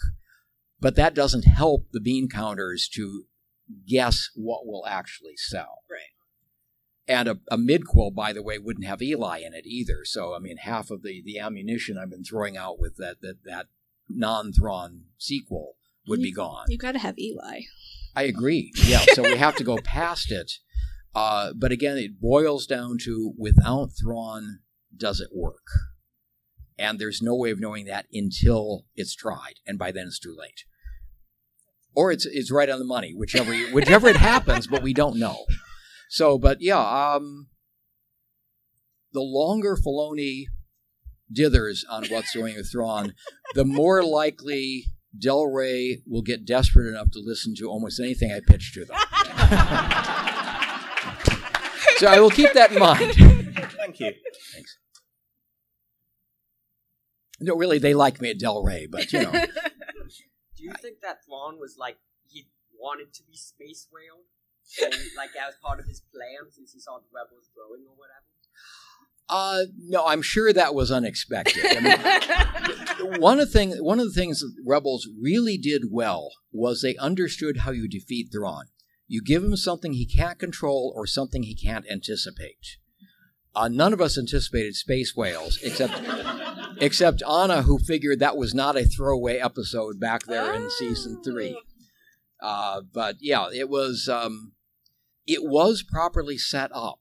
but 0.79 0.95
that 0.95 1.13
doesn't 1.13 1.43
help 1.45 1.87
the 1.91 1.99
bean 1.99 2.27
counters 2.29 2.87
to 2.95 3.25
guess 3.87 4.29
what 4.35 4.65
will 4.65 4.85
actually 4.87 5.35
sell. 5.37 5.83
Right. 5.89 6.10
And 7.07 7.27
a, 7.27 7.39
a 7.49 7.57
midquel, 7.57 8.13
by 8.13 8.31
the 8.31 8.43
way, 8.43 8.57
wouldn't 8.57 8.85
have 8.85 9.01
Eli 9.01 9.39
in 9.39 9.53
it 9.53 9.65
either. 9.65 10.05
So 10.05 10.35
I 10.35 10.39
mean, 10.39 10.57
half 10.57 10.91
of 10.91 11.01
the 11.03 11.21
the 11.25 11.39
ammunition 11.39 11.97
I've 11.97 12.11
been 12.11 12.23
throwing 12.23 12.57
out 12.57 12.79
with 12.79 12.97
that 12.97 13.21
that 13.21 13.43
that 13.45 13.67
non-Thrawn 14.07 15.05
sequel 15.17 15.75
would 16.07 16.21
be 16.21 16.31
gone. 16.31 16.65
You 16.69 16.77
gotta 16.77 16.99
have 16.99 17.17
Eli. 17.17 17.61
I 18.15 18.23
agree. 18.23 18.71
Yeah, 18.85 19.03
so 19.13 19.23
we 19.23 19.37
have 19.37 19.55
to 19.55 19.63
go 19.63 19.77
past 19.77 20.31
it. 20.31 20.53
Uh, 21.13 21.51
but 21.55 21.71
again, 21.71 21.97
it 21.97 22.21
boils 22.21 22.65
down 22.65 22.97
to 23.03 23.33
without 23.37 23.89
Thrawn, 24.01 24.59
does 24.95 25.19
it 25.19 25.29
work? 25.33 25.65
And 26.77 26.99
there's 26.99 27.21
no 27.21 27.35
way 27.35 27.51
of 27.51 27.59
knowing 27.59 27.85
that 27.85 28.07
until 28.11 28.85
it's 28.95 29.15
tried, 29.15 29.55
and 29.67 29.77
by 29.77 29.91
then 29.91 30.07
it's 30.07 30.19
too 30.19 30.35
late. 30.37 30.65
Or 31.93 32.11
it's 32.11 32.25
it's 32.25 32.51
right 32.51 32.69
on 32.69 32.79
the 32.79 32.85
money, 32.85 33.13
whichever 33.15 33.53
whichever 33.71 34.07
it 34.07 34.15
happens, 34.15 34.67
but 34.67 34.81
we 34.81 34.93
don't 34.93 35.17
know. 35.17 35.45
So, 36.11 36.37
but 36.37 36.57
yeah, 36.59 37.13
um, 37.15 37.47
the 39.13 39.21
longer 39.21 39.77
Filoni 39.77 40.43
dithers 41.33 41.83
on 41.89 42.03
what's 42.09 42.35
going 42.35 42.57
with 42.57 42.69
Thrawn, 42.69 43.13
the 43.55 43.63
more 43.63 44.03
likely 44.03 44.87
Del 45.17 45.45
Rey 45.45 46.01
will 46.05 46.21
get 46.21 46.43
desperate 46.45 46.89
enough 46.89 47.11
to 47.11 47.19
listen 47.23 47.55
to 47.59 47.69
almost 47.69 48.01
anything 48.01 48.29
I 48.29 48.41
pitch 48.45 48.73
to 48.73 48.83
them. 48.83 48.97
so 51.95 52.07
I 52.07 52.19
will 52.19 52.29
keep 52.29 52.51
that 52.51 52.73
in 52.73 52.79
mind. 52.79 53.13
Thank 53.13 54.01
you. 54.01 54.11
Thanks. 54.53 54.79
No, 57.39 57.55
really, 57.55 57.79
they 57.79 57.93
like 57.93 58.19
me 58.19 58.31
at 58.31 58.37
Del 58.37 58.61
Rey, 58.63 58.85
but 58.85 59.13
you 59.13 59.21
know, 59.21 59.31
Do 60.57 60.63
you 60.65 60.73
think 60.81 60.97
that 61.03 61.23
Thrawn 61.25 61.57
was 61.57 61.77
like 61.79 61.99
he 62.27 62.47
wanted 62.77 63.13
to 63.13 63.23
be 63.23 63.37
space 63.37 63.87
whale, 63.89 64.25
and 64.83 64.93
like 65.17 65.33
that 65.33 65.47
was 65.47 65.55
part 65.61 65.79
of 65.79 65.85
his 65.85 66.01
plan 66.13 66.49
since 66.51 66.71
he 66.71 66.79
saw 66.79 66.97
the 66.97 67.11
rebels 67.13 67.49
growing 67.55 67.83
or 67.87 67.95
whatever? 67.95 68.25
uh, 69.31 69.63
no, 69.79 70.05
I'm 70.05 70.21
sure 70.21 70.51
that 70.51 70.75
was 70.75 70.91
unexpected. 70.91 71.63
I 71.65 71.79
mean, 71.79 73.19
one 73.21 73.39
of 73.39 73.47
the 73.47 73.53
thing, 73.53 73.71
one 73.77 73.99
of 73.99 74.05
the 74.05 74.19
things 74.19 74.41
that 74.41 74.53
Rebels 74.65 75.07
really 75.19 75.57
did 75.57 75.85
well 75.89 76.31
was 76.51 76.81
they 76.81 76.97
understood 76.97 77.59
how 77.59 77.71
you 77.71 77.87
defeat 77.87 78.27
Thrawn. 78.31 78.65
You 79.07 79.21
give 79.23 79.43
him 79.43 79.55
something 79.55 79.93
he 79.93 80.05
can't 80.05 80.37
control 80.37 80.93
or 80.95 81.07
something 81.07 81.43
he 81.43 81.55
can't 81.55 81.89
anticipate. 81.89 82.77
Uh, 83.55 83.69
none 83.69 83.93
of 83.93 84.01
us 84.01 84.17
anticipated 84.17 84.75
space 84.75 85.15
whales, 85.15 85.59
except 85.63 85.93
except 86.81 87.23
Anna, 87.23 87.61
who 87.61 87.79
figured 87.79 88.19
that 88.19 88.37
was 88.37 88.53
not 88.53 88.77
a 88.77 88.85
throwaway 88.85 89.37
episode 89.37 89.99
back 89.99 90.23
there 90.23 90.53
in 90.53 90.69
season 90.69 91.21
three. 91.23 91.57
Uh, 92.41 92.81
but 92.81 93.17
yeah, 93.19 93.47
it 93.53 93.69
was 93.69 94.09
um, 94.09 94.53
it 95.27 95.43
was 95.43 95.83
properly 95.83 96.37
set 96.37 96.71
up, 96.73 96.99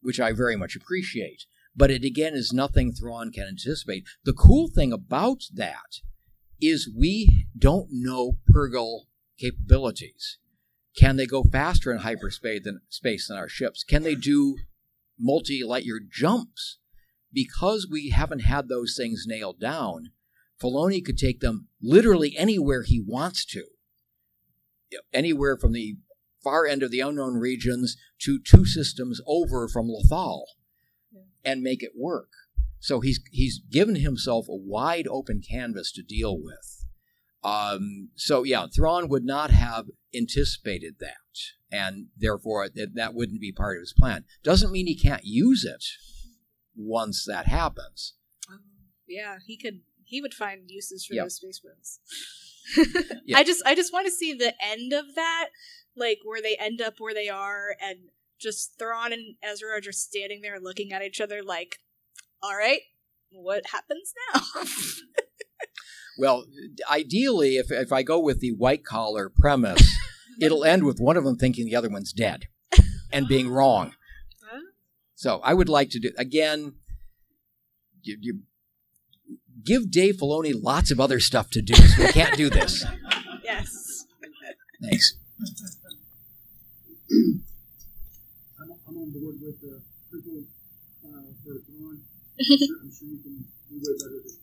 which 0.00 0.20
I 0.20 0.32
very 0.32 0.56
much 0.56 0.76
appreciate. 0.76 1.44
But 1.76 1.90
it 1.90 2.04
again 2.04 2.34
is 2.34 2.52
nothing 2.52 2.92
Thrawn 2.92 3.32
can 3.32 3.48
anticipate. 3.48 4.04
The 4.24 4.32
cool 4.32 4.68
thing 4.68 4.92
about 4.92 5.42
that 5.52 6.00
is 6.60 6.88
we 6.96 7.46
don't 7.58 7.88
know 7.90 8.36
Purrgil 8.50 9.06
capabilities. 9.38 10.38
Can 10.96 11.16
they 11.16 11.26
go 11.26 11.42
faster 11.42 11.90
in 11.92 11.98
hyperspace 11.98 12.62
than 12.62 12.80
space 12.88 13.26
than 13.26 13.36
our 13.36 13.48
ships? 13.48 13.82
Can 13.82 14.04
they 14.04 14.14
do 14.14 14.56
multi 15.18 15.64
light 15.64 15.84
year 15.84 16.00
jumps? 16.08 16.78
Because 17.32 17.88
we 17.90 18.10
haven't 18.10 18.42
had 18.42 18.68
those 18.68 18.94
things 18.96 19.24
nailed 19.26 19.58
down, 19.58 20.10
Filoni 20.62 21.04
could 21.04 21.18
take 21.18 21.40
them 21.40 21.66
literally 21.82 22.36
anywhere 22.36 22.84
he 22.84 23.02
wants 23.04 23.44
to. 23.46 23.64
Anywhere 25.12 25.56
from 25.56 25.72
the 25.72 25.96
far 26.42 26.66
end 26.66 26.82
of 26.82 26.90
the 26.90 27.00
unknown 27.00 27.34
regions 27.34 27.96
to 28.20 28.38
two 28.38 28.64
systems 28.64 29.20
over 29.26 29.68
from 29.68 29.88
Lothal 29.88 30.44
and 31.44 31.62
make 31.62 31.82
it 31.82 31.92
work. 31.96 32.28
So 32.80 33.00
he's 33.00 33.20
he's 33.30 33.60
given 33.70 33.96
himself 33.96 34.46
a 34.48 34.54
wide 34.54 35.06
open 35.08 35.40
canvas 35.40 35.90
to 35.92 36.02
deal 36.02 36.38
with. 36.38 36.84
Um, 37.42 38.10
so 38.14 38.42
yeah, 38.42 38.66
Thrawn 38.74 39.08
would 39.08 39.24
not 39.24 39.50
have 39.50 39.86
anticipated 40.14 40.96
that, 41.00 41.16
and 41.70 42.06
therefore 42.16 42.68
that, 42.70 42.94
that 42.94 43.14
wouldn't 43.14 43.40
be 43.40 43.52
part 43.52 43.76
of 43.76 43.80
his 43.82 43.92
plan. 43.92 44.24
Doesn't 44.42 44.72
mean 44.72 44.86
he 44.86 44.98
can't 44.98 45.24
use 45.24 45.64
it 45.64 45.84
once 46.76 47.24
that 47.26 47.46
happens. 47.46 48.14
Yeah, 49.06 49.36
he 49.46 49.56
could. 49.58 49.80
He 50.04 50.20
would 50.20 50.34
find 50.34 50.62
uses 50.70 51.06
for 51.06 51.14
Yep. 51.14 51.24
those 51.24 51.36
space 51.36 51.60
whales. 51.64 52.00
Yeah. 53.26 53.38
I 53.38 53.44
just, 53.44 53.62
I 53.64 53.74
just 53.74 53.92
want 53.92 54.06
to 54.06 54.12
see 54.12 54.34
the 54.34 54.54
end 54.62 54.92
of 54.92 55.14
that, 55.14 55.48
like 55.96 56.18
where 56.24 56.42
they 56.42 56.56
end 56.56 56.80
up 56.82 56.94
where 56.98 57.14
they 57.14 57.28
are, 57.28 57.76
and 57.80 58.10
just 58.38 58.78
Thrawn 58.78 59.12
and 59.12 59.36
Ezra 59.42 59.70
are 59.70 59.80
just 59.80 60.02
standing 60.02 60.42
there 60.42 60.60
looking 60.60 60.92
at 60.92 61.02
each 61.02 61.20
other, 61.20 61.42
like, 61.42 61.78
"All 62.42 62.54
right, 62.54 62.80
what 63.30 63.66
happens 63.72 64.12
now?" 64.34 64.42
Well, 66.16 66.46
ideally, 66.90 67.56
if 67.56 67.70
if 67.70 67.92
I 67.92 68.02
go 68.02 68.20
with 68.20 68.40
the 68.40 68.52
white 68.52 68.84
collar 68.84 69.30
premise, 69.34 69.82
it'll 70.40 70.64
end 70.64 70.84
with 70.84 70.98
one 71.00 71.16
of 71.16 71.24
them 71.24 71.36
thinking 71.36 71.66
the 71.66 71.76
other 71.76 71.90
one's 71.90 72.12
dead 72.12 72.46
and 73.12 73.26
being 73.26 73.48
wrong. 73.48 73.94
Huh? 74.42 74.60
So 75.14 75.40
I 75.42 75.54
would 75.54 75.68
like 75.68 75.90
to 75.90 75.98
do 75.98 76.12
again. 76.16 76.74
You, 78.02 78.18
you 78.20 78.40
give 79.64 79.90
Dave 79.90 80.16
Filoni 80.16 80.52
lots 80.54 80.90
of 80.90 81.00
other 81.00 81.20
stuff 81.20 81.50
to 81.50 81.62
do. 81.62 81.74
So 81.74 82.04
we 82.04 82.12
can't 82.12 82.36
do 82.36 82.50
this. 82.50 82.84
yes. 83.44 84.06
Thanks. 84.82 85.16
I'm, 88.60 88.70
I'm 88.88 88.96
on 88.96 89.10
board 89.12 89.36
with 89.40 89.60
the 89.60 89.80
prequel 90.12 90.44
uh, 91.04 91.32
for 91.42 91.58
Thrawn. 91.64 92.00
I'm 92.40 92.58
sure, 92.58 92.78
I'm 92.82 92.92
sure 92.92 93.08
you 93.08 93.18
can 93.22 93.44
do 93.70 93.76
way 93.78 93.94
better 93.98 94.18
than 94.24 94.36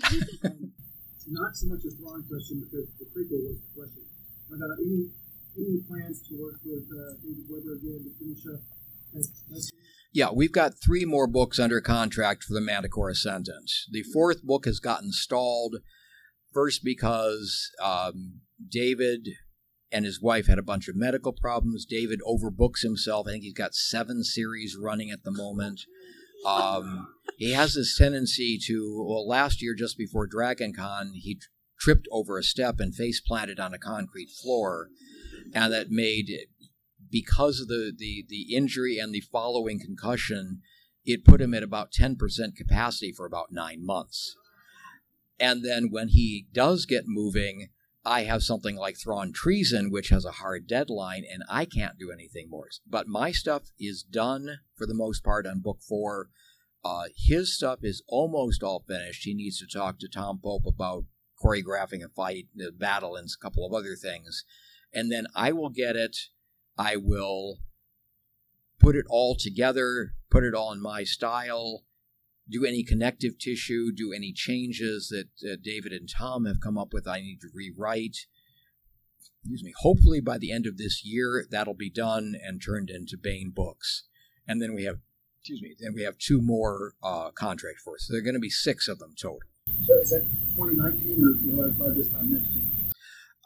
than 0.00 0.50
um, 0.52 0.72
Not 1.28 1.56
so 1.56 1.66
much 1.66 1.84
a 1.84 1.90
Thrawn 1.90 2.24
question 2.28 2.60
because 2.60 2.88
the 2.98 3.06
prequel 3.12 3.40
was 3.46 3.58
the 3.60 3.70
question, 3.74 4.04
but 4.48 4.58
uh, 4.58 4.74
any 4.82 5.10
any 5.58 5.80
plans 5.86 6.22
to 6.28 6.34
work 6.40 6.60
with 6.64 6.86
uh, 6.90 7.14
David 7.22 7.44
Weber 7.48 7.74
again 7.74 8.04
to 8.06 8.10
finish 8.18 8.42
up? 8.46 8.60
That, 9.12 9.26
that's, 9.50 9.70
Yeah, 10.12 10.30
we've 10.34 10.52
got 10.52 10.74
three 10.82 11.04
more 11.04 11.28
books 11.28 11.58
under 11.58 11.80
contract 11.80 12.42
for 12.42 12.54
the 12.54 12.60
Manticore 12.60 13.10
Ascendant. 13.10 13.70
The 13.90 14.02
fourth 14.02 14.42
book 14.42 14.64
has 14.64 14.80
gotten 14.80 15.12
stalled, 15.12 15.76
first 16.52 16.82
because 16.82 17.70
um, 17.82 18.40
David 18.68 19.28
and 19.92 20.04
his 20.04 20.20
wife 20.20 20.46
had 20.46 20.58
a 20.58 20.62
bunch 20.62 20.88
of 20.88 20.96
medical 20.96 21.32
problems. 21.32 21.84
David 21.84 22.20
overbooks 22.26 22.82
himself. 22.82 23.26
I 23.26 23.32
think 23.32 23.44
he's 23.44 23.54
got 23.54 23.74
seven 23.74 24.24
series 24.24 24.76
running 24.80 25.10
at 25.10 25.22
the 25.24 25.32
moment. 25.32 25.80
Um, 26.46 27.08
he 27.36 27.52
has 27.52 27.74
this 27.74 27.96
tendency 27.96 28.58
to, 28.66 29.04
well, 29.06 29.28
last 29.28 29.62
year, 29.62 29.74
just 29.74 29.98
before 29.98 30.26
Dragon 30.26 30.72
Con, 30.72 31.12
he 31.14 31.38
tripped 31.78 32.08
over 32.10 32.38
a 32.38 32.42
step 32.42 32.80
and 32.80 32.94
face 32.94 33.20
planted 33.20 33.60
on 33.60 33.74
a 33.74 33.78
concrete 33.78 34.30
floor. 34.30 34.88
And 35.54 35.72
that 35.72 35.90
made, 35.90 36.30
because 37.10 37.60
of 37.60 37.68
the, 37.68 37.92
the, 37.96 38.24
the 38.28 38.54
injury 38.54 38.98
and 38.98 39.12
the 39.12 39.20
following 39.20 39.80
concussion, 39.80 40.60
it 41.04 41.24
put 41.24 41.40
him 41.40 41.54
at 41.54 41.62
about 41.62 41.92
10% 41.92 42.16
capacity 42.56 43.12
for 43.12 43.26
about 43.26 43.48
nine 43.50 43.84
months. 43.84 44.36
And 45.38 45.64
then 45.64 45.88
when 45.90 46.08
he 46.08 46.46
does 46.52 46.84
get 46.84 47.04
moving, 47.06 47.68
I 48.04 48.22
have 48.22 48.42
something 48.42 48.76
like 48.76 48.96
Thrawn 48.96 49.32
Treason, 49.32 49.90
which 49.90 50.08
has 50.08 50.24
a 50.24 50.32
hard 50.32 50.66
deadline, 50.66 51.24
and 51.30 51.42
I 51.48 51.64
can't 51.64 51.98
do 51.98 52.10
anything 52.10 52.48
more. 52.48 52.68
But 52.86 53.08
my 53.08 53.30
stuff 53.30 53.70
is 53.78 54.02
done 54.02 54.60
for 54.74 54.86
the 54.86 54.94
most 54.94 55.22
part 55.22 55.46
on 55.46 55.60
book 55.60 55.80
four. 55.86 56.28
Uh, 56.82 57.04
his 57.14 57.54
stuff 57.54 57.80
is 57.82 58.02
almost 58.08 58.62
all 58.62 58.84
finished. 58.88 59.24
He 59.24 59.34
needs 59.34 59.58
to 59.58 59.66
talk 59.66 59.98
to 59.98 60.08
Tom 60.08 60.40
Pope 60.42 60.64
about 60.66 61.04
choreographing 61.42 62.02
a 62.02 62.08
fight, 62.08 62.46
a 62.58 62.72
battle, 62.72 63.16
and 63.16 63.28
a 63.28 63.42
couple 63.42 63.66
of 63.66 63.74
other 63.74 63.96
things. 63.96 64.44
And 64.92 65.12
then 65.12 65.26
I 65.34 65.52
will 65.52 65.70
get 65.70 65.96
it. 65.96 66.16
I 66.80 66.96
will 66.96 67.58
put 68.78 68.96
it 68.96 69.04
all 69.10 69.34
together, 69.34 70.14
put 70.30 70.44
it 70.44 70.54
all 70.54 70.72
in 70.72 70.80
my 70.80 71.04
style, 71.04 71.84
do 72.48 72.64
any 72.64 72.82
connective 72.82 73.38
tissue, 73.38 73.92
do 73.92 74.14
any 74.14 74.32
changes 74.32 75.08
that 75.08 75.28
uh, 75.46 75.56
David 75.62 75.92
and 75.92 76.08
Tom 76.08 76.46
have 76.46 76.62
come 76.62 76.78
up 76.78 76.94
with. 76.94 77.06
I 77.06 77.20
need 77.20 77.42
to 77.42 77.48
rewrite. 77.54 78.16
Excuse 79.42 79.62
me. 79.62 79.74
Hopefully, 79.80 80.22
by 80.22 80.38
the 80.38 80.50
end 80.50 80.66
of 80.66 80.78
this 80.78 81.04
year, 81.04 81.44
that'll 81.50 81.74
be 81.74 81.90
done 81.90 82.34
and 82.42 82.62
turned 82.62 82.88
into 82.88 83.18
Baen 83.18 83.52
books. 83.54 84.04
And 84.48 84.62
then 84.62 84.74
we 84.74 84.84
have, 84.84 85.00
excuse 85.38 85.60
me, 85.60 85.74
then 85.78 85.92
we 85.94 86.02
have 86.02 86.16
two 86.16 86.40
more 86.40 86.94
uh, 87.02 87.30
contracts 87.32 87.82
for 87.82 87.96
us. 87.96 88.06
So 88.06 88.14
there 88.14 88.20
are 88.20 88.24
going 88.24 88.34
to 88.34 88.40
be 88.40 88.48
six 88.48 88.88
of 88.88 88.98
them 88.98 89.12
total. 89.20 89.40
So 89.84 89.98
is 89.98 90.10
that 90.10 90.24
2019 90.56 91.22
or 91.22 91.62
like 91.62 91.78
by 91.78 91.90
this 91.90 92.08
time 92.08 92.32
next 92.32 92.48
year? 92.48 92.64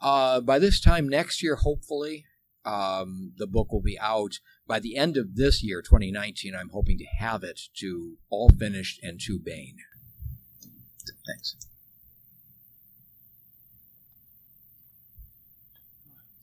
Uh, 0.01 0.39
by 0.39 0.57
this 0.57 0.79
time 0.79 1.09
next 1.09 1.43
year, 1.43 1.57
hopefully, 1.57 2.25
um, 2.65 3.33
the 3.37 3.47
book 3.47 3.71
will 3.71 3.81
be 3.81 3.97
out. 3.99 4.39
By 4.67 4.79
the 4.79 4.97
end 4.97 5.17
of 5.17 5.35
this 5.35 5.63
year, 5.63 5.81
2019, 5.81 6.55
I'm 6.55 6.69
hoping 6.69 6.97
to 6.97 7.05
have 7.19 7.43
it 7.43 7.59
to 7.79 8.17
all 8.29 8.49
finished 8.49 8.99
and 9.03 9.19
to 9.21 9.39
Baen. 9.39 9.77
Thanks. 11.27 11.55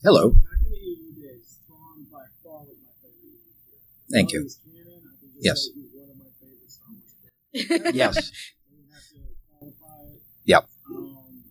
Hello. 0.03 0.31
Back 0.31 0.59
in 0.65 0.71
the 0.71 0.77
EU 0.77 1.13
days, 1.15 1.59
Thrawn 1.67 2.05
by 2.11 2.25
far 2.43 2.59
was 2.67 2.75
my 2.83 2.91
favorite 2.99 3.23
EU 3.23 3.39
character. 3.39 4.11
Thank 4.11 4.31
you. 4.33 4.41
he's 4.43 4.59
canon, 4.59 5.03
I 5.07 5.15
can 5.19 5.29
just 5.31 5.45
Yes. 5.45 5.59
say 5.63 5.71
he's 5.79 5.91
one 5.95 6.09
of 6.11 6.17
my 6.19 6.31
favorite 6.39 6.71
Star 6.71 6.91
Wars 6.91 7.13
characters. 7.55 7.95
Yes. 7.95 8.15
I 8.19 8.75
don't 8.75 8.91
have 8.91 9.07
to 9.15 9.19
qualify 9.47 10.11
it. 10.11 10.21
Yep. 10.45 10.63
Um, 10.91 11.43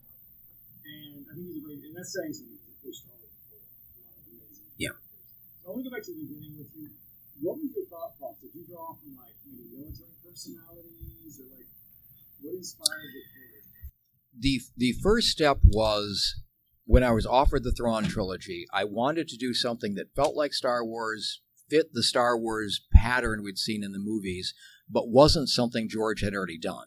and 0.84 1.24
I 1.24 1.32
think 1.32 1.46
he's 1.48 1.56
a 1.56 1.64
great, 1.64 1.80
and 1.80 1.96
that's 1.96 2.12
saying 2.12 2.32
something 2.36 2.60
because 2.60 2.76
of 2.76 2.82
course 2.84 2.98
Star 3.00 3.16
Wars 3.16 3.32
is 3.32 3.40
full 3.48 3.56
of 3.56 3.64
a 3.64 3.96
lot 3.96 4.20
of 4.20 4.24
amazing 4.28 4.68
Yeah. 4.76 4.92
characters. 4.92 5.51
So 5.62 5.70
I 5.70 5.78
want 5.78 5.86
to 5.86 5.90
go 5.90 5.94
back 5.94 6.04
to 6.04 6.12
the 6.12 6.26
beginning 6.26 6.58
with 6.58 6.74
you. 6.74 6.90
What 7.40 7.56
was 7.62 7.70
your 7.70 7.86
thought 7.86 8.18
process? 8.18 8.50
Did 8.50 8.54
you 8.58 8.66
draw 8.66 8.98
from 8.98 9.14
like 9.14 9.38
maybe 9.46 9.70
military 9.70 10.18
personalities 10.26 11.38
or 11.38 11.46
like 11.54 11.70
what 12.42 12.58
inspired 12.58 13.14
the 13.14 13.22
character? 13.30 13.52
the 14.38 14.60
the 14.76 14.94
first 15.02 15.28
step 15.28 15.58
was 15.64 16.40
when 16.84 17.04
I 17.04 17.12
was 17.12 17.26
offered 17.26 17.64
the 17.64 17.72
Thrawn 17.72 18.04
trilogy. 18.04 18.66
I 18.72 18.84
wanted 18.84 19.28
to 19.28 19.36
do 19.36 19.54
something 19.54 19.94
that 19.94 20.14
felt 20.14 20.36
like 20.36 20.52
Star 20.52 20.84
Wars, 20.84 21.42
fit 21.68 21.92
the 21.92 22.02
Star 22.02 22.36
Wars 22.36 22.84
pattern 22.92 23.42
we'd 23.42 23.58
seen 23.58 23.84
in 23.84 23.92
the 23.92 23.98
movies, 23.98 24.54
but 24.90 25.08
wasn't 25.08 25.48
something 25.48 25.88
George 25.88 26.22
had 26.22 26.34
already 26.34 26.58
done. 26.58 26.86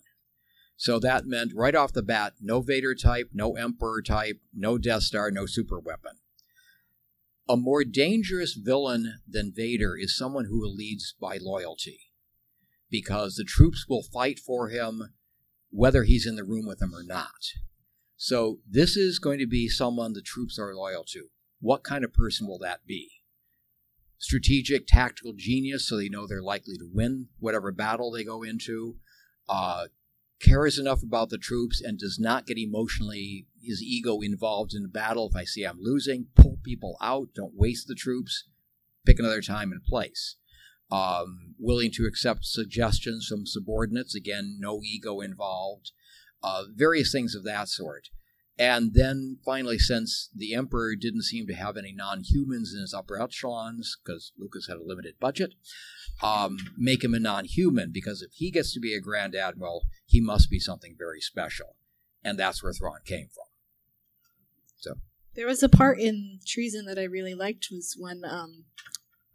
So 0.78 0.99
that 0.99 1.26
meant 1.26 1.53
right 1.55 1.76
off 1.76 1.93
the 1.93 2.03
bat, 2.03 2.34
no 2.41 2.59
Vader 2.59 2.93
type, 2.93 3.30
no 3.34 3.55
Emperor 3.55 4.01
type, 4.01 4.41
no 4.53 4.78
Death 4.78 5.03
Star, 5.03 5.32
no 5.32 5.45
super 5.45 5.80
weapon. 5.80 6.17
A 7.47 7.55
more 7.55 7.83
dangerous 7.83 8.53
villain 8.53 9.19
than 9.27 9.53
Vader 9.55 9.95
is 9.95 10.17
someone 10.17 10.45
who 10.45 10.65
leads 10.65 11.13
by 11.19 11.37
loyalty, 11.39 11.99
because 12.89 13.35
the 13.35 13.43
troops 13.43 13.85
will 13.87 14.01
fight 14.01 14.39
for 14.39 14.69
him 14.69 15.13
whether 15.69 16.03
he's 16.03 16.25
in 16.25 16.37
the 16.37 16.43
room 16.43 16.65
with 16.65 16.79
them 16.79 16.95
or 16.95 17.03
not. 17.03 17.51
So 18.17 18.59
this 18.67 18.95
is 18.97 19.19
going 19.19 19.39
to 19.39 19.47
be 19.47 19.67
someone 19.67 20.13
the 20.13 20.21
troops 20.21 20.57
are 20.57 20.73
loyal 20.73 21.03
to. 21.09 21.27
What 21.59 21.83
kind 21.83 22.03
of 22.03 22.13
person 22.13 22.47
will 22.47 22.59
that 22.59 22.85
be? 22.87 23.09
Strategic, 24.17 24.87
tactical 24.87 25.33
genius, 25.35 25.87
so 25.87 25.97
they 25.97 26.09
know 26.09 26.25
they're 26.25 26.41
likely 26.41 26.77
to 26.77 26.89
win 26.91 27.27
whatever 27.39 27.71
battle 27.71 28.11
they 28.11 28.23
go 28.23 28.41
into. 28.41 28.95
Uh, 29.47 29.87
cares 30.41 30.77
enough 30.77 31.01
about 31.01 31.29
the 31.29 31.38
troops 31.38 31.81
and 31.81 31.97
does 31.97 32.19
not 32.19 32.45
get 32.45 32.57
emotionally 32.57 33.47
his 33.61 33.81
ego 33.81 34.19
involved 34.21 34.73
in 34.73 34.83
the 34.83 34.89
battle. 34.89 35.29
If 35.29 35.36
I 35.36 35.45
see 35.45 35.63
I'm 35.63 35.79
losing, 35.79 36.27
pull 36.36 36.59
people 36.63 36.97
out. 37.01 37.29
Don't 37.33 37.55
waste 37.55 37.88
the 37.88 37.95
troops. 37.95 38.45
Pick 39.05 39.19
another 39.19 39.41
time 39.41 39.71
and 39.71 39.83
place 39.83 40.38
um, 40.91 41.55
willing 41.59 41.91
to 41.91 42.05
accept 42.05 42.45
suggestions 42.45 43.27
from 43.27 43.45
subordinates. 43.45 44.15
Again, 44.15 44.57
no 44.59 44.81
ego 44.83 45.19
involved. 45.21 45.91
Uh, 46.43 46.63
various 46.73 47.11
things 47.11 47.33
of 47.33 47.43
that 47.43 47.69
sort. 47.69 48.09
And 48.58 48.93
then 48.93 49.38
finally, 49.43 49.78
since 49.78 50.30
the 50.34 50.53
Emperor 50.53 50.95
didn't 50.95 51.24
seem 51.24 51.45
to 51.47 51.53
have 51.53 51.76
any 51.76 51.91
non 51.91 52.22
humans 52.24 52.74
in 52.74 52.82
his 52.82 52.93
upper 52.93 53.22
echelons, 53.22 53.97
because 54.03 54.32
Lucas 54.38 54.68
had 54.68 54.78
a 54.78 54.84
limited 54.84 55.16
budget, 55.20 55.53
um, 56.24 56.58
make 56.78 57.03
him 57.03 57.14
a 57.14 57.20
non 57.20 57.45
human, 57.45 57.91
because 57.91 58.22
if 58.22 58.32
he 58.34 58.51
gets 58.51 58.74
to 58.74 58.80
be 58.80 58.93
a 58.93 59.01
Grand 59.01 59.36
Admiral, 59.36 59.84
he 60.06 60.22
must 60.22 60.49
be 60.49 60.60
something 60.60 60.95
very 60.97 61.20
special. 61.20 61.76
And 62.24 62.39
that's 62.39 62.64
where 62.64 62.74
Thrawn 62.74 63.01
came 63.06 63.28
from. 63.34 63.45
So, 64.78 64.93
There 65.36 65.47
was 65.47 65.62
a 65.62 65.70
part 65.70 65.99
in 65.99 66.39
Treason 66.45 66.86
that 66.86 66.97
I 66.97 67.03
really 67.03 67.36
liked 67.36 67.68
was 67.72 67.95
when 67.99 68.24
um 68.24 68.66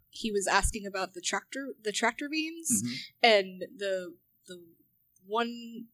he 0.09 0.31
was 0.31 0.45
asking 0.45 0.85
about 0.85 1.13
the 1.13 1.21
tractor 1.21 1.73
the 1.83 1.91
tractor 1.91 2.27
beams 2.29 2.83
mhm. 2.83 2.95
and 3.23 3.61
the 3.77 4.15
the 4.47 4.61
one 5.25 5.85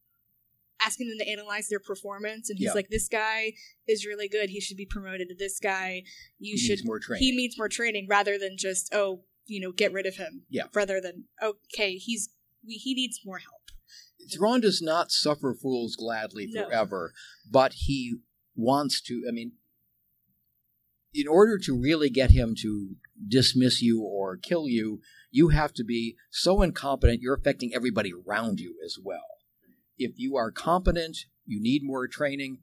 asking 0.84 1.08
them 1.08 1.18
to 1.18 1.28
analyze 1.30 1.68
their 1.68 1.80
performance 1.80 2.48
and 2.50 2.58
he's 2.58 2.66
Yeah. 2.66 2.72
like 2.74 2.88
this 2.88 3.08
guy 3.08 3.52
is 3.86 4.06
really 4.06 4.28
good 4.28 4.50
he 4.50 4.60
should 4.60 4.76
be 4.76 4.86
promoted 4.86 5.28
to 5.28 5.34
this 5.34 5.58
guy 5.58 6.02
you 6.38 6.52
He 6.52 6.58
should 6.58 6.70
needs 6.78 6.84
more 6.86 6.98
training. 7.00 7.22
he 7.24 7.36
needs 7.36 7.58
more 7.58 7.68
training 7.68 8.06
rather 8.08 8.38
than 8.38 8.56
just 8.56 8.88
oh 8.94 9.22
you 9.46 9.60
know 9.60 9.72
get 9.72 9.92
rid 9.92 10.06
of 10.06 10.16
him 10.16 10.44
Yeah. 10.50 10.64
rather 10.74 11.00
than 11.00 11.24
okay 11.42 11.96
he's 11.96 12.30
we, 12.66 12.74
he 12.74 12.94
needs 12.94 13.20
more 13.24 13.38
help 13.38 13.54
Thrawn 14.36 14.60
does 14.60 14.82
not 14.82 15.10
suffer 15.10 15.54
fools 15.54 15.96
gladly 15.96 16.48
No. 16.50 16.64
forever, 16.64 17.12
but 17.50 17.72
he 17.86 18.16
wants 18.54 19.00
to. 19.02 19.24
I 19.26 19.30
mean, 19.30 19.52
in 21.14 21.26
order 21.26 21.56
to 21.58 21.72
really 21.78 22.10
get 22.10 22.32
him 22.32 22.54
to 22.60 22.96
dismiss 23.26 23.80
you 23.80 24.02
or 24.02 24.36
kill 24.36 24.68
you, 24.68 25.00
you 25.30 25.48
have 25.48 25.72
to 25.74 25.84
be 25.84 26.16
so 26.30 26.60
incompetent 26.62 27.22
you're 27.22 27.36
affecting 27.36 27.72
everybody 27.74 28.12
around 28.12 28.60
you 28.60 28.74
as 28.84 28.98
well. 29.02 29.37
If 29.98 30.12
you 30.16 30.36
are 30.36 30.50
competent, 30.50 31.18
you 31.44 31.60
need 31.60 31.82
more 31.84 32.06
training, 32.06 32.58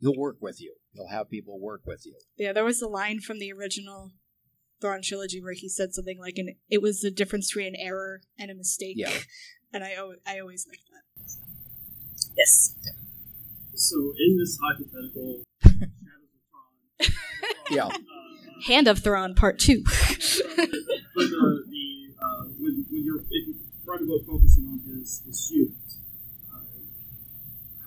he'll 0.00 0.16
work 0.16 0.36
with 0.40 0.60
you. 0.60 0.74
He'll 0.92 1.08
have 1.08 1.28
people 1.30 1.60
work 1.60 1.82
with 1.86 2.06
you. 2.06 2.14
Yeah, 2.36 2.52
there 2.52 2.64
was 2.64 2.80
a 2.82 2.88
line 2.88 3.20
from 3.20 3.38
the 3.38 3.52
original 3.52 4.12
Thrawn 4.80 5.00
trilogy 5.02 5.42
where 5.42 5.52
he 5.54 5.68
said 5.68 5.92
something 5.92 6.18
like, 6.18 6.38
"An 6.38 6.54
it 6.70 6.80
was 6.80 7.00
the 7.00 7.10
difference 7.10 7.48
between 7.50 7.74
an 7.74 7.76
error 7.80 8.22
and 8.38 8.50
a 8.50 8.54
mistake." 8.54 8.94
Yeah. 8.96 9.12
and 9.72 9.84
I 9.84 9.94
al- 9.94 10.14
I 10.26 10.38
always 10.38 10.66
like 10.68 10.80
that. 10.90 11.02
Yes. 12.36 12.74
So 13.74 13.96
in 14.18 14.38
this 14.38 14.58
hypothetical 14.62 15.42
Shadows 15.62 15.88
Yeah. 17.70 17.84
uh, 17.86 17.88
uh, 17.88 17.98
Hand 18.66 18.88
of 18.88 19.00
Thrawn 19.00 19.34
Part 19.34 19.58
Two. 19.58 19.82
but 19.86 19.92
the, 20.66 21.64
the 21.68 22.14
uh, 22.20 22.44
when, 22.58 22.84
when 22.90 23.04
you're 23.04 23.20
if 23.20 23.26
you 23.30 23.54
write 23.84 24.00
a 24.00 24.04
book 24.04 24.22
focusing 24.26 24.66
on 24.66 24.80
his, 24.86 25.22
his 25.26 25.46
students, 25.46 25.76
uh, 25.86 25.87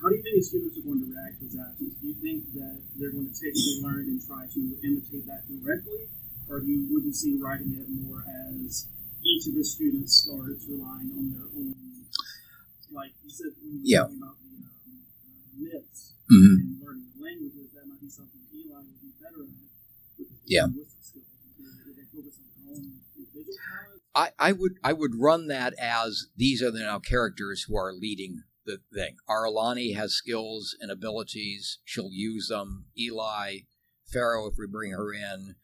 how 0.02 0.08
do 0.10 0.16
you 0.18 0.22
think 0.22 0.36
his 0.36 0.48
students 0.50 0.74
are 0.78 0.82
going 0.82 0.98
to 0.98 1.06
react 1.14 1.38
to 1.38 1.44
his 1.46 1.54
actions? 1.54 1.94
Do 2.02 2.06
you 2.10 2.18
think 2.18 2.42
that 2.58 2.82
they're 2.98 3.14
going 3.14 3.30
to 3.30 3.36
take 3.38 3.54
what 3.54 3.62
they 3.62 3.78
learned 3.86 4.08
and 4.10 4.18
try 4.18 4.42
to 4.50 4.60
imitate 4.82 5.24
that 5.30 5.46
directly, 5.46 6.10
or 6.50 6.58
do 6.60 6.66
you 6.66 6.90
would 6.90 7.04
you 7.06 7.14
see 7.14 7.38
writing 7.38 7.78
it 7.78 7.86
more 7.88 8.26
as 8.26 8.90
each 9.22 9.46
of 9.46 9.54
the 9.54 9.62
students 9.62 10.26
starts 10.26 10.66
relying 10.66 11.14
on 11.14 11.30
their 11.30 11.46
own, 11.54 11.74
like 12.90 13.14
you 13.22 13.30
said 13.30 13.54
when 13.62 13.78
you 13.78 13.78
were 13.78 13.86
Yeah. 13.86 14.02
talking 14.10 14.18
about 14.18 14.36
the 14.42 14.50
um, 14.90 14.98
uh, 14.98 15.54
myths 15.54 16.12
Mhm. 16.26 16.54
and 16.58 16.82
learning 16.82 17.06
the 17.14 17.22
languages, 17.22 17.70
that 17.74 17.86
might 17.86 18.00
be 18.00 18.10
something 18.10 18.40
Eli 18.52 18.82
would 18.82 19.00
be 19.00 19.12
better 19.22 19.42
at. 19.46 20.26
Yeah. 20.44 20.64
linguistic 20.66 20.98
skills. 21.00 21.26
Would 21.86 21.96
they- 21.96 22.02
focus 22.10 22.38
on 22.42 22.66
their 22.66 22.74
own 22.74 23.00
individual 23.16 23.54
talents? 23.54 24.04
I, 24.14 24.30
I 24.38 24.52
would 24.52 24.74
I 24.82 24.92
would 24.92 25.14
run 25.14 25.46
that 25.46 25.74
as 25.78 26.26
these 26.36 26.60
are 26.60 26.70
the 26.72 26.80
now 26.80 26.98
characters 26.98 27.62
who 27.62 27.76
are 27.76 27.92
leading 27.94 28.42
the 28.64 28.78
thing. 28.92 29.16
Ar'alani 29.28 29.94
has 29.96 30.14
skills 30.14 30.76
and 30.80 30.90
abilities; 30.90 31.78
she'll 31.84 32.12
use 32.12 32.48
them. 32.48 32.86
Eli, 32.98 33.60
Faro, 34.12 34.46
if 34.46 34.54
we 34.58 34.66
bring 34.66 34.92
her 34.92 35.12
in, 35.12 35.56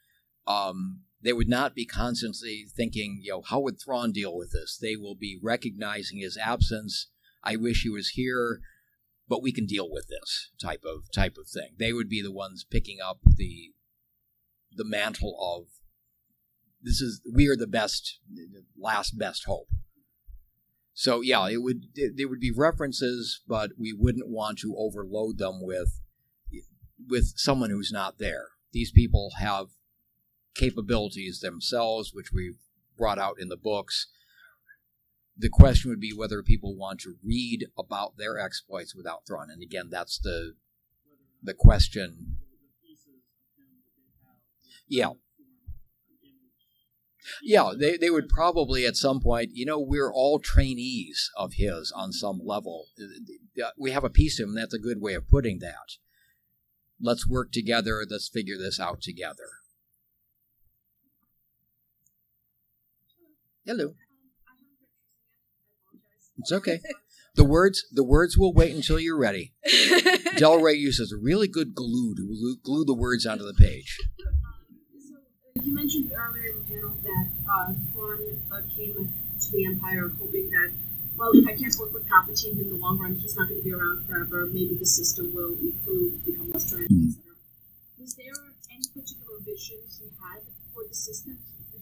um, 0.46 1.02
they 1.22 1.32
would 1.32 1.48
not 1.48 1.74
be 1.74 1.84
constantly 1.84 2.66
thinking, 2.74 3.20
you 3.22 3.32
know, 3.32 3.42
how 3.42 3.60
would 3.60 3.80
Thrawn 3.80 4.12
deal 4.12 4.36
with 4.36 4.52
this? 4.52 4.78
They 4.80 4.96
will 4.96 5.16
be 5.16 5.38
recognizing 5.42 6.18
his 6.18 6.36
absence. 6.36 7.08
I 7.42 7.56
wish 7.56 7.82
he 7.82 7.88
was 7.88 8.10
here, 8.10 8.60
but 9.28 9.42
we 9.42 9.52
can 9.52 9.66
deal 9.66 9.90
with 9.90 10.08
this 10.08 10.50
type 10.60 10.84
of 10.84 11.10
type 11.12 11.36
of 11.38 11.48
thing. 11.48 11.74
They 11.78 11.92
would 11.92 12.08
be 12.08 12.22
the 12.22 12.32
ones 12.32 12.64
picking 12.68 12.98
up 13.04 13.18
the 13.24 13.72
the 14.74 14.84
mantle 14.84 15.36
of 15.40 15.66
this 16.80 17.00
is 17.00 17.20
we 17.34 17.48
are 17.48 17.56
the 17.56 17.66
best 17.66 18.20
last 18.76 19.18
best 19.18 19.44
hope 19.44 19.68
so 20.98 21.20
yeah 21.20 21.48
it 21.48 21.62
would 21.62 21.84
there 21.94 22.26
would 22.26 22.40
be 22.40 22.50
references 22.50 23.40
but 23.46 23.70
we 23.78 23.92
wouldn't 23.92 24.28
want 24.28 24.58
to 24.58 24.74
overload 24.76 25.38
them 25.38 25.60
with 25.62 26.00
with 27.08 27.34
someone 27.36 27.70
who's 27.70 27.92
not 27.92 28.18
there. 28.18 28.48
These 28.72 28.90
people 28.90 29.34
have 29.38 29.68
capabilities 30.56 31.38
themselves 31.38 32.10
which 32.12 32.32
we've 32.32 32.58
brought 32.96 33.20
out 33.20 33.36
in 33.38 33.48
the 33.48 33.56
books. 33.56 34.08
The 35.36 35.48
question 35.48 35.88
would 35.88 36.00
be 36.00 36.12
whether 36.12 36.42
people 36.42 36.74
want 36.74 36.98
to 37.02 37.14
read 37.24 37.66
about 37.78 38.16
their 38.16 38.36
exploits 38.36 38.92
without 38.92 39.24
Thrawn 39.24 39.50
and 39.50 39.62
again 39.62 39.90
that's 39.90 40.18
the 40.18 40.54
the 41.40 41.54
question. 41.54 42.38
Yeah 44.88 45.12
yeah, 47.42 47.70
they, 47.78 47.96
they 47.96 48.10
would 48.10 48.28
probably 48.28 48.86
at 48.86 48.96
some 48.96 49.20
point, 49.20 49.50
you 49.52 49.66
know, 49.66 49.78
we're 49.78 50.12
all 50.12 50.38
trainees 50.38 51.30
of 51.36 51.54
his 51.54 51.92
on 51.94 52.12
some 52.12 52.40
level. 52.44 52.86
Uh, 53.62 53.70
we 53.78 53.90
have 53.90 54.04
a 54.04 54.10
piece 54.10 54.38
of 54.38 54.48
him. 54.48 54.54
That's 54.54 54.74
a 54.74 54.78
good 54.78 55.00
way 55.00 55.14
of 55.14 55.28
putting 55.28 55.58
that. 55.60 55.96
Let's 57.00 57.28
work 57.28 57.52
together. 57.52 58.04
Let's 58.08 58.28
figure 58.28 58.58
this 58.58 58.80
out 58.80 59.00
together. 59.00 59.48
Hello. 63.64 63.94
It's 66.38 66.52
okay. 66.52 66.80
The 67.34 67.44
words 67.44 67.84
the 67.92 68.04
words 68.04 68.36
will 68.38 68.52
wait 68.52 68.74
until 68.74 68.98
you're 68.98 69.18
ready. 69.18 69.52
Del 70.36 70.60
Rey 70.60 70.74
uses 70.74 71.14
really 71.20 71.48
good 71.48 71.74
glue 71.74 72.14
to 72.14 72.56
glue 72.62 72.84
the 72.84 72.94
words 72.94 73.26
onto 73.26 73.44
the 73.44 73.54
page. 73.54 73.98
You 75.62 75.74
mentioned 75.74 76.12
earlier 76.14 76.50
in 76.50 76.62
the 76.62 76.66
panel 76.70 76.94
that 77.02 77.26
uh, 77.50 77.72
Thrawn 77.92 78.20
uh, 78.52 78.62
came 78.76 78.94
to 78.94 79.52
the 79.52 79.64
Empire 79.66 80.12
hoping 80.20 80.50
that, 80.50 80.70
well, 81.16 81.30
if 81.34 81.46
I 81.46 81.56
can't 81.56 81.74
work 81.80 81.92
with 81.92 82.08
Palpatine 82.08 82.60
in 82.60 82.68
the 82.68 82.76
long 82.76 82.98
run, 82.98 83.14
he's 83.14 83.36
not 83.36 83.48
going 83.48 83.58
to 83.60 83.64
be 83.64 83.72
around 83.72 84.06
forever. 84.06 84.46
Maybe 84.46 84.76
the 84.76 84.86
system 84.86 85.34
will 85.34 85.58
improve, 85.58 86.24
become 86.24 86.50
less 86.52 86.70
tyrannical, 86.70 86.94
mm. 86.94 87.08
etc. 87.10 87.34
Was 87.98 88.14
there 88.14 88.38
any 88.70 88.86
particular 88.94 89.38
vision 89.42 89.78
he 89.98 90.06
had 90.22 90.42
for 90.74 90.84
the 90.86 90.94
system, 90.94 91.38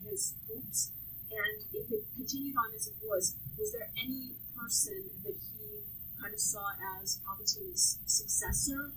his 0.08 0.34
hopes? 0.48 0.92
And 1.30 1.62
if 1.74 1.90
it 1.90 2.04
continued 2.16 2.56
on 2.56 2.72
as 2.74 2.86
it 2.86 2.96
was, 3.04 3.36
was 3.58 3.72
there 3.72 3.90
any 4.00 4.32
person 4.56 5.10
that 5.24 5.36
he 5.36 5.84
kind 6.20 6.32
of 6.32 6.40
saw 6.40 6.72
as 7.02 7.20
Palpatine's 7.26 7.98
successor? 8.06 8.92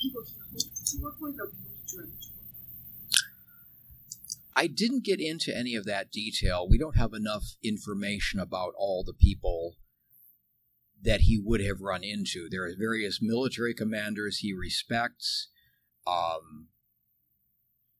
People 0.00 0.22
he 0.24 0.40
hoped 0.40 0.86
to 0.86 0.96
work 1.02 1.20
with, 1.20 1.36
or 1.36 1.48
people 1.52 1.76
he 1.76 1.96
dreamed 1.96 2.16
to 2.22 2.25
I 4.56 4.66
didn't 4.68 5.04
get 5.04 5.20
into 5.20 5.54
any 5.54 5.74
of 5.76 5.84
that 5.84 6.10
detail. 6.10 6.66
We 6.66 6.78
don't 6.78 6.96
have 6.96 7.12
enough 7.12 7.44
information 7.62 8.40
about 8.40 8.72
all 8.78 9.04
the 9.04 9.12
people 9.12 9.76
that 11.02 11.20
he 11.22 11.38
would 11.38 11.60
have 11.60 11.82
run 11.82 12.02
into. 12.02 12.48
There 12.50 12.64
are 12.64 12.72
various 12.76 13.18
military 13.20 13.74
commanders 13.74 14.38
he 14.38 14.54
respects. 14.54 15.48
Um, 16.06 16.68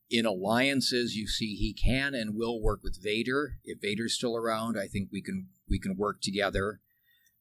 in 0.09 0.25
alliances, 0.25 1.15
you 1.15 1.29
see 1.29 1.57
he 1.57 1.75
can 1.75 2.15
and 2.15 2.35
will 2.35 2.63
work 2.63 2.81
with 2.83 3.03
Vader. 3.03 3.59
If 3.65 3.83
Vader's 3.83 4.15
still 4.15 4.35
around, 4.35 4.79
I 4.79 4.87
think 4.87 5.11
we 5.13 5.21
can 5.21 5.49
we 5.69 5.79
can 5.79 5.95
work 5.99 6.23
together. 6.23 6.81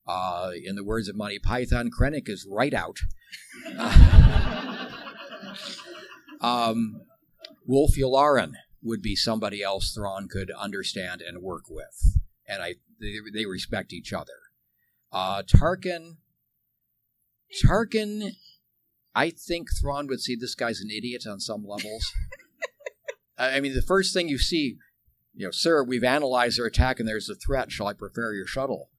Uh, 0.05 0.51
in 0.61 0.75
the 0.75 0.83
words 0.83 1.07
of 1.07 1.15
Monty 1.15 1.39
Python, 1.39 1.89
Krennic 1.89 2.27
is 2.27 2.45
right 2.49 2.73
out. 2.73 2.97
um, 6.41 7.01
Wullf 7.67 7.97
Yularen 7.97 8.55
would 8.85 9.01
be 9.01 9.15
somebody 9.15 9.63
else 9.63 9.91
Thrawn 9.91 10.27
could 10.29 10.51
understand 10.51 11.21
and 11.21 11.41
work 11.41 11.63
with, 11.69 12.19
and 12.47 12.61
I 12.61 12.75
they, 13.01 13.15
they 13.33 13.45
respect 13.45 13.91
each 13.91 14.13
other. 14.13 14.33
Uh, 15.11 15.43
Tarkin, 15.43 16.17
Tarkin, 17.63 18.31
I 19.13 19.31
think 19.31 19.69
Thrawn 19.81 20.07
would 20.07 20.21
see 20.21 20.35
this 20.35 20.55
guy's 20.55 20.81
an 20.81 20.91
idiot 20.91 21.23
on 21.27 21.39
some 21.39 21.65
levels. 21.65 22.13
I 23.37 23.59
mean, 23.59 23.73
the 23.73 23.81
first 23.81 24.13
thing 24.13 24.29
you 24.29 24.37
see, 24.37 24.77
you 25.33 25.45
know, 25.45 25.51
sir, 25.51 25.83
we've 25.83 26.03
analyzed 26.03 26.59
their 26.59 26.65
attack 26.65 26.99
and 26.99 27.07
there's 27.07 27.29
a 27.29 27.35
threat. 27.35 27.71
Shall 27.71 27.87
I 27.87 27.93
prepare 27.93 28.33
your 28.33 28.47
shuttle? 28.47 28.89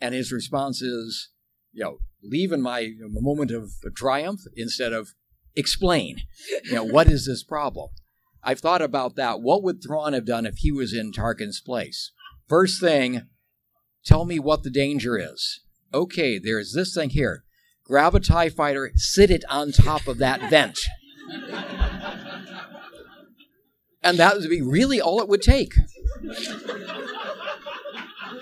And 0.00 0.14
his 0.14 0.32
response 0.32 0.82
is, 0.82 1.30
you 1.72 1.84
know, 1.84 1.98
leave 2.22 2.50
in 2.50 2.62
my 2.62 2.90
moment 3.00 3.50
of 3.50 3.70
triumph 3.94 4.40
instead 4.56 4.92
of 4.92 5.10
explain. 5.54 6.22
You 6.64 6.74
know, 6.74 6.84
what 6.84 7.08
is 7.08 7.26
this 7.26 7.44
problem? 7.44 7.90
I've 8.44 8.60
thought 8.60 8.82
about 8.82 9.16
that. 9.16 9.40
What 9.40 9.62
would 9.62 9.82
Thrawn 9.82 10.12
have 10.12 10.26
done 10.26 10.46
if 10.46 10.58
he 10.58 10.70
was 10.70 10.92
in 10.92 11.12
Tarkin's 11.12 11.60
place? 11.60 12.12
First 12.46 12.80
thing, 12.80 13.22
tell 14.04 14.24
me 14.24 14.38
what 14.38 14.62
the 14.62 14.70
danger 14.70 15.18
is. 15.18 15.60
Okay, 15.92 16.38
there's 16.38 16.72
this 16.74 16.94
thing 16.94 17.10
here. 17.10 17.44
Grab 17.84 18.14
a 18.14 18.20
TIE 18.20 18.50
fighter, 18.50 18.92
sit 18.96 19.30
it 19.30 19.44
on 19.48 19.72
top 19.72 20.06
of 20.06 20.18
that 20.18 20.50
vent. 20.50 20.78
and 24.02 24.18
that 24.18 24.36
would 24.36 24.50
be 24.50 24.62
really 24.62 25.00
all 25.00 25.20
it 25.20 25.28
would 25.28 25.42
take. 25.42 25.74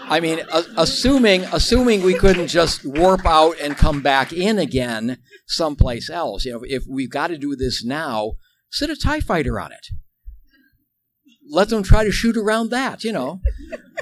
I 0.04 0.20
mean, 0.20 0.40
assuming 0.76 1.44
assuming 1.52 2.02
we 2.02 2.14
couldn't 2.14 2.48
just 2.48 2.84
warp 2.84 3.24
out 3.24 3.58
and 3.60 3.76
come 3.76 4.02
back 4.02 4.32
in 4.32 4.58
again 4.58 5.18
someplace 5.46 6.10
else. 6.10 6.44
You 6.44 6.52
know, 6.52 6.64
if 6.64 6.84
we've 6.88 7.10
got 7.10 7.28
to 7.28 7.38
do 7.38 7.56
this 7.56 7.84
now, 7.84 8.32
sit 8.72 8.90
a 8.90 8.96
TIE 8.96 9.20
fighter 9.20 9.60
on 9.60 9.70
it. 9.70 9.88
Let 11.48 11.68
them 11.68 11.82
try 11.82 12.04
to 12.04 12.10
shoot 12.10 12.36
around 12.36 12.70
that, 12.70 13.04
you 13.04 13.12
know. 13.12 13.40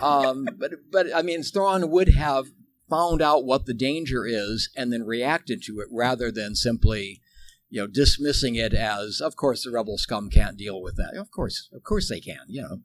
Um, 0.01 0.47
but, 0.57 0.71
but 0.91 1.15
I 1.15 1.21
mean, 1.21 1.43
Thrawn 1.43 1.91
would 1.91 2.09
have 2.09 2.47
found 2.89 3.21
out 3.21 3.45
what 3.45 3.67
the 3.67 3.75
danger 3.75 4.25
is 4.27 4.71
and 4.75 4.91
then 4.91 5.03
reacted 5.03 5.63
to 5.65 5.79
it 5.81 5.89
rather 5.93 6.33
than 6.33 6.55
simply, 6.55 7.21
you 7.69 7.83
know, 7.83 7.87
dismissing 7.87 8.55
it 8.55 8.73
as, 8.73 9.21
of 9.21 9.37
course, 9.37 9.65
the 9.65 9.71
rebel 9.71 9.99
scum 9.99 10.31
can't 10.31 10.57
deal 10.57 10.81
with 10.81 10.97
that. 10.97 11.15
Of 11.19 11.31
course, 11.31 11.69
of 11.75 11.83
course 11.83 12.09
they 12.09 12.19
can, 12.19 12.47
you 12.49 12.63
know. 12.63 12.79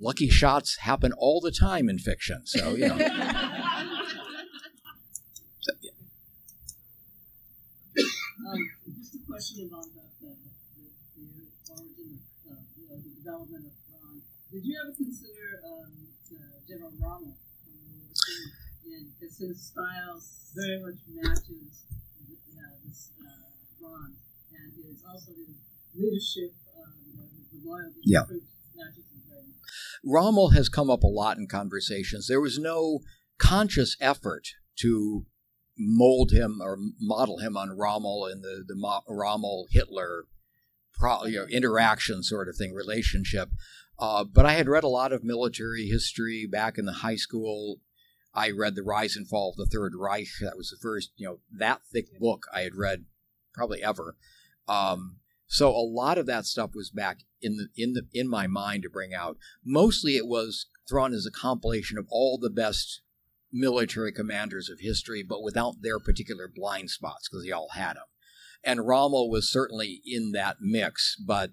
Lucky 0.00 0.30
shots 0.30 0.78
happen 0.78 1.12
all 1.12 1.42
the 1.42 1.52
time 1.52 1.90
in 1.90 1.98
fiction, 1.98 2.46
so, 2.46 2.70
you 2.70 2.88
know. 2.88 2.96
so, 2.96 3.06
yeah. 5.82 5.90
um, 8.50 8.70
just 8.96 9.16
a 9.16 9.18
question 9.28 9.68
about 9.70 9.84
that 9.94 10.10
development 13.30 13.64
of 13.66 13.72
Thrawn. 13.86 14.22
Did 14.50 14.66
you 14.66 14.74
ever 14.82 14.92
consider 14.96 15.62
um, 15.62 15.92
General 16.66 16.92
Rommel 16.98 17.36
because 19.20 19.38
his 19.38 19.70
style 19.70 20.20
very 20.56 20.82
much 20.82 20.98
matches 21.14 21.86
uh, 21.86 22.74
this 22.84 23.12
uh, 23.22 23.30
Thrawn, 23.78 24.14
and 24.52 24.72
his 24.74 25.04
also 25.08 25.30
his 25.30 25.54
leadership, 25.94 26.52
um, 26.76 26.92
the 27.52 27.68
loyalty 27.68 28.00
yeah. 28.02 28.22
matches 28.74 29.06
him 29.12 29.22
very 29.28 29.42
much. 29.46 29.70
Rommel 30.04 30.50
has 30.50 30.68
come 30.68 30.90
up 30.90 31.04
a 31.04 31.06
lot 31.06 31.38
in 31.38 31.46
conversations. 31.46 32.26
There 32.26 32.40
was 32.40 32.58
no 32.58 33.00
conscious 33.38 33.96
effort 34.00 34.48
to 34.80 35.26
mold 35.78 36.32
him 36.32 36.58
or 36.60 36.76
model 37.00 37.38
him 37.38 37.56
on 37.56 37.78
Rommel 37.78 38.26
and 38.26 38.42
the 38.42 38.64
the 38.66 39.02
Rommel 39.08 39.68
Hitler 39.70 40.24
pro, 41.00 41.24
you 41.24 41.38
know, 41.38 41.46
interaction 41.46 42.22
sort 42.22 42.48
of 42.48 42.56
thing, 42.56 42.74
relationship. 42.74 43.48
Uh, 43.98 44.22
but 44.22 44.46
I 44.46 44.52
had 44.52 44.68
read 44.68 44.84
a 44.84 44.88
lot 44.88 45.12
of 45.12 45.24
military 45.24 45.86
history 45.86 46.46
back 46.46 46.78
in 46.78 46.84
the 46.84 46.92
high 46.92 47.16
school. 47.16 47.80
I 48.32 48.50
read 48.50 48.76
The 48.76 48.82
Rise 48.82 49.16
and 49.16 49.26
Fall 49.26 49.50
of 49.50 49.56
the 49.56 49.66
Third 49.66 49.94
Reich. 49.98 50.28
That 50.40 50.56
was 50.56 50.70
the 50.70 50.76
first, 50.80 51.10
you 51.16 51.26
know, 51.26 51.38
that 51.50 51.80
thick 51.92 52.06
book 52.20 52.44
I 52.54 52.60
had 52.60 52.76
read 52.76 53.06
probably 53.52 53.82
ever. 53.82 54.16
Um, 54.68 55.16
so 55.46 55.70
a 55.70 55.82
lot 55.82 56.16
of 56.16 56.26
that 56.26 56.46
stuff 56.46 56.70
was 56.74 56.90
back 56.90 57.20
in 57.42 57.56
the 57.56 57.68
in 57.76 57.94
the 57.94 58.06
in 58.12 58.28
my 58.28 58.46
mind 58.46 58.84
to 58.84 58.90
bring 58.90 59.12
out. 59.12 59.36
Mostly 59.64 60.16
it 60.16 60.28
was 60.28 60.66
Thrawn 60.88 61.12
as 61.12 61.26
a 61.26 61.32
compilation 61.32 61.98
of 61.98 62.06
all 62.08 62.38
the 62.38 62.50
best 62.50 63.00
military 63.52 64.12
commanders 64.12 64.70
of 64.70 64.78
history, 64.80 65.24
but 65.24 65.42
without 65.42 65.82
their 65.82 65.98
particular 65.98 66.46
blind 66.46 66.90
spots 66.90 67.28
because 67.28 67.44
they 67.44 67.50
all 67.50 67.70
had 67.74 67.96
them 67.96 68.04
and 68.64 68.86
Rommel 68.86 69.30
was 69.30 69.50
certainly 69.50 70.02
in 70.04 70.32
that 70.32 70.56
mix, 70.60 71.16
but 71.16 71.50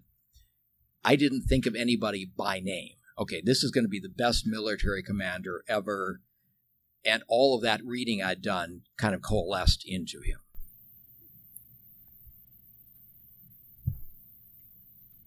I 1.03 1.15
didn't 1.15 1.43
think 1.43 1.65
of 1.65 1.75
anybody 1.75 2.25
by 2.25 2.59
name. 2.59 2.93
okay, 3.19 3.41
this 3.43 3.63
is 3.63 3.71
going 3.71 3.83
to 3.83 3.89
be 3.89 3.99
the 3.99 4.09
best 4.13 4.45
military 4.45 5.01
commander 5.01 5.63
ever. 5.67 6.21
And 7.03 7.23
all 7.27 7.55
of 7.55 7.63
that 7.63 7.81
reading 7.83 8.21
I'd 8.21 8.41
done 8.43 8.81
kind 8.97 9.15
of 9.15 9.21
coalesced 9.23 9.83
into 9.87 10.21
him. 10.21 10.37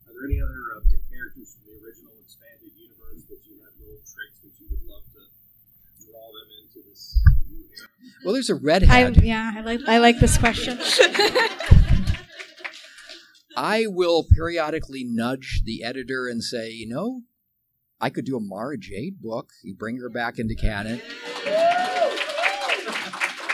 Are 0.07 0.13
there 0.15 0.31
any 0.31 0.41
other 0.41 0.63
of 0.77 0.87
your 0.87 1.01
characters 1.11 1.57
from 1.57 1.67
the 1.67 1.83
original 1.83 2.15
expanded 2.23 2.71
universe 2.79 3.27
that 3.27 3.43
you 3.43 3.59
have 3.65 3.75
little 3.81 4.05
tricks 4.07 4.39
that 4.45 4.55
you 4.61 4.71
would 4.71 4.85
love 4.87 5.03
to 5.19 5.23
draw 6.07 6.27
them 6.31 6.49
into 6.63 6.87
this 6.87 7.19
new 7.51 7.65
era? 7.75 7.90
Well, 8.25 8.35
there's 8.35 8.51
a 8.51 8.55
redhead. 8.55 9.23
yeah, 9.23 9.53
I 9.57 9.61
like 9.61 9.81
I 9.87 9.99
like 9.99 10.19
this 10.21 10.37
question. 10.39 10.79
I 13.57 13.87
will 13.87 14.25
periodically 14.25 15.05
nudge 15.05 15.63
the 15.65 15.83
editor 15.83 16.29
and 16.29 16.43
say, 16.43 16.71
you 16.71 16.89
know, 16.89 17.23
I 18.01 18.09
could 18.09 18.25
do 18.25 18.37
a 18.37 18.41
Mara 18.41 18.79
Jade 18.79 19.21
book. 19.21 19.51
You 19.63 19.75
bring 19.75 19.99
her 19.99 20.09
back 20.09 20.39
into 20.39 20.55
canon. 20.55 21.03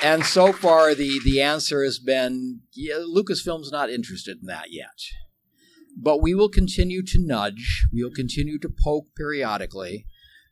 And 0.02 0.24
so 0.24 0.52
far, 0.52 0.94
the, 0.94 1.20
the 1.24 1.40
answer 1.40 1.82
has 1.82 1.98
been 1.98 2.60
yeah, 2.72 2.96
Lucasfilm's 2.96 3.72
not 3.72 3.90
interested 3.90 4.38
in 4.40 4.46
that 4.46 4.70
yet. 4.70 5.00
But 5.96 6.22
we 6.22 6.34
will 6.34 6.50
continue 6.50 7.02
to 7.02 7.18
nudge. 7.18 7.86
We 7.92 8.04
will 8.04 8.12
continue 8.12 8.58
to 8.58 8.68
poke 8.68 9.06
periodically. 9.16 10.06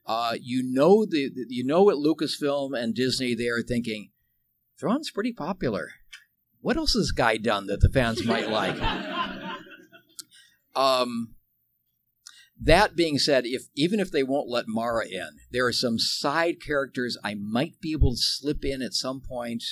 Uh, 0.06 0.34
you 0.40 0.62
know 0.62 1.06
the 1.06 1.30
you 1.48 1.64
know 1.64 1.88
at 1.90 1.96
Lucasfilm 1.96 2.78
and 2.78 2.94
Disney 2.94 3.34
they 3.34 3.48
are 3.48 3.62
thinking, 3.62 4.10
Thrawn's 4.78 5.10
pretty 5.10 5.32
popular. 5.32 5.92
What 6.60 6.76
else 6.76 6.94
has 6.94 7.04
this 7.04 7.12
guy 7.12 7.36
done 7.36 7.66
that 7.66 7.80
the 7.80 7.90
fans 7.90 8.24
might 8.24 8.50
like? 8.50 8.76
Um, 10.76 11.36
that 12.60 12.96
being 12.96 13.18
said, 13.18 13.44
if 13.46 13.64
even 13.76 14.00
if 14.00 14.10
they 14.10 14.22
won't 14.22 14.48
let 14.48 14.68
Mara 14.68 15.06
in, 15.06 15.28
there 15.50 15.66
are 15.66 15.72
some 15.72 15.98
side 15.98 16.56
characters 16.64 17.18
I 17.22 17.34
might 17.34 17.80
be 17.80 17.92
able 17.92 18.12
to 18.12 18.20
slip 18.20 18.64
in 18.64 18.82
at 18.82 18.94
some 18.94 19.20
point. 19.20 19.62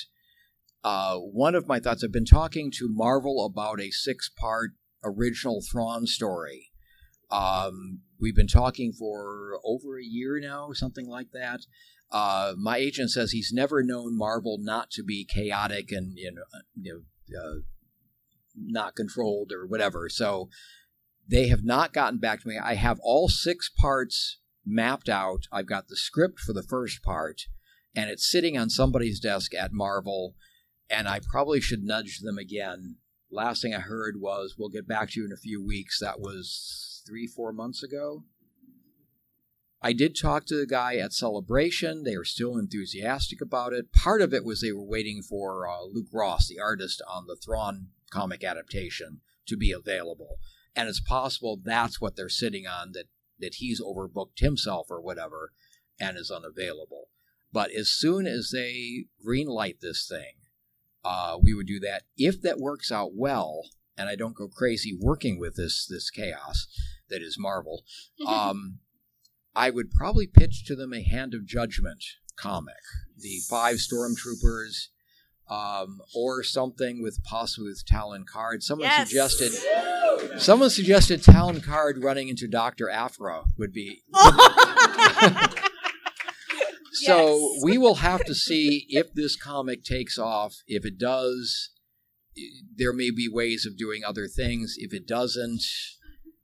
Uh, 0.83 1.15
one 1.17 1.55
of 1.55 1.67
my 1.67 1.79
thoughts, 1.79 2.03
I've 2.03 2.11
been 2.11 2.25
talking 2.25 2.71
to 2.77 2.89
Marvel 2.89 3.45
about 3.45 3.79
a 3.79 3.89
six-part 3.89 4.71
original 5.03 5.61
Thrawn 5.61 6.05
story. 6.05 6.71
Um, 7.31 8.01
we've 8.23 8.35
been 8.35 8.47
talking 8.47 8.93
for 8.93 9.59
over 9.65 9.99
a 9.99 10.03
year 10.03 10.39
now, 10.39 10.71
something 10.71 11.07
like 11.07 11.31
that. 11.33 11.59
Uh, 12.09 12.53
my 12.57 12.77
agent 12.77 13.11
says 13.11 13.31
he's 13.31 13.51
never 13.53 13.83
known 13.83 14.17
Marvel 14.17 14.57
not 14.59 14.89
to 14.91 15.03
be 15.03 15.25
chaotic 15.25 15.91
and 15.91 16.13
you 16.15 16.31
know, 16.31 16.43
you 16.73 17.03
know 17.29 17.39
uh, 17.39 17.59
not 18.55 18.95
controlled 18.95 19.51
or 19.51 19.67
whatever. 19.67 20.07
So 20.07 20.49
they 21.27 21.47
have 21.47 21.63
not 21.63 21.91
gotten 21.91 22.19
back 22.19 22.41
to 22.41 22.47
me. 22.47 22.57
I 22.57 22.75
have 22.75 22.99
all 23.03 23.27
six 23.27 23.69
parts 23.69 24.39
mapped 24.65 25.09
out. 25.09 25.47
I've 25.51 25.67
got 25.67 25.89
the 25.89 25.97
script 25.97 26.39
for 26.39 26.53
the 26.53 26.63
first 26.63 27.03
part, 27.03 27.41
and 27.95 28.09
it's 28.09 28.29
sitting 28.29 28.57
on 28.57 28.69
somebody's 28.69 29.19
desk 29.19 29.53
at 29.53 29.73
Marvel. 29.73 30.35
And 30.89 31.07
I 31.07 31.19
probably 31.19 31.59
should 31.59 31.83
nudge 31.83 32.19
them 32.19 32.37
again. 32.37 32.97
Last 33.31 33.63
thing 33.63 33.73
I 33.73 33.79
heard 33.79 34.15
was, 34.19 34.55
"We'll 34.57 34.69
get 34.69 34.87
back 34.87 35.09
to 35.11 35.19
you 35.19 35.25
in 35.25 35.31
a 35.31 35.37
few 35.37 35.65
weeks." 35.65 35.99
That 35.99 36.19
was 36.19 36.92
three, 37.05 37.27
four 37.27 37.51
months 37.51 37.83
ago. 37.83 38.23
I 39.81 39.91
did 39.91 40.15
talk 40.15 40.45
to 40.45 40.55
the 40.55 40.65
guy 40.65 40.95
at 40.95 41.11
Celebration. 41.11 42.03
They 42.03 42.17
were 42.17 42.23
still 42.23 42.57
enthusiastic 42.57 43.41
about 43.41 43.73
it. 43.73 43.91
Part 43.91 44.21
of 44.21 44.33
it 44.33 44.45
was 44.45 44.61
they 44.61 44.71
were 44.71 44.85
waiting 44.85 45.21
for 45.21 45.67
uh, 45.67 45.83
Luke 45.83 46.07
Ross, 46.13 46.47
the 46.47 46.59
artist 46.59 47.01
on 47.05 47.27
the 47.27 47.35
Thrawn 47.35 47.87
comic 48.09 48.45
adaptation, 48.45 49.19
to 49.47 49.57
be 49.57 49.73
available. 49.73 50.37
And 50.73 50.87
it's 50.87 51.01
possible 51.01 51.59
that's 51.61 51.99
what 51.99 52.15
they're 52.15 52.29
sitting 52.29 52.65
on, 52.65 52.93
that, 52.93 53.07
that 53.39 53.55
he's 53.55 53.81
overbooked 53.81 54.39
himself 54.39 54.87
or 54.89 55.01
whatever 55.01 55.51
and 55.99 56.17
is 56.17 56.31
unavailable. 56.31 57.09
But 57.51 57.71
as 57.71 57.89
soon 57.89 58.25
as 58.25 58.51
they 58.51 59.05
greenlight 59.23 59.81
this 59.81 60.07
thing, 60.07 60.35
uh, 61.03 61.37
we 61.41 61.53
would 61.53 61.67
do 61.67 61.79
that. 61.81 62.03
If 62.17 62.41
that 62.41 62.57
works 62.57 62.89
out 62.89 63.11
well, 63.13 63.63
and 63.97 64.09
I 64.09 64.15
don't 64.15 64.35
go 64.35 64.47
crazy 64.47 64.97
working 64.99 65.39
with 65.39 65.55
this 65.55 65.85
this 65.85 66.09
chaos 66.09 66.67
that 67.13 67.21
is 67.21 67.37
Marvel, 67.39 67.83
um, 68.27 68.79
I 69.55 69.69
would 69.69 69.91
probably 69.91 70.25
pitch 70.27 70.65
to 70.65 70.75
them 70.75 70.93
a 70.93 71.03
Hand 71.03 71.33
of 71.35 71.45
Judgment 71.45 72.03
comic, 72.35 72.73
the 73.17 73.39
five 73.47 73.77
stormtroopers, 73.77 74.87
um, 75.49 76.01
or 76.15 76.41
something 76.41 77.01
with 77.03 77.23
possibly 77.23 77.69
with 77.69 77.85
Talon 77.85 78.25
Karrde. 78.25 78.63
Someone 78.63 78.87
Yes. 78.87 79.07
suggested. 79.09 79.51
Someone 80.39 80.69
suggested 80.71 81.21
Talon 81.21 81.59
Karrde 81.61 82.03
running 82.03 82.29
into 82.29 82.47
Doctor 82.47 82.89
Aphra 82.89 83.43
would 83.57 83.71
be. 83.73 84.01
so 86.93 87.55
we 87.61 87.77
will 87.77 87.95
have 87.95 88.23
to 88.25 88.33
see 88.33 88.85
if 88.89 89.13
this 89.13 89.35
comic 89.35 89.83
takes 89.83 90.17
off. 90.17 90.55
If 90.67 90.85
it 90.85 90.97
does, 90.97 91.69
there 92.75 92.93
may 92.93 93.11
be 93.11 93.27
ways 93.29 93.65
of 93.65 93.77
doing 93.77 94.03
other 94.03 94.27
things. 94.27 94.75
If 94.77 94.93
it 94.93 95.05
doesn't, 95.07 95.63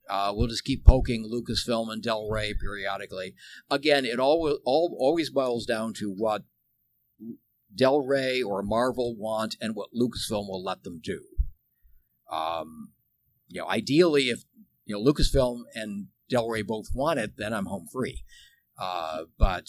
uh, 0.09 0.33
we'll 0.35 0.47
just 0.47 0.63
keep 0.63 0.83
poking 0.83 1.29
Lucasfilm 1.29 1.91
and 1.91 2.01
Del 2.01 2.27
Rey 2.29 2.53
periodically. 2.53 3.35
Again, 3.69 4.05
it 4.05 4.19
all, 4.19 4.57
all 4.65 4.95
always 4.99 5.29
boils 5.29 5.65
down 5.65 5.93
to 5.95 6.09
what 6.09 6.43
Del 7.73 8.01
Rey 8.01 8.41
or 8.41 8.63
Marvel 8.63 9.15
want 9.15 9.55
and 9.61 9.75
what 9.75 9.89
Lucasfilm 9.95 10.47
will 10.47 10.63
let 10.63 10.83
them 10.83 10.99
do. 11.01 11.21
Um, 12.31 12.93
you 13.47 13.61
know, 13.61 13.67
ideally, 13.67 14.29
if 14.29 14.43
you 14.85 14.95
know 14.95 15.03
Lucasfilm 15.03 15.61
and 15.75 16.07
Del 16.29 16.47
Rey 16.47 16.61
both 16.61 16.87
want 16.93 17.19
it, 17.19 17.37
then 17.37 17.53
I'm 17.53 17.65
home 17.65 17.87
free. 17.91 18.23
Uh, 18.77 19.23
but 19.37 19.67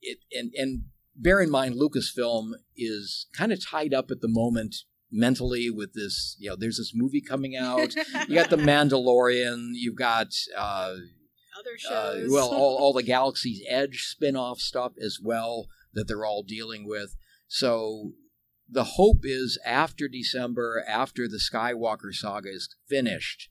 it 0.00 0.18
and 0.32 0.52
and 0.56 0.84
bear 1.14 1.40
in 1.40 1.50
mind, 1.50 1.76
Lucasfilm 1.76 2.52
is 2.76 3.26
kind 3.36 3.52
of 3.52 3.64
tied 3.64 3.94
up 3.94 4.10
at 4.10 4.20
the 4.20 4.28
moment 4.28 4.76
mentally 5.12 5.70
with 5.70 5.92
this. 5.92 6.36
You 6.38 6.50
know, 6.50 6.56
there's 6.56 6.78
this 6.78 6.92
movie 6.94 7.20
coming 7.20 7.54
out. 7.56 7.94
you 8.28 8.34
got 8.34 8.50
the 8.50 8.56
Mandalorian. 8.56 9.70
You've 9.74 9.96
got 9.96 10.28
uh, 10.56 10.94
Other 11.58 11.76
uh, 11.90 12.14
shows. 12.14 12.30
well, 12.32 12.48
all, 12.48 12.76
all 12.80 12.92
the 12.92 13.02
Galaxy's 13.02 13.62
Edge 13.68 14.06
spin 14.06 14.36
off 14.36 14.58
stuff 14.58 14.92
as 15.00 15.18
well 15.22 15.68
that 15.92 16.08
they're 16.08 16.24
all 16.24 16.42
dealing 16.42 16.86
with. 16.86 17.16
So 17.46 18.12
the 18.68 18.84
hope 18.84 19.20
is 19.24 19.58
after 19.66 20.08
December, 20.08 20.82
after 20.88 21.28
the 21.28 21.38
Skywalker 21.38 22.12
saga 22.12 22.48
is 22.48 22.74
finished, 22.88 23.50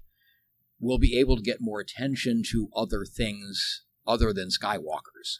we'll 0.80 0.98
be 0.98 1.18
able 1.20 1.36
to 1.36 1.44
get 1.44 1.62
more 1.62 1.80
attention 1.80 2.42
to 2.52 2.70
other 2.76 3.06
things 3.06 3.84
other 4.08 4.34
than 4.34 4.50
Skywalkers. 4.50 5.40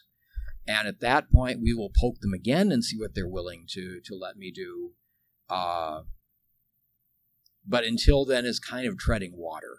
And 0.66 0.86
at 0.86 1.00
that 1.00 1.30
point, 1.30 1.60
we 1.60 1.74
will 1.74 1.90
poke 2.00 2.20
them 2.20 2.32
again 2.32 2.70
and 2.70 2.84
see 2.84 2.96
what 2.96 3.14
they're 3.14 3.28
willing 3.28 3.64
to, 3.70 4.00
to 4.04 4.14
let 4.14 4.36
me 4.36 4.52
do. 4.52 4.92
Uh, 5.48 6.02
but 7.66 7.84
until 7.84 8.24
then, 8.24 8.44
it's 8.46 8.58
kind 8.58 8.86
of 8.86 8.98
treading 8.98 9.32
water. 9.36 9.78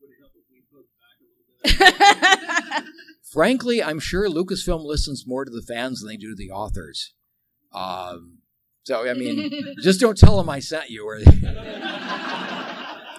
Would 0.00 0.10
it 0.10 0.16
help 0.20 0.32
if 0.34 0.44
we 0.50 0.62
poke 0.72 0.88
back 0.98 1.18
a 1.20 1.80
little 1.82 2.82
bit? 2.82 2.94
frankly, 3.32 3.82
I'm 3.82 4.00
sure 4.00 4.28
Lucasfilm 4.28 4.84
listens 4.84 5.24
more 5.26 5.44
to 5.44 5.50
the 5.50 5.62
fans 5.62 6.00
than 6.00 6.08
they 6.08 6.16
do 6.16 6.30
to 6.30 6.36
the 6.36 6.50
authors. 6.50 7.14
Um, 7.72 8.38
so, 8.84 9.08
I 9.08 9.14
mean, 9.14 9.50
just 9.82 10.00
don't 10.00 10.16
tell 10.16 10.36
them 10.38 10.48
I 10.48 10.60
sent 10.60 10.90
you. 10.90 11.06
Or 11.06 11.16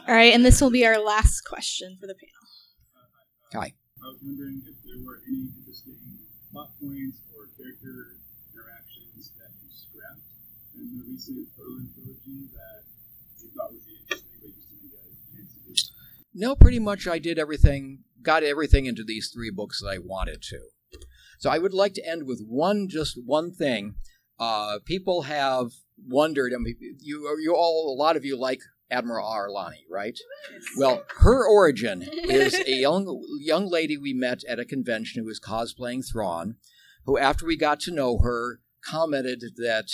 All 0.08 0.16
right, 0.16 0.34
and 0.34 0.44
this 0.44 0.62
will 0.62 0.72
be 0.72 0.86
our 0.86 1.00
last 1.00 1.42
question 1.42 1.98
for 2.00 2.08
the 2.08 2.16
panel. 2.16 2.34
Hi. 3.54 3.74
I 4.02 4.08
was 4.08 4.20
wondering 4.24 4.62
if 4.66 4.76
there 4.86 4.98
were 5.06 5.22
any 5.28 5.50
interesting 5.60 5.98
plot 6.52 6.72
points 6.82 7.20
or 7.36 7.50
character 7.58 8.16
interactions 8.50 9.34
that 9.38 9.52
you 9.62 9.70
scrapped 9.70 10.24
in 10.80 10.98
the 10.98 11.04
recent 11.08 11.48
Thrawn 11.56 11.90
trilogy 11.94 12.48
that 12.54 12.84
you 13.42 13.50
thought 13.56 13.72
would 13.72 13.86
be 13.86 14.00
interesting, 14.02 14.40
but 14.42 14.48
you 14.48 14.56
just 14.56 14.70
didn't 14.70 14.90
get 14.90 15.00
a 15.00 15.36
chance 15.36 15.54
to 15.54 15.60
do. 15.68 16.20
No, 16.34 16.56
pretty 16.56 16.80
much 16.80 17.08
I 17.08 17.20
did 17.20 17.38
everything, 17.38 18.00
got 18.22 18.44
everything 18.44 18.86
into 18.86 19.04
these 19.04 19.30
three 19.34 19.52
books 19.52 19.82
that 19.82 19.90
I 19.90 19.98
wanted 19.98 20.42
to. 20.44 20.60
So 21.40 21.50
I 21.50 21.58
would 21.58 21.74
like 21.74 21.94
to 21.94 22.06
end 22.06 22.26
with 22.26 22.44
one, 22.46 22.88
just 22.90 23.18
one 23.26 23.52
thing. 23.54 23.96
Uh, 24.38 24.80
people 24.86 25.24
have 25.24 25.72
wondered, 26.08 26.54
I 26.54 26.58
mean, 26.58 26.76
you, 27.00 27.38
you 27.42 27.56
all, 27.56 27.94
a 27.94 27.98
lot 27.98 28.18
of 28.18 28.26
you 28.26 28.38
like 28.38 28.60
Admiral 28.92 29.26
Ar'alani, 29.26 29.84
right? 29.90 30.18
Well, 30.78 31.04
her 31.20 31.48
origin 31.48 32.02
is 32.12 32.56
a 32.56 32.72
young 32.72 33.22
young 33.40 33.70
lady 33.70 33.98
we 33.98 34.14
met 34.14 34.44
at 34.48 34.60
a 34.60 34.66
convention 34.66 35.22
who 35.22 35.28
was 35.28 35.40
cosplaying 35.40 36.04
Thrawn, 36.10 36.56
who, 37.06 37.18
after 37.18 37.46
we 37.46 37.56
got 37.56 37.80
to 37.82 37.92
know 37.92 38.20
her, 38.20 38.60
commented 38.84 39.44
that 39.58 39.88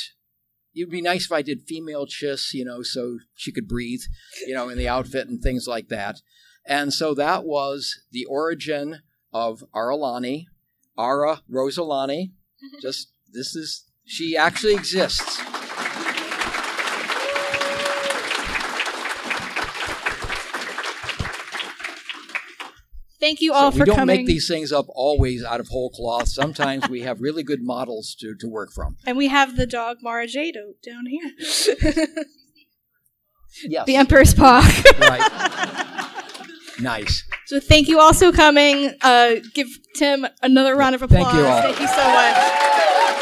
it'd 0.76 0.92
be 0.92 1.02
nice 1.02 1.26
if 1.26 1.32
I 1.32 1.42
did 1.42 1.64
female 1.64 2.06
chiss, 2.06 2.54
you 2.54 2.66
know, 2.66 2.82
so 2.82 3.20
she 3.34 3.52
could 3.52 3.68
breathe, 3.68 4.02
you 4.46 4.54
know, 4.54 4.70
in 4.70 4.78
the 4.78 4.88
outfit 4.88 5.28
and 5.28 5.42
things 5.42 5.68
like 5.68 5.88
that. 5.90 6.18
And 6.66 6.94
so 6.94 7.14
that 7.14 7.46
was 7.46 8.02
the 8.12 8.26
origin 8.26 9.02
of 9.34 9.64
Ar'alani, 9.74 10.46
Ara 10.98 11.42
Rosalani. 11.52 12.32
Mm-hmm. 12.32 12.78
Just 12.82 13.10
this 13.32 13.56
is 13.56 13.86
she 14.06 14.36
actually 14.36 14.74
exists. 14.74 15.42
Thank 23.26 23.42
you 23.42 23.52
all 23.54 23.72
So 23.72 23.78
for 23.80 23.86
coming. 23.86 23.86
we 23.86 23.86
don't 23.86 23.96
coming. 23.98 24.18
make 24.18 24.28
these 24.28 24.48
things 24.48 24.72
up 24.72 24.86
always 24.90 25.44
out 25.44 25.60
of 25.60 25.68
whole 25.70 25.90
cloth. 25.90 26.28
Sometimes 26.28 26.88
we 26.90 27.02
have 27.02 27.20
really 27.22 27.44
good 27.44 27.62
models 27.64 28.16
to, 28.20 28.36
to 28.42 28.48
work 28.48 28.72
from. 28.72 28.98
and 29.08 29.18
we 29.18 29.28
have 29.30 29.56
the 29.58 29.66
dog 29.66 29.98
Mara 30.02 30.28
Jado 30.28 30.66
down 30.84 31.06
here. 31.08 31.32
Yes. 33.64 33.86
the 33.86 33.96
Emperor's 33.96 34.34
Paw. 34.34 34.62
Right. 35.00 35.52
Nice. 36.78 37.24
So 37.46 37.62
thank 37.62 37.88
you 37.88 38.02
all 38.02 38.14
so 38.14 38.34
coming. 38.34 38.94
Uh, 39.02 39.36
give 39.54 39.70
Tim 39.96 40.28
another 40.42 40.76
round 40.76 40.94
of 40.94 41.02
applause. 41.02 41.24
Thank 41.24 41.38
you 41.38 41.46
all. 41.46 41.62
Thank 41.62 41.80
you 41.80 41.88
so 41.88 42.04
much. 42.04 43.22